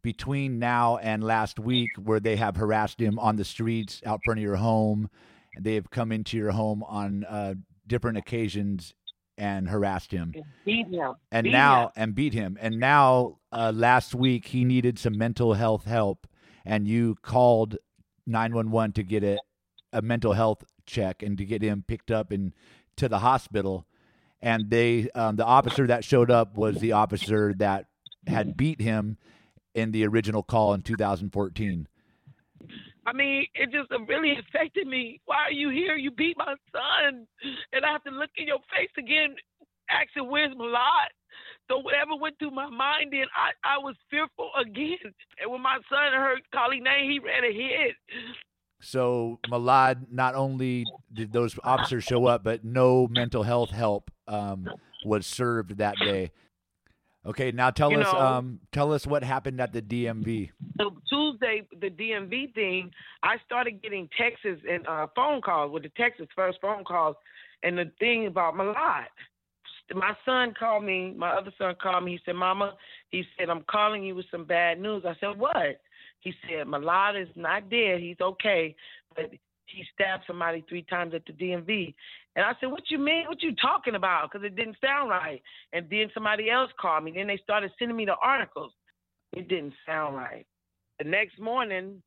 between 0.01 0.57
now 0.57 0.97
and 0.97 1.24
last 1.24 1.59
week 1.59 1.89
where 2.01 2.20
they 2.20 2.38
have 2.38 2.55
harassed 2.55 2.99
him 3.01 3.20
on 3.20 3.36
the 3.36 3.43
streets 3.43 4.01
out 4.05 4.22
front 4.24 4.39
of 4.39 4.43
your 4.43 4.55
home. 4.55 5.09
They 5.59 5.76
have 5.76 5.89
come 5.89 6.11
into 6.11 6.38
your 6.38 6.51
home 6.51 6.84
on 6.84 7.24
uh, 7.26 7.55
different 7.86 8.18
occasions 8.18 8.93
and 9.38 9.68
harassed 9.70 10.11
him. 10.11 10.34
Beat 10.65 10.88
him. 10.88 11.13
And 11.32 11.43
Beat 11.45 11.51
now 11.51 11.88
him. 11.88 11.91
and 11.97 12.15
beat 12.15 12.34
him. 12.34 12.57
And 12.59 12.80
now 12.80 13.38
uh, 13.51 13.72
last 13.76 14.15
week 14.15 14.47
he 14.47 14.63
needed 14.63 14.97
some 14.97 15.18
mental 15.18 15.53
health 15.53 15.86
help 15.86 16.26
and 16.65 16.88
you 16.88 17.15
called 17.22 17.78
911 18.26 18.93
to 18.93 19.03
get 19.03 19.24
a, 19.24 19.38
a 19.93 20.01
mental 20.01 20.34
health 20.34 20.63
check 20.88 21.22
and 21.22 21.38
to 21.38 21.46
get 21.46 21.62
him 21.62 21.84
picked 21.88 22.12
up 22.12 22.32
and 22.32 22.54
to 22.96 23.08
the 23.08 23.20
hospital 23.20 23.86
and 24.42 24.70
they 24.70 25.10
um, 25.16 25.36
the 25.36 25.46
officer 25.46 25.88
that 25.88 26.04
showed 26.04 26.32
up 26.32 26.58
was 26.58 26.78
the 26.80 26.94
officer 26.94 27.54
that 27.58 27.86
had 28.26 28.58
beat 28.58 28.82
him 28.82 29.18
in 29.74 29.92
the 29.92 30.06
original 30.06 30.44
call 30.44 30.74
in 30.74 30.82
2014 30.82 31.88
I 33.06 33.14
mean, 33.14 33.48
it 33.56 33.72
just 33.72 33.90
really 34.10 34.36
affected 34.38 34.86
me. 34.86 35.22
Why 35.26 35.48
are 35.48 35.52
you 35.52 35.70
here? 35.70 35.96
You 35.96 36.12
beat 36.12 36.36
my 36.38 36.56
son. 36.76 37.26
And 37.72 37.86
I 37.86 37.92
have 37.94 38.04
to 38.04 38.12
look 38.12 38.32
in 38.36 38.48
your 38.48 38.60
face 38.76 38.92
again, 38.98 39.36
asking, 39.90 40.30
where's 40.30 40.54
Malad? 40.54 41.16
So 41.70 41.80
whatever 41.80 42.20
went 42.20 42.38
through 42.38 42.52
my 42.52 42.70
mind 42.70 43.12
then, 43.12 43.32
I, 43.32 43.56
I 43.64 43.78
was 43.78 43.96
fearful 44.12 44.52
again. 44.60 45.00
And 45.40 45.52
when 45.52 45.62
my 45.62 45.80
son 45.88 46.12
heard 46.20 46.42
Carly 46.54 46.82
name, 46.82 47.10
he 47.10 47.20
ran 47.20 47.44
ahead. 47.48 47.96
So 48.80 49.40
Malad, 49.50 50.12
not 50.12 50.36
only 50.36 50.86
did 51.14 51.34
those 51.34 51.58
officers 51.64 52.04
show 52.04 52.26
up, 52.28 52.44
but 52.44 52.64
no 52.64 53.08
mental 53.08 53.44
health 53.44 53.72
help 53.72 54.12
um, 54.28 54.68
was 55.06 55.26
served 55.26 55.78
that 55.78 55.96
day. 55.98 56.32
Okay, 57.26 57.52
now 57.52 57.72
tell 57.72 57.92
You 57.92 58.00
us, 58.00 58.14
know- 58.14 58.20
um, 58.20 58.60
tell 58.72 58.94
us 58.94 59.06
what 59.06 59.24
happened 59.24 59.60
at 59.60 59.74
the 59.74 59.82
DMV. 59.82 60.52
So 60.80 60.96
Tuesday, 61.10 61.68
the 61.82 61.90
DMV 61.90 62.54
thing, 62.54 62.92
I 63.24 63.38
started 63.46 63.82
getting 63.82 64.08
texts 64.18 64.46
and 64.70 64.88
uh, 64.88 65.08
phone 65.16 65.42
calls 65.42 65.72
with 65.72 65.84
the 65.84 65.90
Texas 65.98 66.28
first 66.36 66.60
phone 66.62 66.84
calls, 66.84 67.16
and 67.64 67.78
the 67.78 67.92
thing 68.00 68.28
about 68.28 68.54
Malad. 68.54 69.08
My 69.96 70.14
son 70.26 70.54
called 70.58 70.84
me. 70.84 71.14
My 71.18 71.30
other 71.32 71.52
son 71.58 71.74
called 71.82 72.04
me. 72.04 72.12
He 72.12 72.20
said, 72.26 72.36
"Mama," 72.36 72.76
he 73.10 73.24
said, 73.38 73.50
"I'm 73.50 73.64
calling 73.70 74.04
you 74.04 74.16
with 74.16 74.26
some 74.30 74.44
bad 74.46 74.80
news." 74.80 75.04
I 75.06 75.16
said, 75.20 75.38
"What?" 75.40 75.80
He 76.20 76.34
said, 76.43 76.68
"Malad 76.68 77.22
is 77.22 77.30
not 77.36 77.70
dead. 77.70 77.99
He's 77.99 78.20
okay, 78.22 78.76
but 79.15 79.32
he 79.65 79.84
stabbed 79.93 80.24
somebody 80.26 80.63
three 80.68 80.84
times 80.84 81.13
at 81.13 81.26
the 81.26 81.34
DMV." 81.34 81.93
And 82.36 82.45
I 82.45 82.53
said, 82.59 82.72
"What 82.72 82.89
you 82.89 82.97
mean? 82.97 83.26
What 83.28 83.41
you 83.41 83.55
talking 83.55 83.95
about?" 83.95 84.32
Because 84.32 84.45
it 84.45 84.55
didn't 84.55 84.78
sound 84.84 85.09
right. 85.09 85.41
And 85.74 85.89
then 85.89 86.11
somebody 86.13 86.49
else 86.49 86.72
called 86.80 87.03
me. 87.03 87.11
Then 87.11 87.28
they 87.28 87.38
started 87.38 87.72
sending 87.78 87.97
me 87.97 88.05
the 88.05 88.15
articles. 88.15 88.74
It 89.34 89.47
didn't 89.47 89.74
sound 89.86 90.15
right. 90.15 90.45
The 90.99 91.05
next 91.05 91.39
morning, 91.39 92.01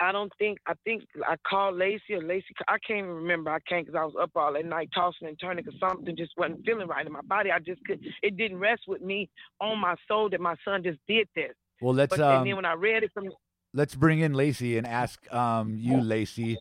I 0.00 0.10
don't 0.10 0.32
think 0.38 0.58
I 0.66 0.74
think 0.84 1.04
I 1.26 1.36
called 1.48 1.76
Lacey 1.76 2.14
or 2.14 2.22
Lacey. 2.22 2.54
I 2.66 2.76
can't 2.84 2.98
even 2.98 3.10
remember. 3.10 3.50
I 3.50 3.60
can't 3.60 3.86
because 3.86 3.98
I 3.98 4.04
was 4.04 4.14
up 4.20 4.30
all 4.34 4.52
that 4.52 4.64
night 4.64 4.90
tossing 4.94 5.28
and 5.28 5.38
turning 5.40 5.64
because 5.64 5.78
something 5.78 6.16
just 6.16 6.32
wasn't 6.36 6.64
feeling 6.66 6.88
right 6.88 7.06
in 7.06 7.12
my 7.12 7.20
body. 7.22 7.50
I 7.52 7.60
just 7.60 7.84
could. 7.84 8.00
It 8.22 8.36
didn't 8.36 8.58
rest 8.58 8.82
with 8.88 9.00
me 9.00 9.30
on 9.60 9.78
my 9.78 9.94
soul 10.08 10.28
that 10.30 10.40
my 10.40 10.56
son 10.64 10.82
just 10.82 10.98
did 11.06 11.28
this. 11.36 11.52
Well, 11.82 11.94
let's 11.94 12.16
But 12.16 12.20
um, 12.20 12.38
and 12.38 12.46
then 12.46 12.56
when 12.56 12.64
I 12.64 12.74
read 12.74 13.02
it 13.02 13.12
from 13.12 13.28
let's 13.74 13.94
bring 13.94 14.20
in 14.20 14.34
Lacey 14.34 14.78
and 14.78 14.86
ask 14.86 15.20
um, 15.32 15.76
you, 15.76 16.00
Lacey, 16.00 16.58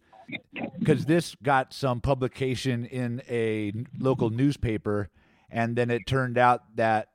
because 0.79 1.05
this 1.05 1.35
got 1.43 1.73
some 1.73 2.01
publication 2.01 2.85
in 2.85 3.21
a 3.29 3.71
local 3.99 4.31
newspaper, 4.31 5.09
and 5.49 5.75
then 5.75 5.91
it 5.91 6.07
turned 6.07 6.37
out 6.39 6.63
that 6.75 7.09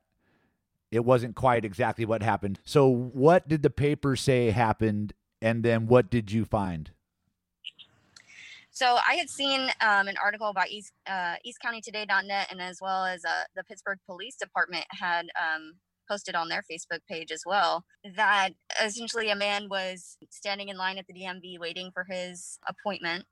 it 0.93 1.05
wasn't 1.05 1.35
quite 1.35 1.65
exactly 1.65 2.05
what 2.05 2.23
happened. 2.23 2.61
So, 2.65 2.87
what 2.87 3.49
did 3.49 3.63
the 3.63 3.71
paper 3.71 4.15
say 4.15 4.51
happened, 4.51 5.13
and 5.43 5.65
then 5.65 5.89
what 5.89 6.09
did 6.09 6.31
you 6.31 6.45
find? 6.45 6.91
So 8.71 8.99
I 9.09 9.15
had 9.15 9.31
seen 9.31 9.71
um, 9.81 10.07
an 10.07 10.17
article 10.23 10.49
about 10.49 10.69
East 10.69 10.93
uh, 11.07 11.37
EastCountyToday.net, 11.47 12.49
and 12.51 12.61
as 12.61 12.79
well 12.83 13.07
as 13.07 13.25
uh, 13.25 13.45
the 13.55 13.65
Pittsburg 13.65 13.99
Police 14.05 14.37
Department 14.37 14.85
had 14.91 15.29
um, 15.41 15.77
posted 16.09 16.35
on 16.35 16.49
their 16.49 16.63
Facebook 16.71 17.01
page 17.09 17.31
as 17.31 17.43
well 17.47 17.85
that 18.15 18.51
essentially 18.83 19.31
a 19.31 19.37
man 19.37 19.69
was 19.69 20.17
standing 20.31 20.69
in 20.69 20.77
line 20.77 20.99
at 20.99 21.07
the 21.07 21.15
DMV 21.15 21.59
waiting 21.59 21.91
for 21.93 22.07
his 22.09 22.59
appointment, 22.69 23.25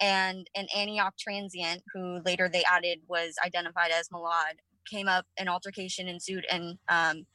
and 0.00 0.48
an 0.54 0.66
Antioch 0.76 1.14
transient, 1.18 1.82
who 1.92 2.20
later 2.24 2.48
they 2.48 2.64
added 2.64 3.00
was 3.08 3.34
identified 3.44 3.90
as 3.90 4.08
Malad, 4.08 4.58
came 4.90 5.08
up. 5.08 5.26
An 5.38 5.48
altercation 5.48 6.08
ensued, 6.08 6.44
and 6.50 6.78
um, 6.88 7.26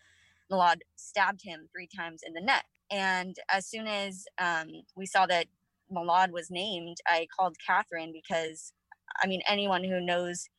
Malad 0.51 0.79
stabbed 0.95 1.41
him 1.43 1.69
three 1.73 1.87
times 1.95 2.21
in 2.25 2.33
the 2.33 2.41
neck. 2.41 2.65
And 2.91 3.35
as 3.51 3.67
soon 3.67 3.87
as 3.87 4.25
um, 4.39 4.67
we 4.95 5.05
saw 5.05 5.25
that 5.27 5.45
Malad 5.91 6.31
was 6.31 6.49
named, 6.49 6.97
I 7.07 7.27
called 7.37 7.55
Catherine 7.65 8.11
because, 8.11 8.73
I 9.23 9.27
mean, 9.27 9.41
anyone 9.47 9.83
who 9.83 10.01
knows 10.01 10.49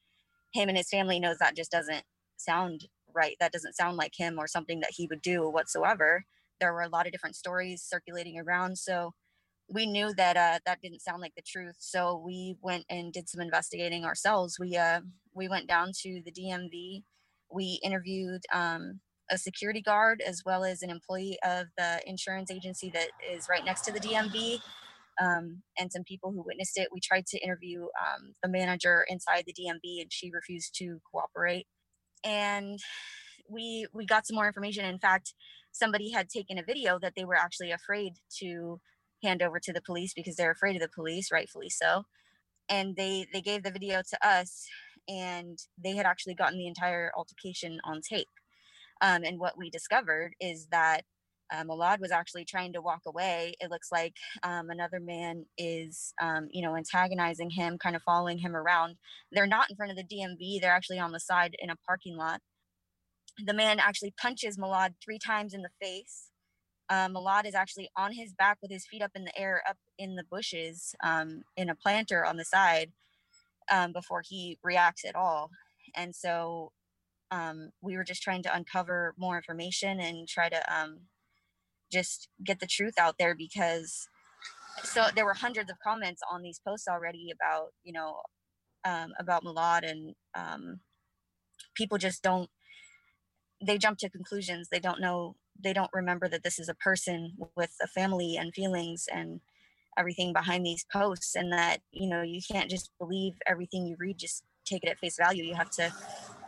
him 0.52 0.68
and 0.68 0.78
his 0.78 0.88
family 0.88 1.20
knows 1.20 1.38
that 1.38 1.56
just 1.56 1.70
doesn't 1.70 2.04
sound 2.36 2.86
right. 3.14 3.36
That 3.40 3.52
doesn't 3.52 3.76
sound 3.76 3.96
like 3.96 4.12
him 4.16 4.38
or 4.38 4.46
something 4.46 4.80
that 4.80 4.92
he 4.94 5.06
would 5.08 5.22
do 5.22 5.48
whatsoever. 5.48 6.24
There 6.60 6.72
were 6.72 6.82
a 6.82 6.88
lot 6.88 7.06
of 7.06 7.12
different 7.12 7.36
stories 7.36 7.82
circulating 7.82 8.38
around, 8.38 8.76
so 8.76 9.12
we 9.68 9.86
knew 9.86 10.12
that 10.14 10.36
uh, 10.36 10.58
that 10.66 10.80
didn't 10.82 11.00
sound 11.00 11.22
like 11.22 11.34
the 11.36 11.42
truth. 11.42 11.76
So 11.78 12.20
we 12.24 12.56
went 12.60 12.84
and 12.90 13.12
did 13.12 13.28
some 13.28 13.40
investigating 13.40 14.04
ourselves. 14.04 14.58
We 14.58 14.76
uh, 14.76 15.00
we 15.34 15.48
went 15.48 15.68
down 15.68 15.92
to 16.02 16.22
the 16.24 16.32
DMV. 16.32 17.02
We 17.52 17.80
interviewed 17.82 18.42
um, 18.52 19.00
a 19.30 19.38
security 19.38 19.80
guard 19.80 20.22
as 20.26 20.42
well 20.44 20.64
as 20.64 20.82
an 20.82 20.90
employee 20.90 21.38
of 21.44 21.66
the 21.78 22.00
insurance 22.06 22.50
agency 22.50 22.90
that 22.94 23.08
is 23.32 23.48
right 23.48 23.64
next 23.64 23.82
to 23.82 23.92
the 23.92 24.00
DMV 24.00 24.60
um, 25.20 25.62
and 25.78 25.92
some 25.92 26.02
people 26.04 26.32
who 26.32 26.42
witnessed 26.42 26.78
it. 26.78 26.88
We 26.92 27.00
tried 27.00 27.26
to 27.26 27.38
interview 27.38 27.82
um, 27.82 28.34
the 28.42 28.48
manager 28.48 29.04
inside 29.08 29.44
the 29.46 29.52
DMV, 29.52 30.00
and 30.00 30.12
she 30.12 30.30
refused 30.32 30.74
to 30.78 31.00
cooperate. 31.10 31.66
And 32.24 32.78
we 33.48 33.86
we 33.92 34.06
got 34.06 34.26
some 34.26 34.36
more 34.36 34.46
information. 34.46 34.84
In 34.84 34.98
fact, 34.98 35.34
somebody 35.72 36.10
had 36.10 36.28
taken 36.28 36.58
a 36.58 36.64
video 36.64 36.98
that 37.00 37.14
they 37.16 37.24
were 37.24 37.36
actually 37.36 37.70
afraid 37.70 38.14
to 38.38 38.80
hand 39.22 39.42
over 39.42 39.60
to 39.60 39.72
the 39.72 39.82
police 39.82 40.12
because 40.14 40.36
they're 40.36 40.50
afraid 40.50 40.76
of 40.76 40.82
the 40.82 40.88
police, 40.94 41.30
rightfully 41.32 41.70
so. 41.70 42.04
And 42.68 42.96
they 42.96 43.26
they 43.32 43.40
gave 43.40 43.62
the 43.62 43.70
video 43.70 44.02
to 44.08 44.26
us, 44.26 44.66
and 45.08 45.58
they 45.82 45.96
had 45.96 46.06
actually 46.06 46.34
gotten 46.34 46.58
the 46.58 46.68
entire 46.68 47.10
altercation 47.16 47.80
on 47.84 48.00
tape. 48.00 48.28
Um, 49.02 49.24
and 49.24 49.40
what 49.40 49.56
we 49.56 49.70
discovered 49.70 50.34
is 50.40 50.68
that 50.70 51.04
uh, 51.52 51.64
Malad 51.64 52.00
was 52.00 52.10
actually 52.10 52.44
trying 52.44 52.72
to 52.72 52.82
walk 52.82 53.00
away. 53.06 53.54
It 53.60 53.70
looks 53.70 53.88
like 53.90 54.14
um, 54.42 54.70
another 54.70 55.00
man 55.00 55.46
is, 55.58 56.12
um, 56.20 56.48
you 56.50 56.62
know, 56.62 56.76
antagonizing 56.76 57.50
him, 57.50 57.78
kind 57.78 57.96
of 57.96 58.02
following 58.02 58.38
him 58.38 58.54
around. 58.54 58.96
They're 59.32 59.46
not 59.46 59.70
in 59.70 59.76
front 59.76 59.90
of 59.92 59.96
the 59.96 60.04
DMV, 60.04 60.60
they're 60.60 60.72
actually 60.72 60.98
on 60.98 61.12
the 61.12 61.20
side 61.20 61.54
in 61.58 61.70
a 61.70 61.76
parking 61.86 62.16
lot. 62.16 62.40
The 63.44 63.54
man 63.54 63.78
actually 63.78 64.14
punches 64.20 64.58
Malad 64.58 64.94
three 65.02 65.18
times 65.18 65.54
in 65.54 65.62
the 65.62 65.70
face. 65.80 66.30
Uh, 66.88 67.08
Malad 67.08 67.46
is 67.46 67.54
actually 67.54 67.88
on 67.96 68.12
his 68.12 68.32
back 68.32 68.58
with 68.60 68.70
his 68.70 68.86
feet 68.86 69.02
up 69.02 69.12
in 69.14 69.24
the 69.24 69.38
air, 69.38 69.62
up 69.68 69.76
in 69.98 70.16
the 70.16 70.24
bushes, 70.28 70.94
um, 71.04 71.42
in 71.56 71.70
a 71.70 71.76
planter 71.76 72.24
on 72.24 72.36
the 72.36 72.44
side, 72.44 72.90
um, 73.70 73.92
before 73.92 74.22
he 74.28 74.58
reacts 74.64 75.04
at 75.04 75.14
all. 75.14 75.50
And 75.94 76.14
so 76.14 76.72
um, 77.30 77.70
we 77.80 77.96
were 77.96 78.04
just 78.04 78.22
trying 78.22 78.42
to 78.42 78.54
uncover 78.54 79.14
more 79.16 79.36
information 79.36 80.00
and 80.00 80.28
try 80.28 80.48
to 80.48 80.74
um, 80.74 80.98
just 81.90 82.28
get 82.44 82.60
the 82.60 82.66
truth 82.66 82.94
out 82.98 83.16
there 83.18 83.34
because 83.34 84.08
so 84.82 85.06
there 85.14 85.24
were 85.24 85.34
hundreds 85.34 85.70
of 85.70 85.78
comments 85.82 86.22
on 86.30 86.42
these 86.42 86.60
posts 86.66 86.88
already 86.88 87.30
about 87.32 87.68
you 87.82 87.92
know 87.92 88.20
um, 88.84 89.12
about 89.18 89.44
Malad 89.44 89.88
and 89.88 90.14
um, 90.34 90.80
people 91.74 91.98
just 91.98 92.22
don't 92.22 92.48
they 93.64 93.76
jump 93.76 93.98
to 93.98 94.08
conclusions. 94.08 94.68
They 94.70 94.80
don't 94.80 95.00
know 95.00 95.36
they 95.62 95.72
don't 95.72 95.90
remember 95.92 96.28
that 96.28 96.42
this 96.42 96.58
is 96.58 96.68
a 96.70 96.74
person 96.74 97.34
with 97.56 97.74
a 97.82 97.86
family 97.86 98.36
and 98.36 98.54
feelings 98.54 99.06
and 99.12 99.40
everything 99.98 100.32
behind 100.32 100.64
these 100.64 100.86
posts 100.90 101.34
and 101.34 101.52
that 101.52 101.80
you 101.90 102.08
know 102.08 102.22
you 102.22 102.40
can't 102.50 102.70
just 102.70 102.90
believe 102.98 103.34
everything 103.46 103.86
you 103.86 103.96
read 103.98 104.18
just 104.18 104.44
take 104.64 104.84
it 104.84 104.88
at 104.88 104.98
face 104.98 105.16
value. 105.16 105.44
You 105.44 105.54
have 105.54 105.70
to 105.70 105.92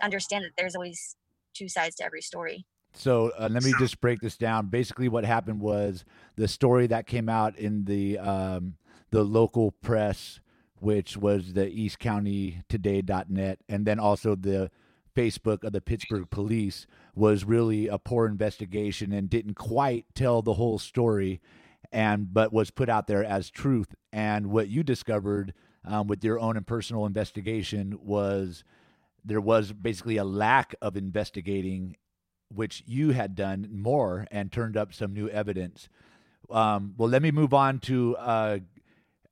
understand 0.02 0.44
that 0.44 0.52
there's 0.56 0.74
always 0.74 1.16
two 1.54 1.68
sides 1.68 1.96
to 1.96 2.04
every 2.04 2.22
story 2.22 2.64
So 2.94 3.32
uh, 3.38 3.48
let 3.50 3.64
me 3.64 3.72
just 3.78 4.00
break 4.00 4.20
this 4.20 4.36
down. 4.36 4.66
Basically, 4.66 5.08
what 5.08 5.24
happened 5.24 5.60
was 5.60 6.04
the 6.36 6.48
story 6.48 6.86
that 6.88 7.06
came 7.06 7.28
out 7.28 7.58
in 7.58 7.84
the 7.84 8.18
um, 8.18 8.74
the 9.10 9.22
local 9.24 9.72
press, 9.72 10.40
which 10.78 11.16
was 11.16 11.54
the 11.54 11.68
East 11.68 11.98
County 11.98 12.62
Today.net, 12.68 13.60
and 13.68 13.86
then 13.86 13.98
also 13.98 14.34
the 14.34 14.70
Facebook 15.16 15.64
of 15.64 15.72
the 15.72 15.80
Pittsburg 15.80 16.30
Police, 16.30 16.86
was 17.14 17.44
really 17.44 17.88
a 17.88 17.98
poor 17.98 18.26
investigation 18.26 19.12
and 19.12 19.28
didn't 19.28 19.54
quite 19.54 20.06
tell 20.14 20.42
the 20.42 20.54
whole 20.54 20.78
story, 20.78 21.40
and 21.90 22.32
but 22.32 22.52
was 22.52 22.70
put 22.70 22.88
out 22.88 23.06
there 23.06 23.24
as 23.24 23.50
truth. 23.50 23.94
And 24.12 24.48
what 24.48 24.68
you 24.68 24.82
discovered 24.82 25.54
um, 25.84 26.06
with 26.06 26.22
your 26.22 26.38
own 26.38 26.56
and 26.56 26.66
personal 26.66 27.06
investigation 27.06 27.98
was 28.02 28.64
there 29.24 29.40
was 29.40 29.72
basically 29.72 30.16
a 30.16 30.24
lack 30.24 30.74
of 30.82 30.96
investigating 30.96 31.96
which 32.54 32.82
you 32.86 33.10
had 33.10 33.34
done 33.34 33.68
more 33.70 34.26
and 34.30 34.50
turned 34.50 34.76
up 34.76 34.92
some 34.92 35.12
new 35.12 35.28
evidence. 35.28 35.88
Um, 36.50 36.94
well, 36.96 37.08
let 37.08 37.22
me 37.22 37.30
move 37.30 37.54
on 37.54 37.78
to 37.80 38.16
uh, 38.16 38.58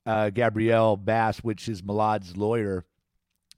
uh, 0.07 0.31
Gabrielle 0.31 0.97
Bass, 0.97 1.39
which 1.39 1.68
is 1.68 1.83
Malad's 1.83 2.37
lawyer. 2.37 2.85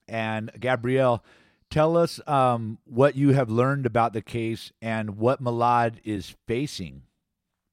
And 0.09 0.51
Gabrielle, 0.59 1.25
tell 1.71 1.97
us 1.97 2.21
um, 2.27 2.79
what 2.85 3.17
you 3.17 3.31
have 3.31 3.51
learned 3.51 3.87
about 3.87 4.13
the 4.13 4.23
case 4.23 4.73
and 4.83 5.17
what 5.17 5.43
Malad 5.43 5.97
is 6.05 6.35
facing, 6.47 7.03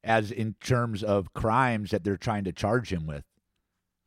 as 0.04 0.32
in 0.32 0.56
terms 0.62 1.04
of 1.04 1.34
crimes 1.34 1.92
that 1.92 2.04
they're 2.04 2.18
trying 2.18 2.44
to 2.46 2.54
charge 2.54 2.94
him 2.94 3.08
with. 3.08 3.24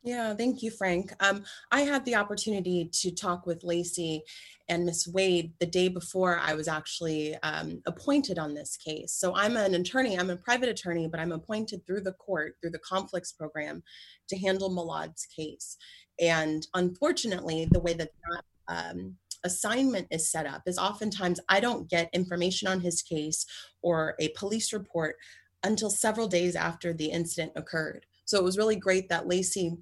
Yeah, 0.05 0.33
thank 0.33 0.61
you, 0.61 0.69
Frank. 0.69 1.13
Um, 1.21 1.45
I 1.71 1.81
had 1.81 2.03
the 2.03 2.15
opportunity 2.15 2.89
to 2.91 3.11
talk 3.11 3.45
with 3.45 3.63
Lacey 3.63 4.23
and 4.67 4.85
Miss 4.85 5.07
Wade 5.07 5.53
the 5.59 5.65
day 5.65 5.87
before 5.87 6.39
I 6.39 6.55
was 6.55 6.67
actually 6.67 7.35
um, 7.37 7.81
appointed 7.85 8.37
on 8.37 8.53
this 8.53 8.75
case. 8.75 9.13
So 9.13 9.33
I'm 9.33 9.55
an 9.55 9.75
attorney, 9.75 10.19
I'm 10.19 10.29
a 10.29 10.35
private 10.35 10.67
attorney, 10.67 11.07
but 11.07 11.21
I'm 11.21 11.31
appointed 11.31 11.87
through 11.87 12.01
the 12.01 12.11
court, 12.11 12.57
through 12.59 12.71
the 12.71 12.79
conflicts 12.79 13.31
program, 13.31 13.81
to 14.27 14.37
handle 14.37 14.69
Malad's 14.69 15.25
case. 15.25 15.77
And 16.19 16.67
unfortunately, 16.73 17.69
the 17.71 17.79
way 17.79 17.93
that 17.93 18.11
that 18.29 18.43
um, 18.67 19.15
assignment 19.45 20.07
is 20.11 20.29
set 20.29 20.45
up 20.45 20.63
is 20.65 20.77
oftentimes 20.77 21.39
I 21.47 21.61
don't 21.61 21.89
get 21.89 22.09
information 22.13 22.67
on 22.67 22.81
his 22.81 23.01
case 23.01 23.45
or 23.81 24.15
a 24.19 24.29
police 24.29 24.73
report 24.73 25.15
until 25.63 25.89
several 25.89 26.27
days 26.27 26.57
after 26.57 26.91
the 26.91 27.09
incident 27.09 27.53
occurred. 27.55 28.05
So 28.25 28.37
it 28.37 28.43
was 28.43 28.57
really 28.57 28.75
great 28.75 29.07
that 29.09 29.27
Lacey 29.27 29.77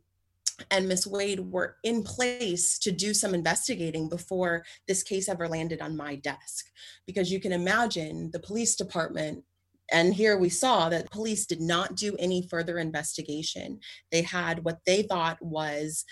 and 0.70 0.88
Miss 0.88 1.08
Wade 1.08 1.40
were 1.40 1.78
in 1.84 2.04
place 2.04 2.78
to 2.80 2.92
do 2.92 3.14
some 3.14 3.34
investigating 3.34 4.10
before 4.10 4.64
this 4.88 5.04
case 5.04 5.28
ever 5.30 5.48
landed 5.48 5.82
on 5.82 5.98
my 5.98 6.16
desk. 6.16 6.66
Because 7.06 7.32
you 7.32 7.40
can 7.40 7.52
imagine 7.52 8.30
the 8.32 8.40
police 8.40 8.76
department 8.76 9.44
and 9.92 10.14
here 10.14 10.38
we 10.38 10.50
saw 10.50 10.88
that 10.90 11.12
police 11.12 11.46
did 11.46 11.60
not 11.60 11.96
do 11.96 12.16
any 12.18 12.48
further 12.48 12.80
investigation. 12.80 13.80
They 14.12 14.22
had 14.22 14.64
what 14.64 14.80
they 14.86 15.04
thought 15.04 15.38
was 15.42 16.06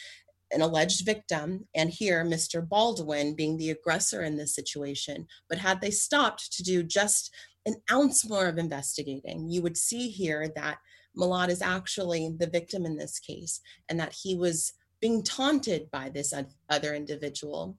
an 0.51 0.61
alleged 0.61 1.05
victim, 1.05 1.67
and 1.75 1.89
here 1.89 2.25
Mr. 2.25 2.67
Baldwin 2.67 3.35
being 3.35 3.57
the 3.57 3.69
aggressor 3.69 4.23
in 4.23 4.35
this 4.35 4.53
situation. 4.53 5.27
But 5.47 5.59
had 5.59 5.79
they 5.79 5.91
stopped 5.91 6.51
to 6.53 6.63
do 6.63 6.83
just 6.83 7.33
an 7.65 7.75
ounce 7.91 8.27
more 8.27 8.47
of 8.47 8.57
investigating, 8.57 9.47
you 9.47 9.61
would 9.61 9.77
see 9.77 10.09
here 10.09 10.51
that 10.55 10.79
Malad 11.17 11.49
is 11.49 11.61
actually 11.61 12.33
the 12.37 12.47
victim 12.47 12.85
in 12.85 12.97
this 12.97 13.19
case, 13.19 13.61
and 13.89 13.99
that 13.99 14.13
he 14.13 14.35
was 14.35 14.73
being 15.01 15.23
taunted 15.23 15.89
by 15.91 16.09
this 16.09 16.33
other 16.69 16.93
individual 16.93 17.77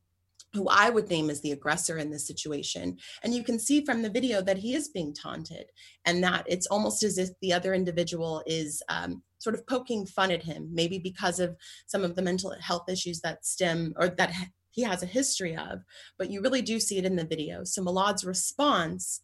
who 0.52 0.66
I 0.68 0.90
would 0.90 1.08
name 1.08 1.30
as 1.30 1.40
the 1.42 1.52
aggressor 1.52 1.98
in 1.98 2.10
this 2.10 2.26
situation. 2.26 2.98
And 3.22 3.32
you 3.32 3.44
can 3.44 3.58
see 3.58 3.84
from 3.84 4.02
the 4.02 4.10
video 4.10 4.42
that 4.42 4.58
he 4.58 4.74
is 4.74 4.88
being 4.88 5.14
taunted, 5.14 5.66
and 6.04 6.24
that 6.24 6.44
it's 6.48 6.66
almost 6.66 7.02
as 7.02 7.18
if 7.18 7.30
the 7.40 7.52
other 7.52 7.72
individual 7.72 8.42
is 8.46 8.82
um, 8.88 9.22
sort 9.38 9.54
of 9.54 9.66
poking 9.66 10.06
fun 10.06 10.30
at 10.30 10.42
him, 10.42 10.68
maybe 10.72 10.98
because 10.98 11.38
of 11.38 11.56
some 11.86 12.04
of 12.04 12.16
the 12.16 12.22
mental 12.22 12.54
health 12.60 12.88
issues 12.88 13.20
that 13.20 13.46
stem 13.46 13.94
or 13.96 14.08
that 14.08 14.32
he 14.70 14.82
has 14.82 15.02
a 15.02 15.06
history 15.06 15.56
of. 15.56 15.80
But 16.18 16.30
you 16.30 16.42
really 16.42 16.62
do 16.62 16.80
see 16.80 16.98
it 16.98 17.04
in 17.04 17.16
the 17.16 17.24
video. 17.24 17.64
So 17.64 17.82
Malad's 17.82 18.24
response 18.24 19.20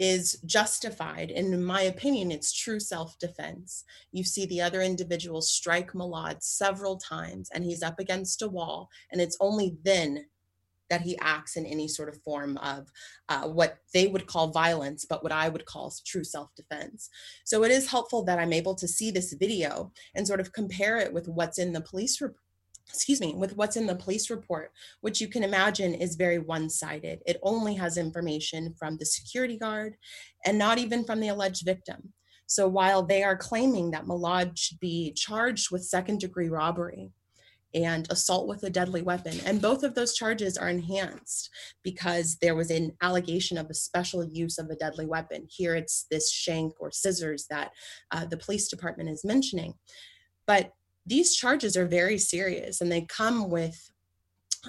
is 0.00 0.40
justified. 0.46 1.30
In 1.30 1.62
my 1.62 1.82
opinion, 1.82 2.32
it's 2.32 2.52
true 2.52 2.80
self 2.80 3.18
defense. 3.18 3.84
You 4.10 4.24
see 4.24 4.46
the 4.46 4.62
other 4.62 4.80
individual 4.80 5.42
strike 5.42 5.92
Malad 5.92 6.42
several 6.42 6.96
times, 6.96 7.50
and 7.52 7.62
he's 7.62 7.82
up 7.82 8.00
against 8.00 8.40
a 8.42 8.48
wall. 8.48 8.88
And 9.12 9.20
it's 9.20 9.36
only 9.40 9.76
then 9.84 10.24
that 10.88 11.02
he 11.02 11.16
acts 11.20 11.56
in 11.56 11.66
any 11.66 11.86
sort 11.86 12.08
of 12.08 12.20
form 12.22 12.56
of 12.56 12.88
uh, 13.28 13.46
what 13.46 13.78
they 13.94 14.08
would 14.08 14.26
call 14.26 14.48
violence, 14.48 15.04
but 15.04 15.22
what 15.22 15.32
I 15.32 15.50
would 15.50 15.66
call 15.66 15.92
true 16.04 16.24
self 16.24 16.48
defense. 16.56 17.10
So 17.44 17.62
it 17.62 17.70
is 17.70 17.90
helpful 17.90 18.24
that 18.24 18.38
I'm 18.38 18.54
able 18.54 18.74
to 18.76 18.88
see 18.88 19.10
this 19.10 19.34
video 19.34 19.92
and 20.14 20.26
sort 20.26 20.40
of 20.40 20.52
compare 20.52 20.96
it 20.96 21.12
with 21.12 21.28
what's 21.28 21.58
in 21.58 21.74
the 21.74 21.80
police 21.82 22.22
report 22.22 22.40
excuse 22.92 23.20
me, 23.20 23.34
with 23.34 23.56
what's 23.56 23.76
in 23.76 23.86
the 23.86 23.94
police 23.94 24.30
report, 24.30 24.72
which 25.00 25.20
you 25.20 25.28
can 25.28 25.42
imagine 25.42 25.94
is 25.94 26.16
very 26.16 26.38
one 26.38 26.68
sided. 26.68 27.20
It 27.26 27.38
only 27.42 27.74
has 27.76 27.96
information 27.96 28.74
from 28.78 28.96
the 28.96 29.06
security 29.06 29.56
guard 29.56 29.96
and 30.44 30.58
not 30.58 30.78
even 30.78 31.04
from 31.04 31.20
the 31.20 31.28
alleged 31.28 31.64
victim. 31.64 32.12
So 32.46 32.66
while 32.66 33.04
they 33.04 33.22
are 33.22 33.36
claiming 33.36 33.92
that 33.92 34.06
Malad 34.06 34.58
should 34.58 34.80
be 34.80 35.12
charged 35.12 35.70
with 35.70 35.84
second 35.84 36.18
degree 36.18 36.48
robbery 36.48 37.12
and 37.72 38.10
assault 38.10 38.48
with 38.48 38.64
a 38.64 38.70
deadly 38.70 39.02
weapon, 39.02 39.38
and 39.46 39.62
both 39.62 39.84
of 39.84 39.94
those 39.94 40.14
charges 40.14 40.58
are 40.58 40.68
enhanced 40.68 41.48
because 41.84 42.38
there 42.42 42.56
was 42.56 42.72
an 42.72 42.96
allegation 43.02 43.56
of 43.56 43.70
a 43.70 43.74
special 43.74 44.24
use 44.24 44.58
of 44.58 44.68
a 44.68 44.74
deadly 44.74 45.06
weapon. 45.06 45.46
Here 45.48 45.76
it's 45.76 46.06
this 46.10 46.32
shank 46.32 46.74
or 46.80 46.90
scissors 46.90 47.46
that 47.50 47.70
uh, 48.10 48.24
the 48.24 48.36
police 48.36 48.68
department 48.68 49.10
is 49.10 49.24
mentioning. 49.24 49.74
But 50.44 50.72
these 51.10 51.34
charges 51.34 51.76
are 51.76 51.86
very 51.86 52.16
serious 52.16 52.80
and 52.80 52.90
they 52.90 53.02
come 53.02 53.50
with 53.50 53.90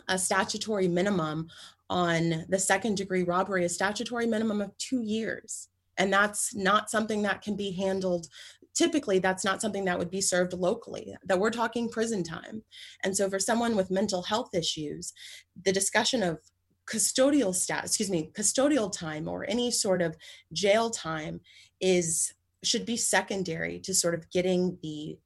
a 0.07 0.17
statutory 0.17 0.87
minimum 0.87 1.47
on 1.89 2.45
the 2.49 2.57
second 2.57 2.97
degree 2.97 3.23
robbery, 3.23 3.63
a 3.63 3.69
statutory 3.69 4.25
minimum 4.25 4.59
of 4.59 4.75
two 4.77 5.03
years. 5.03 5.69
And 5.97 6.11
that's 6.11 6.55
not 6.55 6.89
something 6.89 7.21
that 7.21 7.43
can 7.43 7.55
be 7.55 7.71
handled. 7.71 8.27
Typically, 8.73 9.19
that's 9.19 9.45
not 9.45 9.61
something 9.61 9.85
that 9.85 9.99
would 9.99 10.09
be 10.09 10.21
served 10.21 10.53
locally, 10.53 11.15
that 11.25 11.37
we're 11.37 11.51
talking 11.51 11.89
prison 11.89 12.23
time. 12.23 12.63
And 13.03 13.15
so, 13.15 13.29
for 13.29 13.37
someone 13.37 13.75
with 13.75 13.91
mental 13.91 14.23
health 14.23 14.55
issues, 14.55 15.13
the 15.65 15.73
discussion 15.73 16.23
of 16.23 16.39
custodial 16.89 17.53
stat, 17.53 17.85
excuse 17.85 18.09
me, 18.09 18.31
custodial 18.33 18.91
time 18.91 19.27
or 19.27 19.45
any 19.47 19.69
sort 19.69 20.01
of 20.01 20.15
jail 20.53 20.89
time 20.89 21.41
is 21.81 22.33
should 22.63 22.85
be 22.85 22.97
secondary 22.97 23.79
to 23.79 23.93
sort 23.93 24.15
of 24.15 24.29
getting 24.31 24.77
the 24.81 25.17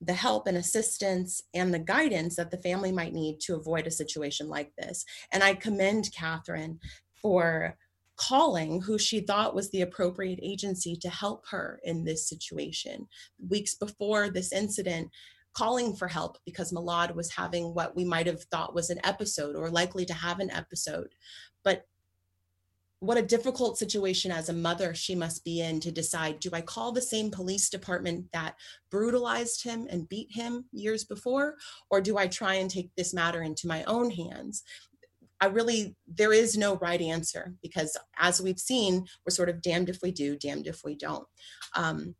the 0.00 0.14
help 0.14 0.46
and 0.46 0.56
assistance 0.56 1.42
and 1.54 1.74
the 1.74 1.78
guidance 1.78 2.36
that 2.36 2.50
the 2.50 2.58
family 2.58 2.92
might 2.92 3.12
need 3.12 3.40
to 3.40 3.56
avoid 3.56 3.86
a 3.86 3.90
situation 3.90 4.48
like 4.48 4.72
this. 4.78 5.04
And 5.32 5.42
I 5.42 5.54
commend 5.54 6.10
Catherine 6.16 6.78
for 7.14 7.76
calling 8.16 8.82
who 8.82 8.98
she 8.98 9.20
thought 9.20 9.54
was 9.54 9.70
the 9.70 9.82
appropriate 9.82 10.40
agency 10.42 10.96
to 10.96 11.08
help 11.08 11.44
her 11.50 11.80
in 11.84 12.04
this 12.04 12.28
situation. 12.28 13.06
Weeks 13.48 13.74
before 13.74 14.28
this 14.28 14.52
incident, 14.52 15.10
calling 15.54 15.94
for 15.94 16.08
help 16.08 16.38
because 16.44 16.72
Malad 16.72 17.14
was 17.14 17.32
having 17.32 17.74
what 17.74 17.96
we 17.96 18.04
might 18.04 18.26
have 18.26 18.42
thought 18.44 18.74
was 18.74 18.90
an 18.90 19.00
episode 19.04 19.56
or 19.56 19.70
likely 19.70 20.04
to 20.04 20.14
have 20.14 20.40
an 20.40 20.50
episode. 20.50 21.08
But 21.64 21.84
what 23.00 23.18
a 23.18 23.22
difficult 23.22 23.78
situation 23.78 24.32
as 24.32 24.48
a 24.48 24.52
mother 24.52 24.92
she 24.92 25.14
must 25.14 25.44
be 25.44 25.60
in 25.60 25.78
to 25.80 25.92
decide 25.92 26.40
do 26.40 26.50
I 26.52 26.60
call 26.60 26.90
the 26.90 27.00
same 27.00 27.30
police 27.30 27.70
department 27.70 28.26
that 28.32 28.56
brutalized 28.90 29.62
him 29.62 29.86
and 29.88 30.08
beat 30.08 30.28
him 30.30 30.64
years 30.72 31.04
before, 31.04 31.56
or 31.90 32.00
do 32.00 32.18
I 32.18 32.26
try 32.26 32.54
and 32.54 32.70
take 32.70 32.90
this 32.96 33.14
matter 33.14 33.42
into 33.42 33.68
my 33.68 33.84
own 33.84 34.10
hands? 34.10 34.64
I 35.40 35.46
really, 35.46 35.94
there 36.08 36.32
is 36.32 36.56
no 36.56 36.76
right 36.78 37.00
answer 37.00 37.54
because 37.62 37.96
as 38.18 38.42
we've 38.42 38.58
seen, 38.58 39.06
we're 39.24 39.30
sort 39.30 39.48
of 39.48 39.62
damned 39.62 39.88
if 39.88 40.00
we 40.02 40.10
do, 40.10 40.36
damned 40.36 40.66
if 40.66 40.82
we 40.84 40.96
don't. 40.96 41.26
Um, 41.76 42.16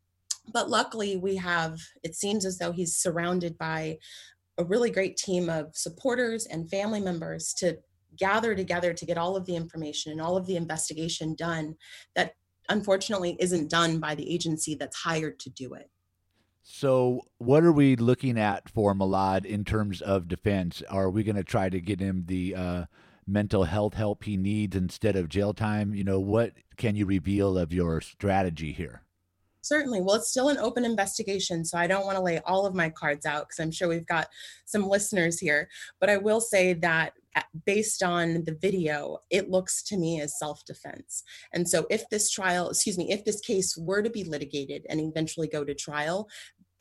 but 0.52 0.70
luckily, 0.70 1.16
we 1.16 1.36
have, 1.36 1.80
it 2.04 2.14
seems 2.14 2.46
as 2.46 2.58
though 2.58 2.72
he's 2.72 2.96
surrounded 2.96 3.58
by 3.58 3.98
a 4.56 4.64
really 4.64 4.90
great 4.90 5.16
team 5.16 5.50
of 5.50 5.74
supporters 5.74 6.46
and 6.46 6.70
family 6.70 7.00
members 7.00 7.52
to 7.54 7.78
gather 8.16 8.54
together 8.54 8.92
to 8.92 9.06
get 9.06 9.18
all 9.18 9.36
of 9.36 9.46
the 9.46 9.56
information 9.56 10.12
and 10.12 10.20
all 10.20 10.36
of 10.36 10.46
the 10.46 10.56
investigation 10.56 11.34
done 11.34 11.76
that 12.14 12.34
unfortunately 12.68 13.36
isn't 13.40 13.70
done 13.70 13.98
by 13.98 14.14
the 14.14 14.32
agency 14.32 14.74
that's 14.74 14.96
hired 14.96 15.38
to 15.40 15.50
do 15.50 15.74
it. 15.74 15.90
So, 16.62 17.22
what 17.38 17.64
are 17.64 17.72
we 17.72 17.96
looking 17.96 18.38
at 18.38 18.68
for 18.68 18.94
Malad 18.94 19.46
in 19.46 19.64
terms 19.64 20.02
of 20.02 20.28
defense? 20.28 20.82
Are 20.90 21.08
we 21.08 21.24
going 21.24 21.36
to 21.36 21.44
try 21.44 21.70
to 21.70 21.80
get 21.80 21.98
him 21.98 22.24
the 22.26 22.54
uh, 22.54 22.84
mental 23.26 23.64
health 23.64 23.94
help 23.94 24.24
he 24.24 24.36
needs 24.36 24.76
instead 24.76 25.16
of 25.16 25.30
jail 25.30 25.54
time? 25.54 25.94
You 25.94 26.04
know, 26.04 26.20
what 26.20 26.52
can 26.76 26.94
you 26.94 27.06
reveal 27.06 27.56
of 27.56 27.72
your 27.72 28.02
strategy 28.02 28.72
here? 28.72 29.02
Certainly. 29.62 30.02
Well, 30.02 30.16
it's 30.16 30.30
still 30.30 30.50
an 30.50 30.58
open 30.58 30.84
investigation, 30.84 31.64
so 31.64 31.78
I 31.78 31.86
don't 31.86 32.04
want 32.04 32.16
to 32.16 32.22
lay 32.22 32.38
all 32.40 32.66
of 32.66 32.74
my 32.74 32.90
cards 32.90 33.24
out 33.24 33.48
because 33.48 33.60
I'm 33.60 33.70
sure 33.70 33.88
we've 33.88 34.06
got 34.06 34.28
some 34.66 34.86
listeners 34.86 35.38
here. 35.38 35.68
But 36.00 36.10
I 36.10 36.18
will 36.18 36.40
say 36.40 36.74
that 36.74 37.14
based 37.66 38.02
on 38.02 38.44
the 38.44 38.56
video, 38.60 39.18
it 39.30 39.50
looks 39.50 39.82
to 39.84 39.96
me 39.96 40.20
as 40.20 40.38
self 40.38 40.64
defense. 40.64 41.22
And 41.52 41.68
so, 41.68 41.86
if 41.90 42.08
this 42.10 42.30
trial, 42.30 42.70
excuse 42.70 42.98
me, 42.98 43.10
if 43.10 43.24
this 43.24 43.40
case 43.40 43.76
were 43.76 44.02
to 44.02 44.10
be 44.10 44.24
litigated 44.24 44.86
and 44.88 45.00
eventually 45.00 45.48
go 45.48 45.64
to 45.64 45.74
trial, 45.74 46.28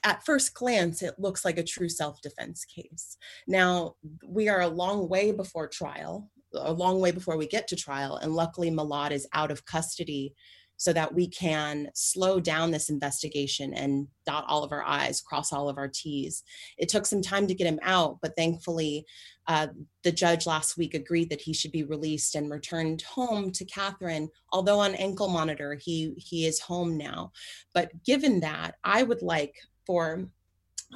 at 0.04 0.26
first 0.26 0.54
glance, 0.54 1.02
it 1.02 1.16
looks 1.18 1.44
like 1.44 1.58
a 1.58 1.64
true 1.64 1.90
self 1.90 2.22
defense 2.22 2.66
case. 2.66 3.18
Now, 3.48 3.96
we 4.26 4.48
are 4.50 4.62
a 4.62 4.68
long 4.68 5.10
way 5.10 5.32
before 5.32 5.68
trial, 5.68 6.30
a 6.54 6.72
long 6.72 7.00
way 7.00 7.12
before 7.12 7.38
we 7.38 7.48
get 7.48 7.68
to 7.70 7.76
trial. 7.76 8.18
And 8.18 8.34
luckily, 8.34 8.72
Malad 8.72 9.12
is 9.12 9.28
out 9.34 9.52
of 9.52 9.66
custody 9.66 10.34
so 10.78 10.94
that 10.94 11.14
we 11.14 11.28
can 11.28 11.90
slow 11.94 12.40
down 12.40 12.72
this 12.72 12.90
investigation 12.90 13.74
and 13.74 14.08
dot 14.26 14.46
all 14.48 14.64
of 14.64 14.72
our 14.72 14.84
I's, 14.86 15.22
cross 15.22 15.52
all 15.52 15.70
of 15.70 15.78
our 15.78 15.88
T's. 15.88 16.44
It 16.78 16.88
took 16.88 17.06
some 17.06 17.22
time 17.22 17.48
to 17.48 17.56
get 17.56 17.68
him 17.68 17.80
out, 17.82 18.20
but 18.22 18.36
thankfully, 18.36 19.06
uh, 19.48 19.68
the 20.04 20.12
judge 20.12 20.46
last 20.46 20.78
week 20.78 20.94
agreed 20.94 21.30
that 21.30 21.42
he 21.42 21.54
should 21.54 21.72
be 21.72 21.84
released 21.84 22.36
and 22.36 22.52
returned 22.52 23.02
home 23.02 23.52
to 23.52 23.66
Catherine. 23.66 24.30
Although 24.52 24.80
on 24.80 24.96
ankle 24.96 25.30
monitor, 25.30 25.76
he 25.76 26.14
he 26.18 26.46
is 26.46 26.60
home 26.60 26.98
now. 26.98 27.32
But 27.74 27.92
given 28.04 28.40
that, 28.42 28.76
I 28.84 29.04
would 29.04 29.22
like 29.22 29.56
for 29.86 30.30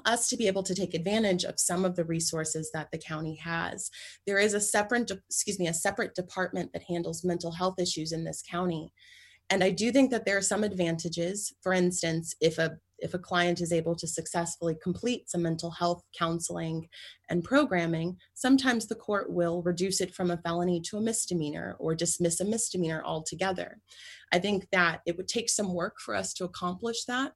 us 0.05 0.29
to 0.29 0.37
be 0.37 0.47
able 0.47 0.63
to 0.63 0.75
take 0.75 0.93
advantage 0.93 1.43
of 1.43 1.59
some 1.59 1.83
of 1.85 1.95
the 1.95 2.05
resources 2.05 2.71
that 2.73 2.89
the 2.91 2.97
county 2.97 3.35
has. 3.35 3.89
There 4.25 4.37
is 4.37 4.53
a 4.53 4.61
separate, 4.61 5.11
excuse 5.29 5.59
me, 5.59 5.67
a 5.67 5.73
separate 5.73 6.15
department 6.15 6.71
that 6.73 6.83
handles 6.83 7.25
mental 7.25 7.51
health 7.51 7.75
issues 7.79 8.11
in 8.11 8.23
this 8.23 8.43
county. 8.49 8.93
And 9.51 9.65
I 9.65 9.69
do 9.69 9.91
think 9.91 10.11
that 10.11 10.25
there 10.25 10.37
are 10.37 10.41
some 10.41 10.63
advantages. 10.63 11.53
For 11.61 11.73
instance, 11.73 12.33
if 12.39 12.57
a 12.57 12.77
if 12.99 13.15
a 13.15 13.19
client 13.19 13.61
is 13.61 13.73
able 13.73 13.95
to 13.95 14.07
successfully 14.07 14.77
complete 14.81 15.27
some 15.27 15.41
mental 15.41 15.71
health 15.71 16.03
counseling 16.17 16.87
and 17.29 17.43
programming, 17.43 18.15
sometimes 18.35 18.85
the 18.85 18.95
court 18.95 19.31
will 19.31 19.63
reduce 19.63 20.01
it 20.01 20.13
from 20.13 20.29
a 20.29 20.37
felony 20.37 20.79
to 20.81 20.97
a 20.97 21.01
misdemeanor 21.01 21.75
or 21.79 21.95
dismiss 21.95 22.39
a 22.39 22.45
misdemeanor 22.45 23.01
altogether. 23.03 23.79
I 24.31 24.37
think 24.37 24.67
that 24.71 25.01
it 25.07 25.17
would 25.17 25.27
take 25.27 25.49
some 25.49 25.73
work 25.73 25.95
for 25.99 26.15
us 26.15 26.31
to 26.35 26.45
accomplish 26.45 27.05
that. 27.05 27.33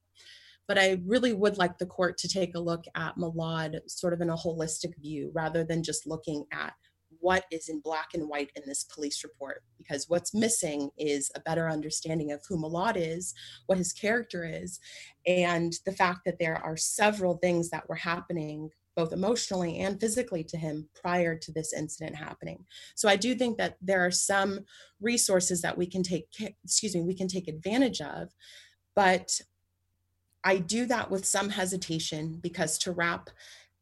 But 0.67 0.77
I 0.77 0.99
really 1.03 1.33
would 1.33 1.57
like 1.57 1.79
the 1.79 1.87
court 1.87 2.17
to 2.19 2.27
take 2.27 2.55
a 2.55 2.59
look 2.59 2.85
at 2.95 3.17
Malad 3.17 3.79
sort 3.87 4.13
of 4.13 4.21
in 4.21 4.29
a 4.29 4.37
holistic 4.37 4.93
view 4.99 5.31
rather 5.33 5.63
than 5.63 5.83
just 5.83 6.07
looking 6.07 6.45
at 6.53 6.73
what 7.25 7.45
is 7.49 7.69
in 7.69 7.79
black 7.79 8.09
and 8.13 8.29
white 8.29 8.51
in 8.55 8.61
this 8.67 8.83
police 8.83 9.23
report 9.23 9.63
because 9.79 10.07
what's 10.07 10.35
missing 10.35 10.91
is 10.95 11.31
a 11.33 11.39
better 11.39 11.67
understanding 11.67 12.31
of 12.31 12.39
who 12.47 12.55
Malad 12.55 12.93
is, 12.95 13.33
what 13.65 13.79
his 13.79 13.91
character 13.91 14.47
is, 14.47 14.79
and 15.25 15.73
the 15.87 15.91
fact 15.91 16.19
that 16.23 16.37
there 16.39 16.57
are 16.63 16.77
several 16.77 17.37
things 17.37 17.71
that 17.71 17.89
were 17.89 17.95
happening 17.95 18.69
both 18.95 19.11
emotionally 19.11 19.79
and 19.79 19.99
physically 19.99 20.43
to 20.43 20.55
him 20.55 20.87
prior 20.93 21.35
to 21.35 21.51
this 21.51 21.73
incident 21.73 22.15
happening. 22.15 22.63
So 22.93 23.09
I 23.09 23.15
do 23.15 23.33
think 23.33 23.57
that 23.57 23.77
there 23.81 24.05
are 24.05 24.11
some 24.11 24.59
resources 25.01 25.63
that 25.63 25.75
we 25.75 25.87
can 25.87 26.03
take 26.03 26.27
excuse 26.63 26.93
me, 26.93 27.01
we 27.01 27.15
can 27.15 27.27
take 27.27 27.47
advantage 27.47 28.01
of, 28.01 28.29
but 28.95 29.41
I 30.43 30.57
do 30.57 30.85
that 30.85 31.09
with 31.09 31.25
some 31.25 31.49
hesitation 31.49 32.37
because 32.43 32.77
to 32.79 32.91
wrap 32.91 33.31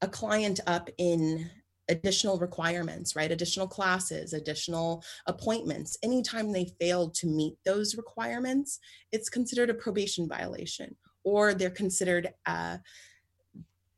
a 0.01 0.07
client 0.07 0.61
up 0.65 0.89
in 0.97 1.49
additional 1.89 2.37
requirements, 2.39 3.15
right? 3.15 3.31
Additional 3.31 3.67
classes, 3.67 4.33
additional 4.33 5.03
appointments. 5.27 5.97
Anytime 6.03 6.51
they 6.51 6.73
fail 6.79 7.09
to 7.09 7.27
meet 7.27 7.55
those 7.65 7.95
requirements, 7.95 8.79
it's 9.11 9.29
considered 9.29 9.69
a 9.69 9.73
probation 9.73 10.27
violation 10.27 10.95
or 11.23 11.53
they're 11.53 11.69
considered 11.69 12.33
uh, 12.45 12.77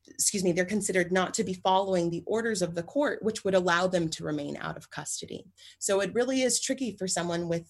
excuse 0.08 0.44
me, 0.44 0.52
they're 0.52 0.66
considered 0.66 1.12
not 1.12 1.34
to 1.34 1.44
be 1.44 1.54
following 1.54 2.10
the 2.10 2.24
orders 2.26 2.62
of 2.62 2.74
the 2.74 2.84
court, 2.84 3.22
which 3.22 3.44
would 3.44 3.56
allow 3.56 3.86
them 3.86 4.08
to 4.08 4.24
remain 4.24 4.56
out 4.62 4.78
of 4.78 4.90
custody. 4.90 5.46
So 5.80 6.00
it 6.00 6.14
really 6.14 6.42
is 6.42 6.62
tricky 6.62 6.96
for 6.98 7.08
someone 7.08 7.50
with 7.50 7.70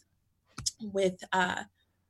with 0.81 1.15
uh, 1.33 1.63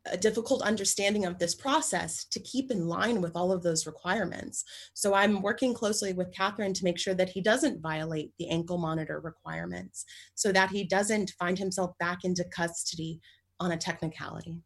a 0.05 0.17
difficult 0.17 0.61
understanding 0.61 1.25
of 1.25 1.39
this 1.39 1.55
process 1.55 2.25
to 2.25 2.39
keep 2.39 2.71
in 2.71 2.87
line 2.87 3.21
with 3.21 3.35
all 3.35 3.51
of 3.51 3.63
those 3.63 3.87
requirements. 3.87 4.63
So 4.93 5.13
I'm 5.13 5.41
working 5.41 5.73
closely 5.73 6.13
with 6.13 6.33
Catherine 6.33 6.73
to 6.73 6.83
make 6.83 6.99
sure 6.99 7.15
that 7.15 7.29
he 7.29 7.41
doesn't 7.41 7.81
violate 7.81 8.31
the 8.37 8.49
ankle 8.49 8.77
monitor 8.77 9.19
requirements 9.19 10.05
so 10.35 10.51
that 10.51 10.69
he 10.69 10.83
doesn't 10.83 11.33
find 11.39 11.57
himself 11.57 11.97
back 11.99 12.19
into 12.23 12.43
custody 12.43 13.19
on 13.59 13.71
a 13.71 13.77
technicality. 13.77 14.57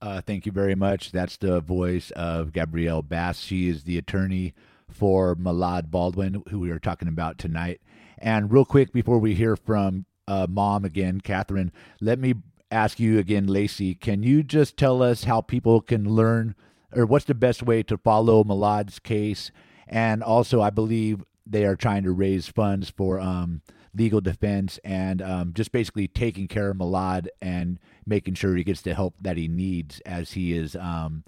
Uh, 0.00 0.20
thank 0.20 0.46
you 0.46 0.52
very 0.52 0.74
much. 0.74 1.10
That's 1.10 1.36
the 1.36 1.60
voice 1.60 2.10
of 2.12 2.52
Gabrielle 2.52 3.02
Bass. 3.02 3.40
She 3.40 3.68
is 3.68 3.84
the 3.84 3.98
attorney 3.98 4.54
for 4.88 5.34
Malad 5.34 5.90
Baldwin, 5.90 6.42
who 6.50 6.60
we 6.60 6.70
are 6.70 6.78
talking 6.78 7.08
about 7.08 7.38
tonight. 7.38 7.80
And 8.18 8.52
real 8.52 8.64
quick, 8.64 8.92
before 8.92 9.18
we 9.18 9.34
hear 9.34 9.56
from 9.56 10.06
uh, 10.28 10.46
mom 10.48 10.84
again, 10.84 11.20
Catherine, 11.20 11.72
let 12.00 12.18
me 12.18 12.34
ask 12.70 12.98
you 12.98 13.18
again, 13.18 13.46
Lacey, 13.46 13.94
can 13.94 14.22
you 14.22 14.42
just 14.42 14.76
tell 14.76 15.02
us 15.02 15.24
how 15.24 15.40
people 15.40 15.80
can 15.80 16.08
learn 16.08 16.54
or 16.92 17.06
what's 17.06 17.24
the 17.24 17.34
best 17.34 17.62
way 17.62 17.82
to 17.84 17.98
follow 17.98 18.44
Malad's 18.44 18.98
case? 18.98 19.50
And 19.86 20.22
also, 20.22 20.60
I 20.60 20.70
believe 20.70 21.24
they 21.46 21.64
are 21.64 21.76
trying 21.76 22.02
to 22.04 22.12
raise 22.12 22.48
funds 22.48 22.90
for 22.90 23.20
um, 23.20 23.62
legal 23.94 24.20
defense 24.20 24.78
and 24.84 25.22
um, 25.22 25.52
just 25.54 25.72
basically 25.72 26.08
taking 26.08 26.48
care 26.48 26.70
of 26.70 26.76
Malad 26.76 27.28
and 27.40 27.78
making 28.04 28.34
sure 28.34 28.56
he 28.56 28.64
gets 28.64 28.82
the 28.82 28.94
help 28.94 29.14
that 29.20 29.36
he 29.36 29.48
needs 29.48 30.00
as 30.00 30.32
he 30.32 30.56
is 30.56 30.74
um, 30.76 31.24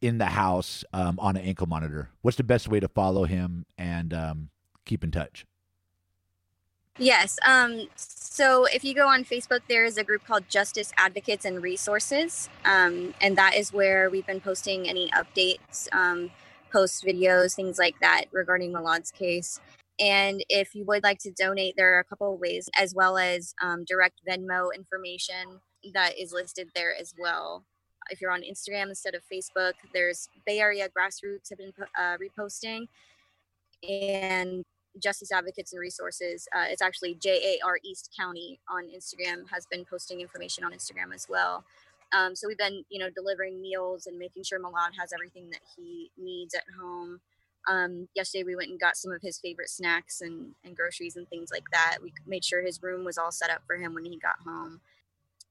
in 0.00 0.18
the 0.18 0.26
house 0.26 0.84
um, 0.92 1.18
on 1.20 1.36
an 1.36 1.44
ankle 1.44 1.66
monitor. 1.66 2.10
What's 2.22 2.36
the 2.36 2.44
best 2.44 2.68
way 2.68 2.80
to 2.80 2.88
follow 2.88 3.24
him 3.24 3.66
and 3.76 4.14
um, 4.14 4.48
keep 4.84 5.04
in 5.04 5.10
touch? 5.10 5.46
Yes. 6.98 7.38
So 8.38 8.66
if 8.66 8.84
you 8.84 8.94
go 8.94 9.08
on 9.08 9.24
Facebook, 9.24 9.62
there 9.68 9.84
is 9.84 9.98
a 9.98 10.04
group 10.04 10.24
called 10.24 10.48
Justice 10.48 10.92
Advocates 10.96 11.44
and 11.44 11.60
Resources. 11.60 12.48
Um, 12.64 13.12
and 13.20 13.36
that 13.36 13.56
is 13.56 13.72
where 13.72 14.10
we've 14.10 14.28
been 14.28 14.40
posting 14.40 14.88
any 14.88 15.10
updates, 15.10 15.88
um, 15.90 16.30
post 16.72 17.04
videos, 17.04 17.56
things 17.56 17.80
like 17.80 17.96
that 18.00 18.26
regarding 18.30 18.70
Malad's 18.70 19.10
case. 19.10 19.58
And 19.98 20.44
if 20.48 20.72
you 20.76 20.84
would 20.84 21.02
like 21.02 21.18
to 21.22 21.32
donate, 21.32 21.74
there 21.76 21.96
are 21.96 21.98
a 21.98 22.04
couple 22.04 22.32
of 22.32 22.38
ways, 22.38 22.70
as 22.78 22.94
well 22.94 23.18
as 23.18 23.56
um, 23.60 23.84
direct 23.84 24.20
Venmo 24.24 24.68
information 24.72 25.58
that 25.92 26.16
is 26.16 26.32
listed 26.32 26.68
there 26.76 26.94
as 26.94 27.14
well. 27.20 27.64
If 28.08 28.20
you're 28.20 28.30
on 28.30 28.42
Instagram 28.42 28.88
instead 28.88 29.16
of 29.16 29.22
Facebook, 29.32 29.72
there's 29.92 30.28
Bay 30.46 30.60
Area 30.60 30.88
Grassroots 30.96 31.50
have 31.50 31.58
been 31.58 31.72
uh, 31.98 32.16
reposting. 32.18 32.86
And 33.82 34.64
Justice 35.02 35.32
Advocates 35.32 35.72
and 35.72 35.80
Resources. 35.80 36.48
Uh, 36.54 36.64
it's 36.68 36.82
actually 36.82 37.14
JAR 37.14 37.78
East 37.84 38.14
County 38.18 38.60
on 38.68 38.84
Instagram 38.84 39.48
has 39.50 39.66
been 39.70 39.84
posting 39.84 40.20
information 40.20 40.64
on 40.64 40.72
Instagram 40.72 41.14
as 41.14 41.26
well. 41.28 41.64
Um, 42.16 42.34
so 42.34 42.48
we've 42.48 42.58
been, 42.58 42.84
you 42.88 42.98
know, 42.98 43.10
delivering 43.10 43.60
meals 43.60 44.06
and 44.06 44.18
making 44.18 44.44
sure 44.44 44.58
Malad 44.58 44.94
has 44.98 45.12
everything 45.12 45.50
that 45.50 45.60
he 45.76 46.10
needs 46.16 46.54
at 46.54 46.64
home. 46.80 47.20
Um, 47.68 48.08
yesterday 48.14 48.44
we 48.44 48.56
went 48.56 48.70
and 48.70 48.80
got 48.80 48.96
some 48.96 49.12
of 49.12 49.20
his 49.20 49.38
favorite 49.38 49.68
snacks 49.68 50.22
and, 50.22 50.54
and 50.64 50.74
groceries 50.74 51.16
and 51.16 51.28
things 51.28 51.50
like 51.52 51.64
that. 51.72 51.98
We 52.02 52.12
made 52.26 52.44
sure 52.44 52.62
his 52.62 52.82
room 52.82 53.04
was 53.04 53.18
all 53.18 53.30
set 53.30 53.50
up 53.50 53.62
for 53.66 53.76
him 53.76 53.94
when 53.94 54.06
he 54.06 54.16
got 54.18 54.36
home. 54.46 54.80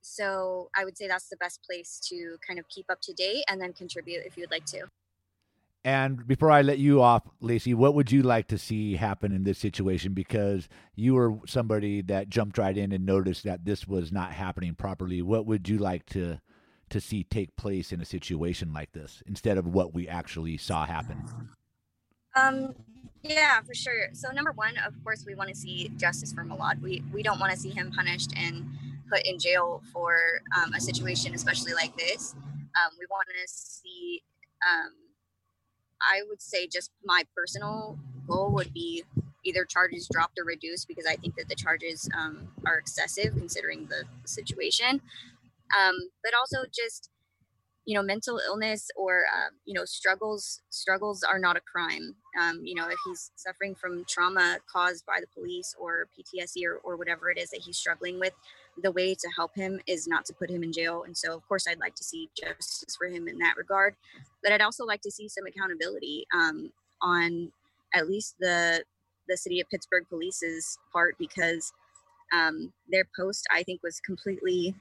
So 0.02 0.70
I 0.76 0.86
would 0.86 0.98
say 0.98 1.08
that's 1.08 1.30
the 1.30 1.38
best 1.38 1.62
place 1.64 2.00
to 2.10 2.38
kind 2.46 2.60
of 2.60 2.68
keep 2.70 2.86
up 2.90 3.02
to 3.02 3.14
date 3.14 3.44
and 3.50 3.62
then 3.62 3.74
contribute 3.74 4.26
if 4.26 4.38
you 4.38 4.42
would 4.42 4.52
like 4.52 4.66
to. 4.68 4.88
And 5.86 6.28
before 6.28 6.52
I 6.52 6.64
let 6.64 6.80
you 6.80 7.02
off, 7.02 7.24
Lacey, 7.40 7.74
what 7.74 7.94
would 7.94 8.12
you 8.12 8.22
like 8.22 8.48
to 8.50 8.58
see 8.58 8.96
happen 8.96 9.32
in 9.32 9.44
this 9.44 9.58
situation? 9.58 10.14
Because 10.14 10.68
you 10.96 11.14
were 11.14 11.36
somebody 11.46 12.02
that 12.04 12.30
jumped 12.30 12.58
right 12.58 12.78
in 12.78 12.92
and 12.92 13.06
noticed 13.06 13.44
that 13.46 13.64
this 13.64 13.88
was 13.88 14.12
not 14.12 14.34
happening 14.34 14.76
properly. 14.76 15.22
What 15.22 15.46
would 15.46 15.70
you 15.70 15.78
like 15.78 16.06
to 16.08 16.42
to 16.90 17.02
see 17.02 17.24
take 17.24 17.56
place 17.58 17.92
in 17.92 18.00
a 18.00 18.06
situation 18.06 18.72
like 18.74 18.92
this 18.94 19.22
instead 19.28 19.58
of 19.58 19.68
what 19.68 19.94
we 19.94 20.08
actually 20.08 20.58
saw 20.58 20.86
happen? 20.86 21.24
Um, 22.36 22.76
yeah, 23.24 23.62
for 23.62 23.74
sure. 23.74 24.10
So 24.14 24.32
number 24.32 24.52
one, 24.52 24.78
of 24.86 24.94
course, 25.04 25.26
we 25.26 25.36
want 25.36 25.50
to 25.50 25.56
see 25.56 25.90
justice 25.98 26.34
for 26.34 26.44
Malad. 26.44 26.82
We 26.82 27.04
we 27.14 27.24
don't 27.24 27.40
want 27.40 27.54
to 27.54 27.58
see 27.58 27.70
him 27.70 27.92
punished 27.92 28.32
and 28.36 28.66
put 29.12 29.26
in 29.26 29.40
jail 29.40 29.82
for 29.94 30.42
um, 30.58 30.74
a 30.74 30.82
situation, 30.82 31.34
especially 31.34 31.74
like 31.74 31.96
this. 31.98 32.36
Um, 32.36 32.92
we 33.00 33.06
want 33.10 33.28
to 33.30 33.48
see. 33.48 34.22
Um, 34.68 34.92
I 36.02 36.22
would 36.28 36.42
say 36.42 36.68
just 36.68 36.92
my 37.04 37.24
personal 37.36 37.98
goal 38.28 38.52
would 38.54 38.74
be 38.74 39.04
either 39.44 39.66
charges 39.66 40.08
dropped 40.12 40.38
or 40.40 40.44
reduced 40.44 40.88
because 40.88 41.06
I 41.06 41.16
think 41.16 41.36
that 41.36 41.48
the 41.48 41.56
charges 41.56 42.10
um, 42.18 42.50
are 42.66 42.78
excessive 42.78 43.34
considering 43.36 43.88
the, 43.88 44.04
situation. 44.26 45.02
Um, 45.78 45.96
but 46.24 46.34
also 46.34 46.66
just 46.74 47.10
you 47.88 47.96
know 47.96 48.04
mental 48.04 48.40
illness 48.46 48.90
or 48.98 49.24
uh, 49.34 49.50
you 49.66 49.74
know 49.74 49.86
struggles 49.86 50.62
struggles 50.70 51.24
are 51.24 51.40
not 51.40 51.56
a 51.56 51.62
crime. 51.62 52.14
Um, 52.40 52.60
you 52.64 52.76
know 52.76 52.88
if 52.90 52.98
he's 53.06 53.32
suffering 53.36 53.74
from 53.74 54.06
trauma 54.08 54.58
caused 54.72 55.06
by 55.06 55.20
the 55.22 55.28
police 55.34 55.74
or 55.80 56.08
ptsd 56.14 56.66
or, 56.66 56.76
or 56.84 56.98
whatever 56.98 57.32
it 57.32 57.40
is 57.40 57.50
that 57.52 57.62
he's 57.66 57.78
struggling 57.78 58.20
with 58.20 58.34
the 58.84 58.92
way 58.92 59.16
to 59.16 59.30
help 59.36 59.56
him 59.56 59.80
is 59.88 60.06
not 60.06 60.26
to 60.26 60.34
put 60.34 60.52
him 60.52 60.64
in 60.64 60.72
jail. 60.72 61.04
And 61.04 61.18
so 61.18 61.34
of 61.34 61.48
course 61.48 61.66
i'd 61.68 61.80
like 61.80 61.96
to 61.96 62.04
see 62.04 62.30
justice 62.38 62.96
for 62.98 63.08
him 63.08 63.28
in 63.28 63.40
that 63.40 63.56
regard. 63.58 63.96
But 64.44 64.52
i'd 64.52 64.62
also 64.62 64.84
like 64.84 65.02
to 65.02 65.12
see 65.12 65.30
some 65.30 65.46
accountability 65.48 66.28
um, 66.36 66.72
on 67.02 67.52
at 67.96 68.08
least 68.08 68.36
the 68.40 68.84
the 69.30 69.38
city 69.38 69.62
of 69.62 69.70
pittsburg 69.70 70.04
police's 70.10 70.78
part 70.92 71.16
because 71.18 71.72
um, 72.34 72.74
their 72.92 73.08
post 73.18 73.46
i 73.50 73.64
think 73.64 73.82
was 73.82 74.02
completely 74.02 74.76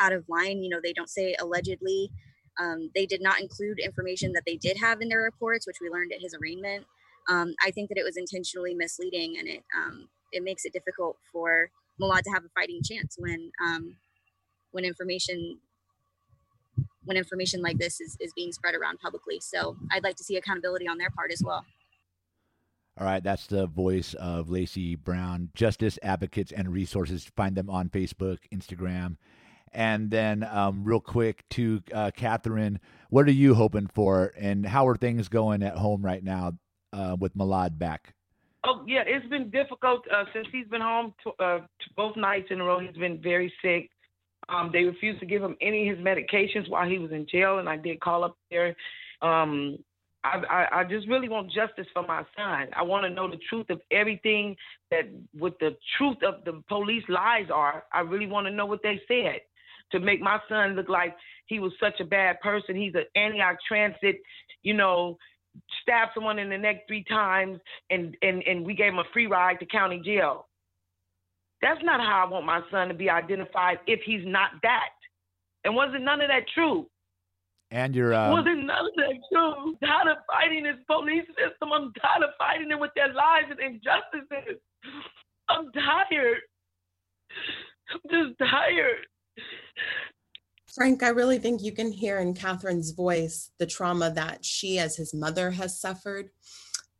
out 0.00 0.12
of 0.12 0.28
line. 0.28 0.62
You 0.62 0.70
know 0.70 0.80
they 0.82 0.92
don't 0.92 1.10
say 1.10 1.36
allegedly 1.38 2.10
um, 2.58 2.90
they 2.94 3.06
did 3.06 3.22
not 3.22 3.40
include 3.40 3.78
information 3.78 4.32
that 4.32 4.42
they 4.46 4.56
did 4.56 4.76
have 4.78 5.00
in 5.00 5.08
their 5.08 5.22
reports, 5.22 5.66
which 5.66 5.78
we 5.80 5.88
learned 5.88 6.12
at 6.12 6.20
his 6.20 6.34
arraignment. 6.34 6.86
Um, 7.28 7.54
I 7.64 7.70
think 7.70 7.88
that 7.88 7.98
it 7.98 8.04
was 8.04 8.16
intentionally 8.16 8.74
misleading, 8.74 9.36
and 9.38 9.48
it 9.48 9.64
um, 9.76 10.08
it 10.32 10.42
makes 10.42 10.64
it 10.64 10.72
difficult 10.72 11.16
for 11.32 11.70
Malad 12.00 12.22
to 12.22 12.30
have 12.30 12.44
a 12.44 12.48
fighting 12.54 12.80
chance 12.82 13.16
when 13.18 13.50
um, 13.64 13.96
when 14.72 14.84
information 14.84 15.58
when 17.04 17.16
information 17.16 17.62
like 17.62 17.78
this 17.78 18.00
is, 18.00 18.16
is 18.20 18.32
being 18.34 18.52
spread 18.52 18.74
around 18.74 18.98
publicly. 18.98 19.38
So 19.40 19.76
I'd 19.92 20.02
like 20.02 20.16
to 20.16 20.24
see 20.24 20.36
accountability 20.36 20.88
on 20.88 20.98
their 20.98 21.10
part 21.10 21.32
as 21.32 21.42
well. 21.44 21.64
All 22.98 23.06
right, 23.06 23.22
that's 23.22 23.46
the 23.46 23.66
voice 23.66 24.14
of 24.14 24.48
Lacey 24.48 24.94
Brown, 24.94 25.50
Justice 25.54 25.98
Advocates 26.02 26.50
and 26.50 26.72
Resources. 26.72 27.30
Find 27.36 27.54
them 27.54 27.68
on 27.68 27.90
Facebook, 27.90 28.38
Instagram, 28.52 29.18
and 29.76 30.10
then, 30.10 30.42
um, 30.42 30.84
real 30.84 31.00
quick 31.00 31.44
to 31.50 31.82
uh, 31.94 32.10
Catherine, 32.16 32.80
what 33.10 33.28
are 33.28 33.32
you 33.32 33.54
hoping 33.54 33.88
for, 33.88 34.32
and 34.38 34.64
how 34.64 34.88
are 34.88 34.96
things 34.96 35.28
going 35.28 35.62
at 35.62 35.76
home 35.76 36.02
right 36.02 36.24
now 36.24 36.54
uh, 36.94 37.14
with 37.20 37.36
Malad 37.36 37.78
back? 37.78 38.14
Oh 38.64 38.82
yeah, 38.86 39.02
it's 39.06 39.28
been 39.28 39.50
difficult 39.50 40.00
uh, 40.10 40.24
since 40.32 40.46
he's 40.50 40.66
been 40.68 40.80
home 40.80 41.12
uh, 41.38 41.58
to 41.58 41.66
both 41.94 42.16
nights 42.16 42.46
in 42.50 42.62
a 42.62 42.64
row. 42.64 42.80
He's 42.80 42.96
been 42.96 43.20
very 43.22 43.52
sick. 43.60 43.90
Um, 44.48 44.70
they 44.72 44.84
refused 44.84 45.20
to 45.20 45.26
give 45.26 45.42
him 45.42 45.56
any 45.60 45.90
of 45.90 45.98
his 45.98 46.04
medications 46.04 46.70
while 46.70 46.88
he 46.88 46.98
was 46.98 47.12
in 47.12 47.26
jail, 47.30 47.58
and 47.58 47.68
I 47.68 47.76
did 47.76 48.00
call 48.00 48.24
up 48.24 48.38
there. 48.50 48.74
Um, 49.20 49.76
I, 50.24 50.40
I, 50.48 50.80
I 50.80 50.84
just 50.84 51.06
really 51.06 51.28
want 51.28 51.52
justice 51.52 51.86
for 51.92 52.02
my 52.02 52.22
son. 52.34 52.68
I 52.74 52.82
want 52.82 53.04
to 53.04 53.10
know 53.10 53.30
the 53.30 53.38
truth 53.50 53.68
of 53.68 53.82
everything 53.90 54.56
that, 54.90 55.02
what 55.34 55.58
the 55.60 55.76
truth 55.98 56.18
of 56.26 56.44
the 56.46 56.62
police 56.66 57.04
lies 57.10 57.48
are. 57.52 57.84
I 57.92 58.00
really 58.00 58.26
want 58.26 58.46
to 58.46 58.50
know 58.50 58.64
what 58.64 58.82
they 58.82 59.00
said 59.06 59.40
to 59.92 60.00
make 60.00 60.20
my 60.20 60.38
son 60.48 60.74
look 60.74 60.88
like 60.88 61.16
he 61.46 61.58
was 61.58 61.72
such 61.80 62.00
a 62.00 62.04
bad 62.04 62.40
person. 62.40 62.76
He's 62.76 62.94
an 62.94 63.04
Antioch 63.14 63.56
Transit, 63.66 64.16
you 64.62 64.74
know, 64.74 65.16
stabbed 65.82 66.12
someone 66.14 66.38
in 66.38 66.50
the 66.50 66.58
neck 66.58 66.86
three 66.86 67.04
times, 67.04 67.58
and 67.90 68.16
and 68.22 68.42
and 68.42 68.64
we 68.66 68.74
gave 68.74 68.92
him 68.92 68.98
a 68.98 69.04
free 69.12 69.26
ride 69.26 69.58
to 69.60 69.66
county 69.66 70.00
jail. 70.04 70.48
That's 71.62 71.80
not 71.82 72.00
how 72.00 72.24
I 72.26 72.30
want 72.30 72.46
my 72.46 72.60
son 72.70 72.88
to 72.88 72.94
be 72.94 73.08
identified 73.08 73.78
if 73.86 74.00
he's 74.04 74.24
not 74.24 74.50
that. 74.62 74.90
And 75.64 75.74
wasn't 75.74 76.04
none 76.04 76.20
of 76.20 76.28
that 76.28 76.44
true? 76.54 76.86
And 77.70 77.94
you're 77.94 78.14
uh, 78.14 78.30
wasn't 78.30 78.66
none 78.66 78.86
of 78.86 78.92
that 78.96 79.18
true. 79.32 79.54
I'm 79.54 79.76
tired 79.78 80.12
of 80.12 80.18
fighting 80.30 80.64
this 80.64 80.76
police 80.86 81.26
system. 81.28 81.72
I'm 81.72 81.92
tired 81.94 82.22
of 82.22 82.30
fighting 82.38 82.68
them 82.68 82.80
with 82.80 82.92
their 82.94 83.12
lies 83.12 83.50
and 83.50 83.58
injustices. 83.58 84.60
I'm 85.48 85.70
tired. 85.72 86.42
I'm 87.90 88.00
just 88.10 88.38
tired. 88.38 89.06
Frank, 90.74 91.02
I 91.02 91.08
really 91.08 91.38
think 91.38 91.62
you 91.62 91.72
can 91.72 91.90
hear 91.90 92.18
in 92.18 92.34
Catherine's 92.34 92.90
voice 92.90 93.50
the 93.58 93.66
trauma 93.66 94.10
that 94.10 94.44
she, 94.44 94.78
as 94.78 94.94
his 94.94 95.14
mother, 95.14 95.50
has 95.50 95.80
suffered. 95.80 96.28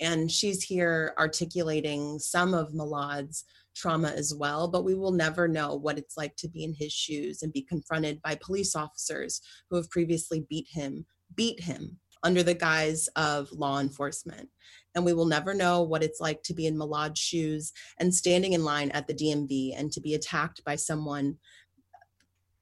And 0.00 0.30
she's 0.30 0.62
here 0.62 1.14
articulating 1.18 2.18
some 2.18 2.54
of 2.54 2.74
Malad's 2.74 3.44
trauma 3.74 4.08
as 4.08 4.34
well, 4.34 4.68
but 4.68 4.84
we 4.84 4.94
will 4.94 5.12
never 5.12 5.46
know 5.46 5.74
what 5.74 5.98
it's 5.98 6.16
like 6.16 6.34
to 6.36 6.48
be 6.48 6.64
in 6.64 6.74
his 6.74 6.92
shoes 6.92 7.42
and 7.42 7.52
be 7.52 7.62
confronted 7.62 8.20
by 8.22 8.34
police 8.36 8.74
officers 8.74 9.42
who 9.68 9.76
have 9.76 9.90
previously 9.90 10.46
beat 10.48 10.66
him, 10.70 11.04
beat 11.34 11.60
him 11.60 11.98
under 12.22 12.42
the 12.42 12.54
guise 12.54 13.08
of 13.16 13.52
law 13.52 13.78
enforcement. 13.78 14.48
And 14.94 15.04
we 15.04 15.12
will 15.12 15.26
never 15.26 15.52
know 15.52 15.82
what 15.82 16.02
it's 16.02 16.20
like 16.20 16.42
to 16.44 16.54
be 16.54 16.66
in 16.66 16.78
Malad's 16.78 17.20
shoes 17.20 17.72
and 18.00 18.14
standing 18.14 18.54
in 18.54 18.64
line 18.64 18.90
at 18.92 19.06
the 19.06 19.14
DMV 19.14 19.78
and 19.78 19.92
to 19.92 20.00
be 20.00 20.14
attacked 20.14 20.64
by 20.64 20.76
someone 20.76 21.36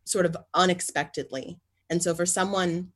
sort 0.05 0.26
of 0.26 0.36
unexpectedly. 0.55 1.59
And 1.90 2.02
so 2.02 2.14
for 2.14 2.26
someone 2.26 2.92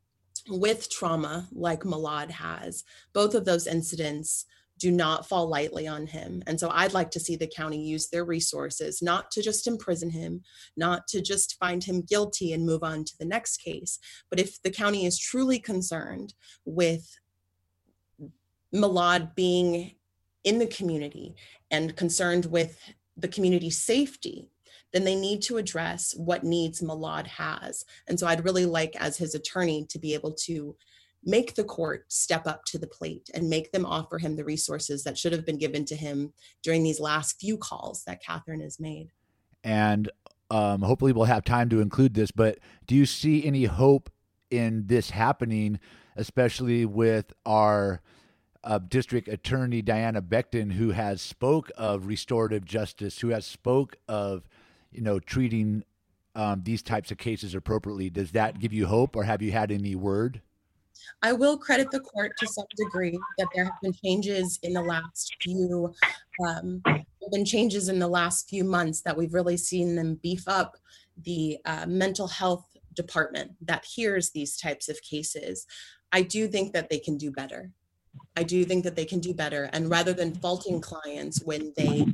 with 0.48 0.90
trauma 0.90 1.48
like 1.52 1.80
Malad 1.80 2.30
has, 2.30 2.84
both 3.12 3.34
of 3.34 3.44
those 3.44 3.66
incidents 3.66 4.46
do 4.78 4.90
not 4.90 5.28
fall 5.28 5.48
lightly 5.48 5.86
on 5.86 6.06
him. 6.06 6.42
And 6.46 6.58
so 6.58 6.70
I'd 6.72 6.94
like 6.94 7.10
to 7.10 7.20
see 7.20 7.36
the 7.36 7.50
county 7.54 7.82
use 7.82 8.08
their 8.08 8.24
resources, 8.24 9.02
not 9.02 9.30
to 9.32 9.42
just 9.42 9.66
imprison 9.66 10.10
him, 10.10 10.42
not 10.76 11.08
to 11.08 11.20
just 11.20 11.56
find 11.58 11.82
him 11.82 12.02
guilty 12.02 12.52
and 12.52 12.64
move 12.64 12.84
on 12.84 13.04
to 13.04 13.12
the 13.18 13.24
next 13.24 13.58
case. 13.58 13.98
But 14.30 14.38
if 14.38 14.62
the 14.62 14.70
county 14.70 15.04
is 15.04 15.18
truly 15.18 15.58
concerned 15.58 16.34
with 16.64 17.18
Malad 18.72 19.34
being 19.34 19.96
in 20.44 20.58
the 20.58 20.66
community 20.66 21.34
and 21.70 21.96
concerned 21.96 22.46
with 22.46 22.78
the 23.16 23.28
community's 23.28 23.82
safety, 23.82 24.48
then 24.92 25.04
they 25.04 25.14
need 25.14 25.42
to 25.42 25.56
address 25.56 26.14
what 26.16 26.44
needs 26.44 26.80
Malad 26.80 27.26
has. 27.26 27.84
And 28.06 28.18
so 28.18 28.26
I'd 28.26 28.44
really 28.44 28.66
like, 28.66 28.96
as 28.96 29.18
his 29.18 29.34
attorney, 29.34 29.86
to 29.90 29.98
be 29.98 30.14
able 30.14 30.32
to 30.44 30.76
make 31.24 31.54
the 31.54 31.64
court 31.64 32.04
step 32.08 32.46
up 32.46 32.64
to 32.64 32.78
the 32.78 32.86
plate 32.86 33.28
and 33.34 33.50
make 33.50 33.72
them 33.72 33.84
offer 33.84 34.18
him 34.18 34.36
the 34.36 34.44
resources 34.44 35.04
that 35.04 35.18
should 35.18 35.32
have 35.32 35.44
been 35.44 35.58
given 35.58 35.84
to 35.84 35.96
him 35.96 36.32
during 36.62 36.82
these 36.82 37.00
last 37.00 37.40
few 37.40 37.58
calls 37.58 38.04
that 38.04 38.22
Catherine 38.22 38.60
has 38.60 38.78
made. 38.78 39.10
And 39.64 40.10
um, 40.50 40.82
hopefully 40.82 41.12
we'll 41.12 41.24
have 41.24 41.44
time 41.44 41.68
to 41.70 41.80
include 41.80 42.14
this, 42.14 42.30
but 42.30 42.58
do 42.86 42.94
you 42.94 43.04
see 43.04 43.44
any 43.44 43.64
hope 43.64 44.10
in 44.50 44.86
this 44.86 45.10
happening, 45.10 45.78
especially 46.16 46.86
with 46.86 47.32
our 47.44 48.00
uh, 48.64 48.78
district 48.78 49.28
attorney 49.28 49.82
Diana 49.82 50.22
Becton, 50.22 50.72
who 50.72 50.90
has 50.90 51.20
spoke 51.20 51.70
of 51.76 52.06
restorative 52.06 52.64
justice, 52.64 53.18
who 53.18 53.28
has 53.28 53.44
spoke 53.44 53.96
of 54.08 54.48
you 54.92 55.02
know, 55.02 55.18
treating 55.18 55.84
um, 56.34 56.62
these 56.64 56.82
types 56.82 57.10
of 57.10 57.18
cases 57.18 57.54
appropriately. 57.54 58.10
Does 58.10 58.32
that 58.32 58.58
give 58.58 58.72
you 58.72 58.86
hope, 58.86 59.16
or 59.16 59.24
have 59.24 59.42
you 59.42 59.52
had 59.52 59.70
any 59.70 59.94
word? 59.94 60.40
I 61.22 61.32
will 61.32 61.56
credit 61.56 61.90
the 61.90 62.00
court 62.00 62.32
to 62.38 62.46
some 62.46 62.66
degree 62.76 63.18
that 63.38 63.48
there 63.54 63.64
have 63.64 63.80
been 63.82 63.92
changes 63.92 64.58
in 64.62 64.72
the 64.72 64.82
last 64.82 65.36
few, 65.40 65.94
um, 66.46 66.82
been 67.30 67.44
changes 67.44 67.88
in 67.88 67.98
the 67.98 68.08
last 68.08 68.48
few 68.48 68.64
months 68.64 69.02
that 69.02 69.16
we've 69.16 69.34
really 69.34 69.56
seen 69.56 69.94
them 69.94 70.18
beef 70.22 70.44
up 70.46 70.76
the 71.24 71.58
uh, 71.64 71.84
mental 71.86 72.28
health 72.28 72.64
department 72.94 73.52
that 73.60 73.84
hears 73.84 74.30
these 74.30 74.56
types 74.56 74.88
of 74.88 75.00
cases. 75.02 75.66
I 76.12 76.22
do 76.22 76.48
think 76.48 76.72
that 76.72 76.88
they 76.88 76.98
can 76.98 77.16
do 77.16 77.30
better. 77.30 77.70
I 78.36 78.42
do 78.44 78.64
think 78.64 78.84
that 78.84 78.96
they 78.96 79.04
can 79.04 79.20
do 79.20 79.34
better. 79.34 79.68
And 79.72 79.90
rather 79.90 80.12
than 80.12 80.34
faulting 80.34 80.80
clients 80.80 81.42
when 81.44 81.72
they 81.76 82.06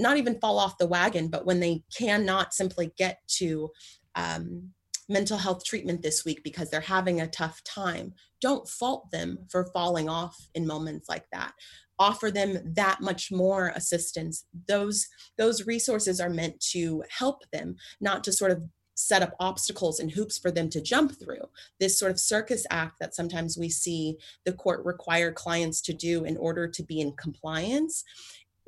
not 0.00 0.16
even 0.16 0.40
fall 0.40 0.58
off 0.58 0.78
the 0.78 0.86
wagon, 0.86 1.28
but 1.28 1.46
when 1.46 1.60
they 1.60 1.82
cannot 1.96 2.54
simply 2.54 2.92
get 2.96 3.18
to 3.38 3.70
um, 4.14 4.70
mental 5.08 5.38
health 5.38 5.64
treatment 5.64 6.02
this 6.02 6.24
week 6.24 6.42
because 6.42 6.70
they're 6.70 6.80
having 6.80 7.20
a 7.20 7.28
tough 7.28 7.62
time, 7.64 8.14
don't 8.40 8.68
fault 8.68 9.10
them 9.10 9.38
for 9.50 9.70
falling 9.72 10.08
off 10.08 10.36
in 10.54 10.66
moments 10.66 11.08
like 11.08 11.26
that. 11.32 11.52
Offer 11.98 12.30
them 12.30 12.58
that 12.64 13.00
much 13.02 13.30
more 13.30 13.72
assistance. 13.76 14.46
Those 14.68 15.06
those 15.36 15.66
resources 15.66 16.18
are 16.18 16.30
meant 16.30 16.58
to 16.72 17.04
help 17.10 17.42
them, 17.52 17.76
not 18.00 18.24
to 18.24 18.32
sort 18.32 18.52
of 18.52 18.62
set 18.94 19.22
up 19.22 19.34
obstacles 19.40 19.98
and 19.98 20.10
hoops 20.10 20.38
for 20.38 20.50
them 20.50 20.68
to 20.68 20.80
jump 20.80 21.18
through. 21.18 21.42
This 21.78 21.98
sort 21.98 22.12
of 22.12 22.20
circus 22.20 22.66
act 22.70 22.96
that 23.00 23.14
sometimes 23.14 23.56
we 23.58 23.70
see 23.70 24.16
the 24.44 24.52
court 24.52 24.84
require 24.84 25.32
clients 25.32 25.80
to 25.82 25.94
do 25.94 26.24
in 26.24 26.36
order 26.36 26.68
to 26.68 26.82
be 26.82 27.00
in 27.00 27.12
compliance 27.12 28.04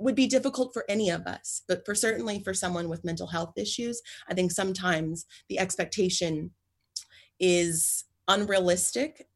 would 0.02 0.14
be 0.14 0.26
difficult 0.26 0.72
for 0.72 0.84
any 0.88 1.10
of 1.10 1.26
us, 1.26 1.62
but 1.68 1.84
for 1.84 1.94
certainly 1.94 2.42
for 2.42 2.54
someone 2.54 2.88
with 2.88 3.04
mental 3.04 3.26
health 3.26 3.52
issues, 3.56 4.00
I 4.28 4.34
think 4.34 4.50
sometimes 4.50 5.26
the 5.48 5.58
expectation 5.58 6.50
is 7.38 8.04
unrealistic 8.28 9.26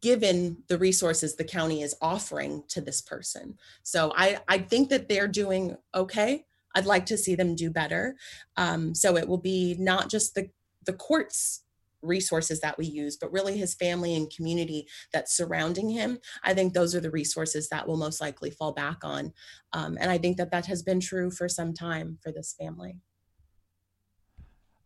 given 0.00 0.58
the 0.68 0.78
resources 0.78 1.36
the 1.36 1.44
county 1.44 1.82
is 1.82 1.96
offering 2.02 2.62
to 2.68 2.80
this 2.80 3.00
person. 3.00 3.56
So 3.82 4.12
I, 4.16 4.38
I 4.46 4.58
think 4.58 4.90
that 4.90 5.08
they're 5.08 5.28
doing 5.28 5.76
okay. 5.94 6.44
I'd 6.74 6.86
like 6.86 7.06
to 7.06 7.16
see 7.16 7.34
them 7.34 7.54
do 7.54 7.70
better. 7.70 8.16
Um, 8.56 8.94
so 8.94 9.16
it 9.16 9.26
will 9.26 9.38
be 9.38 9.76
not 9.78 10.10
just 10.10 10.34
the, 10.34 10.50
the 10.84 10.92
courts 10.92 11.62
resources 12.02 12.60
that 12.60 12.78
we 12.78 12.86
use, 12.86 13.16
but 13.16 13.32
really 13.32 13.56
his 13.56 13.74
family 13.74 14.14
and 14.14 14.32
community 14.34 14.86
that's 15.12 15.36
surrounding 15.36 15.90
him. 15.90 16.18
I 16.44 16.54
think 16.54 16.72
those 16.72 16.94
are 16.94 17.00
the 17.00 17.10
resources 17.10 17.68
that 17.68 17.86
will 17.86 17.96
most 17.96 18.20
likely 18.20 18.50
fall 18.50 18.72
back 18.72 18.98
on. 19.02 19.32
Um, 19.72 19.98
and 20.00 20.10
I 20.10 20.18
think 20.18 20.36
that 20.36 20.50
that 20.50 20.66
has 20.66 20.82
been 20.82 21.00
true 21.00 21.30
for 21.30 21.48
some 21.48 21.74
time 21.74 22.18
for 22.22 22.32
this 22.32 22.54
family. 22.58 22.96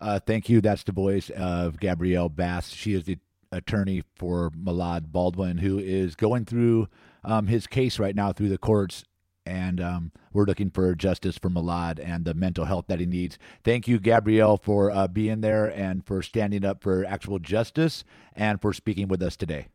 Uh, 0.00 0.18
thank 0.18 0.48
you. 0.48 0.60
That's 0.60 0.82
the 0.82 0.92
voice 0.92 1.30
of 1.30 1.78
Gabrielle 1.78 2.28
Bass. 2.28 2.70
She 2.70 2.94
is 2.94 3.04
the 3.04 3.18
attorney 3.52 4.02
for 4.16 4.50
Malad 4.50 5.12
Baldwin, 5.12 5.58
who 5.58 5.78
is 5.78 6.16
going 6.16 6.44
through 6.44 6.88
um, 7.22 7.46
his 7.46 7.66
case 7.66 7.98
right 7.98 8.16
now 8.16 8.32
through 8.32 8.48
the 8.48 8.58
courts. 8.58 9.04
And 9.44 9.80
um, 9.80 10.12
we're 10.32 10.44
looking 10.44 10.70
for 10.70 10.94
justice 10.94 11.36
for 11.36 11.50
Malad 11.50 11.98
and 12.02 12.24
the 12.24 12.34
mental 12.34 12.64
health 12.64 12.86
that 12.88 13.00
he 13.00 13.06
needs. 13.06 13.38
Thank 13.64 13.88
you, 13.88 13.98
Gabrielle, 13.98 14.56
for 14.56 14.90
uh, 14.90 15.08
being 15.08 15.40
there 15.40 15.66
and 15.66 16.06
for 16.06 16.22
standing 16.22 16.64
up 16.64 16.82
for 16.82 17.04
actual 17.04 17.38
justice 17.38 18.04
and 18.34 18.60
for 18.60 18.72
speaking 18.72 19.08
with 19.08 19.22
us 19.22 19.36
today. 19.36 19.66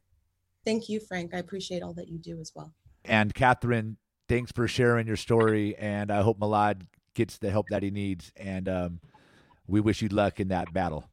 Thank 0.64 0.90
you, 0.90 1.00
Frank. 1.00 1.34
I 1.34 1.40
appreciate 1.40 1.84
all 1.84 1.94
that 1.94 2.08
you 2.08 2.18
do 2.18 2.40
as 2.40 2.52
well. 2.56 2.74
And 3.06 3.34
Catherine, 3.34 3.98
thanks 4.28 4.52
for 4.52 4.68
sharing 4.68 5.08
your 5.08 5.16
story. 5.16 5.76
And 5.78 6.12
I 6.12 6.22
hope 6.22 6.40
Malad 6.40 6.88
gets 7.14 7.38
the 7.38 7.50
help 7.50 7.68
that 7.70 7.84
he 7.84 7.92
needs. 7.92 8.32
And 8.38 8.70
um, 8.70 9.00
we 9.68 9.82
wish 9.82 10.02
you 10.02 10.08
luck 10.10 10.40
in 10.40 10.48
that 10.50 10.74
battle. 10.74 11.06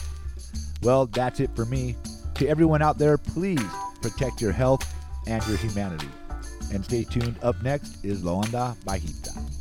Well, 0.82 1.06
that's 1.06 1.40
it 1.40 1.50
for 1.54 1.64
me. 1.66 1.96
To 2.36 2.46
everyone 2.46 2.82
out 2.82 2.98
there, 2.98 3.18
please 3.18 3.62
protect 4.00 4.40
your 4.40 4.52
health 4.52 4.86
and 5.26 5.46
your 5.46 5.56
humanity. 5.56 6.08
And 6.72 6.84
stay 6.84 7.04
tuned. 7.04 7.36
Up 7.42 7.60
next 7.62 8.04
is 8.04 8.24
La 8.24 8.42
Onda 8.42 8.76
Bajita. 8.84 9.57